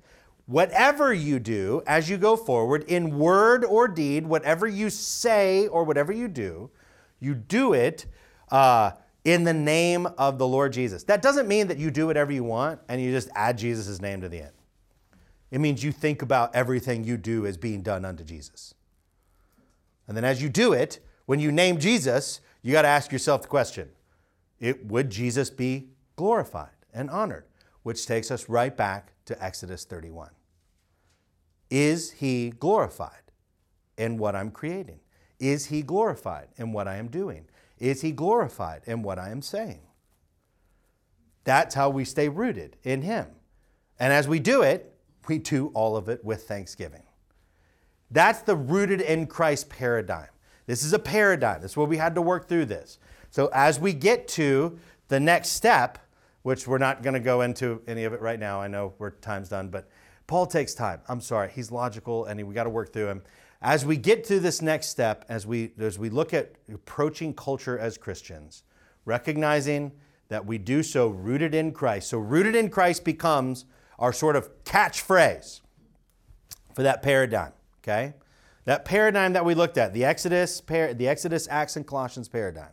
Whatever 0.46 1.12
you 1.12 1.40
do 1.40 1.82
as 1.88 2.08
you 2.08 2.16
go 2.16 2.36
forward, 2.36 2.84
in 2.84 3.18
word 3.18 3.64
or 3.64 3.88
deed, 3.88 4.26
whatever 4.26 4.66
you 4.68 4.90
say 4.90 5.66
or 5.66 5.82
whatever 5.82 6.12
you 6.12 6.28
do, 6.28 6.70
you 7.18 7.34
do 7.34 7.72
it 7.72 8.06
uh, 8.52 8.92
in 9.24 9.42
the 9.42 9.52
name 9.52 10.06
of 10.18 10.38
the 10.38 10.46
Lord 10.46 10.72
Jesus. 10.72 11.02
That 11.02 11.20
doesn't 11.20 11.48
mean 11.48 11.66
that 11.66 11.78
you 11.78 11.90
do 11.90 12.06
whatever 12.06 12.30
you 12.30 12.44
want 12.44 12.80
and 12.88 13.02
you 13.02 13.10
just 13.10 13.28
add 13.34 13.58
Jesus' 13.58 14.00
name 14.00 14.20
to 14.20 14.28
the 14.28 14.42
end. 14.42 14.52
It 15.50 15.60
means 15.60 15.84
you 15.84 15.92
think 15.92 16.22
about 16.22 16.54
everything 16.54 17.04
you 17.04 17.16
do 17.16 17.46
as 17.46 17.56
being 17.56 17.82
done 17.82 18.04
unto 18.04 18.24
Jesus. 18.24 18.74
And 20.08 20.16
then 20.16 20.24
as 20.24 20.42
you 20.42 20.48
do 20.48 20.72
it, 20.72 21.00
when 21.26 21.40
you 21.40 21.52
name 21.52 21.78
Jesus, 21.78 22.40
you 22.62 22.72
got 22.72 22.82
to 22.82 22.88
ask 22.88 23.12
yourself 23.12 23.42
the 23.42 23.48
question 23.48 23.90
it, 24.58 24.86
would 24.86 25.10
Jesus 25.10 25.50
be 25.50 25.90
glorified 26.16 26.70
and 26.92 27.10
honored? 27.10 27.44
Which 27.82 28.06
takes 28.06 28.30
us 28.30 28.48
right 28.48 28.76
back 28.76 29.12
to 29.26 29.44
Exodus 29.44 29.84
31. 29.84 30.30
Is 31.70 32.12
he 32.12 32.50
glorified 32.50 33.32
in 33.96 34.18
what 34.18 34.34
I'm 34.34 34.50
creating? 34.50 35.00
Is 35.38 35.66
he 35.66 35.82
glorified 35.82 36.48
in 36.56 36.72
what 36.72 36.88
I 36.88 36.96
am 36.96 37.08
doing? 37.08 37.46
Is 37.78 38.00
he 38.00 38.12
glorified 38.12 38.82
in 38.86 39.02
what 39.02 39.18
I 39.18 39.30
am 39.30 39.42
saying? 39.42 39.82
That's 41.44 41.74
how 41.74 41.90
we 41.90 42.04
stay 42.04 42.28
rooted 42.28 42.76
in 42.82 43.02
him. 43.02 43.26
And 43.98 44.12
as 44.12 44.26
we 44.26 44.40
do 44.40 44.62
it, 44.62 44.95
we 45.28 45.38
do 45.38 45.68
all 45.74 45.96
of 45.96 46.08
it 46.08 46.24
with 46.24 46.46
thanksgiving. 46.48 47.02
That's 48.10 48.40
the 48.42 48.56
rooted 48.56 49.00
in 49.00 49.26
Christ 49.26 49.68
paradigm. 49.68 50.28
This 50.66 50.84
is 50.84 50.92
a 50.92 50.98
paradigm. 50.98 51.60
That's 51.60 51.76
where 51.76 51.86
we 51.86 51.96
had 51.96 52.14
to 52.14 52.22
work 52.22 52.48
through 52.48 52.66
this. 52.66 52.98
So 53.30 53.50
as 53.52 53.78
we 53.78 53.92
get 53.92 54.28
to 54.28 54.78
the 55.08 55.20
next 55.20 55.50
step, 55.50 55.98
which 56.46 56.68
we're 56.68 56.78
not 56.78 57.02
going 57.02 57.14
to 57.14 57.18
go 57.18 57.40
into 57.40 57.82
any 57.88 58.04
of 58.04 58.12
it 58.12 58.20
right 58.20 58.38
now. 58.38 58.60
I 58.60 58.68
know 58.68 58.94
we're 58.98 59.10
time's 59.10 59.48
done, 59.48 59.68
but 59.68 59.88
Paul 60.28 60.46
takes 60.46 60.74
time. 60.74 61.00
I'm 61.08 61.20
sorry. 61.20 61.50
He's 61.52 61.72
logical 61.72 62.26
and 62.26 62.40
we 62.46 62.54
got 62.54 62.64
to 62.64 62.70
work 62.70 62.92
through 62.92 63.08
him. 63.08 63.22
As 63.60 63.84
we 63.84 63.96
get 63.96 64.22
to 64.26 64.38
this 64.38 64.62
next 64.62 64.86
step, 64.86 65.24
as 65.28 65.44
we, 65.44 65.72
as 65.76 65.98
we 65.98 66.08
look 66.08 66.32
at 66.32 66.52
approaching 66.72 67.34
culture 67.34 67.76
as 67.76 67.98
Christians, 67.98 68.62
recognizing 69.04 69.90
that 70.28 70.46
we 70.46 70.56
do 70.56 70.84
so 70.84 71.08
rooted 71.08 71.52
in 71.52 71.72
Christ. 71.72 72.10
So, 72.10 72.18
rooted 72.18 72.54
in 72.54 72.70
Christ 72.70 73.04
becomes 73.04 73.64
our 73.98 74.12
sort 74.12 74.36
of 74.36 74.64
catchphrase 74.64 75.60
for 76.74 76.82
that 76.82 77.02
paradigm, 77.02 77.52
okay? 77.82 78.14
That 78.64 78.84
paradigm 78.84 79.32
that 79.32 79.44
we 79.44 79.54
looked 79.54 79.78
at, 79.78 79.94
the 79.94 80.04
Exodus, 80.04 80.60
the 80.60 81.08
Exodus, 81.08 81.46
Acts, 81.50 81.76
and 81.76 81.86
Colossians 81.86 82.28
paradigm, 82.28 82.72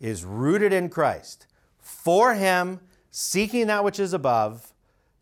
is 0.00 0.24
rooted 0.24 0.72
in 0.72 0.88
Christ. 0.88 1.46
For 1.78 2.34
Him, 2.34 2.80
seeking 3.10 3.66
that 3.68 3.84
which 3.84 4.00
is 4.00 4.12
above, 4.12 4.72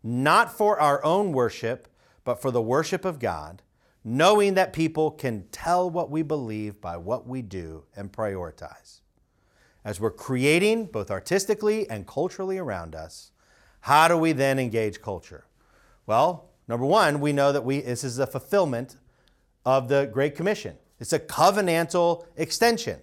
not 0.03 0.51
for 0.51 0.79
our 0.79 1.03
own 1.03 1.31
worship, 1.31 1.87
but 2.23 2.41
for 2.41 2.51
the 2.51 2.61
worship 2.61 3.05
of 3.05 3.19
God, 3.19 3.61
knowing 4.03 4.53
that 4.53 4.73
people 4.73 5.11
can 5.11 5.45
tell 5.51 5.89
what 5.89 6.09
we 6.09 6.21
believe 6.21 6.79
by 6.79 6.97
what 6.97 7.27
we 7.27 7.41
do 7.41 7.83
and 7.95 8.11
prioritize. 8.11 9.01
As 9.83 9.99
we're 9.99 10.11
creating 10.11 10.85
both 10.85 11.11
artistically 11.11 11.89
and 11.89 12.07
culturally 12.07 12.57
around 12.57 12.95
us, 12.95 13.31
how 13.85 14.07
do 14.07 14.17
we 14.17 14.31
then 14.31 14.57
engage 14.57 14.99
culture? 14.99 15.45
Well, 16.07 16.49
number 16.67 16.87
one, 16.87 17.19
we 17.19 17.31
know 17.31 17.51
that 17.51 17.63
we, 17.63 17.81
this 17.81 18.03
is 18.03 18.17
a 18.17 18.25
fulfillment 18.25 18.95
of 19.63 19.89
the 19.89 20.09
Great 20.11 20.35
Commission. 20.35 20.75
It's 20.99 21.13
a 21.13 21.19
covenantal 21.19 22.25
extension. 22.35 22.99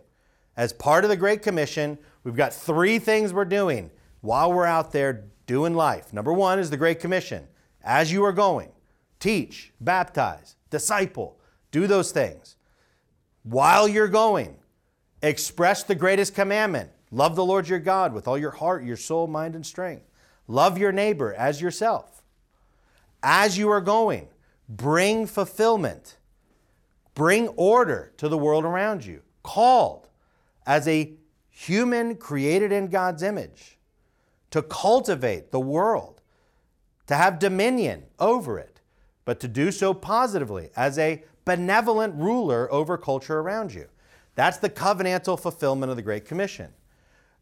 As 0.57 0.73
part 0.73 1.05
of 1.05 1.11
the 1.11 1.17
Great 1.17 1.41
Commission, 1.41 1.99
we've 2.25 2.35
got 2.35 2.53
three 2.53 2.99
things 2.99 3.33
we're 3.33 3.45
doing 3.45 3.93
while 4.23 4.53
we're 4.53 4.67
out 4.67 4.91
there 4.91 5.27
doing 5.47 5.77
life. 5.77 6.13
Number 6.13 6.33
one 6.33 6.59
is 6.59 6.69
the 6.69 6.77
Great 6.77 6.99
Commission. 6.99 7.47
As 7.85 8.11
you 8.11 8.25
are 8.25 8.33
going, 8.33 8.73
teach, 9.21 9.73
baptize, 9.81 10.57
disciple, 10.69 11.39
do 11.71 11.87
those 11.87 12.11
things. 12.11 12.57
While 13.45 13.87
you're 13.87 14.09
going, 14.09 14.57
express 15.23 15.85
the 15.85 15.95
greatest 15.95 16.35
commandment 16.35 16.91
love 17.13 17.37
the 17.37 17.45
Lord 17.45 17.69
your 17.69 17.79
God 17.79 18.13
with 18.13 18.27
all 18.27 18.37
your 18.37 18.51
heart, 18.51 18.83
your 18.83 18.97
soul, 18.97 19.29
mind, 19.29 19.55
and 19.55 19.65
strength. 19.65 20.09
Love 20.49 20.79
your 20.79 20.93
neighbor 20.93 21.35
as 21.35 21.61
yourself. 21.61 22.23
As 23.23 23.57
you 23.57 23.71
are 23.71 23.81
going, 23.81 24.29
bring 24.69 25.27
fulfillment, 25.27 26.17
bring 27.15 27.49
order 27.49 28.13
to 28.17 28.29
the 28.29 28.39
world 28.39 28.65
around 28.65 29.05
you. 29.05 29.23
Called 29.43 30.09
as 30.67 30.87
a 30.87 31.15
human 31.51 32.17
created 32.17 32.73
in 32.73 32.89
God's 32.89 33.23
image 33.23 33.79
to 34.51 34.63
cultivate 34.63 35.51
the 35.51 35.61
world, 35.61 36.21
to 37.07 37.15
have 37.15 37.39
dominion 37.39 38.05
over 38.19 38.59
it, 38.59 38.81
but 39.25 39.41
to 39.41 39.49
do 39.49 39.71
so 39.71 39.95
positively 39.95 40.71
as 40.77 40.99
a 40.99 41.23
benevolent 41.45 42.15
ruler 42.15 42.73
over 42.73 42.97
culture 42.97 43.41
around 43.41 43.73
you. 43.73 43.87
That's 44.35 44.59
the 44.59 44.71
covenantal 44.71 45.39
fulfillment 45.39 45.91
of 45.91 45.97
the 45.97 46.03
Great 46.03 46.25
Commission. 46.25 46.73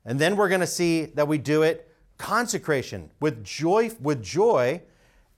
And 0.05 0.19
then 0.19 0.37
we're 0.37 0.49
going 0.49 0.61
to 0.61 0.67
see 0.67 1.07
that 1.07 1.29
we 1.29 1.39
do 1.39 1.63
it 1.63 1.90
consecration 2.21 3.11
with 3.19 3.43
joy 3.43 3.91
with 4.01 4.23
joy 4.23 4.81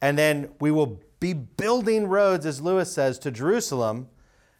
and 0.01 0.19
then 0.19 0.51
we 0.61 0.71
will 0.71 1.01
be 1.21 1.33
building 1.33 2.09
roads 2.09 2.45
as 2.45 2.61
Lewis 2.61 2.93
says 2.93 3.21
to 3.21 3.31
Jerusalem 3.31 4.09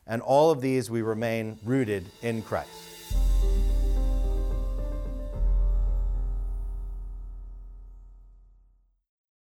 and 0.07 0.23
all 0.23 0.53
of 0.53 0.61
these 0.61 0.89
we 0.89 1.03
remain 1.03 1.59
rooted 1.65 2.07
in 2.23 2.43
Christ. 2.43 2.92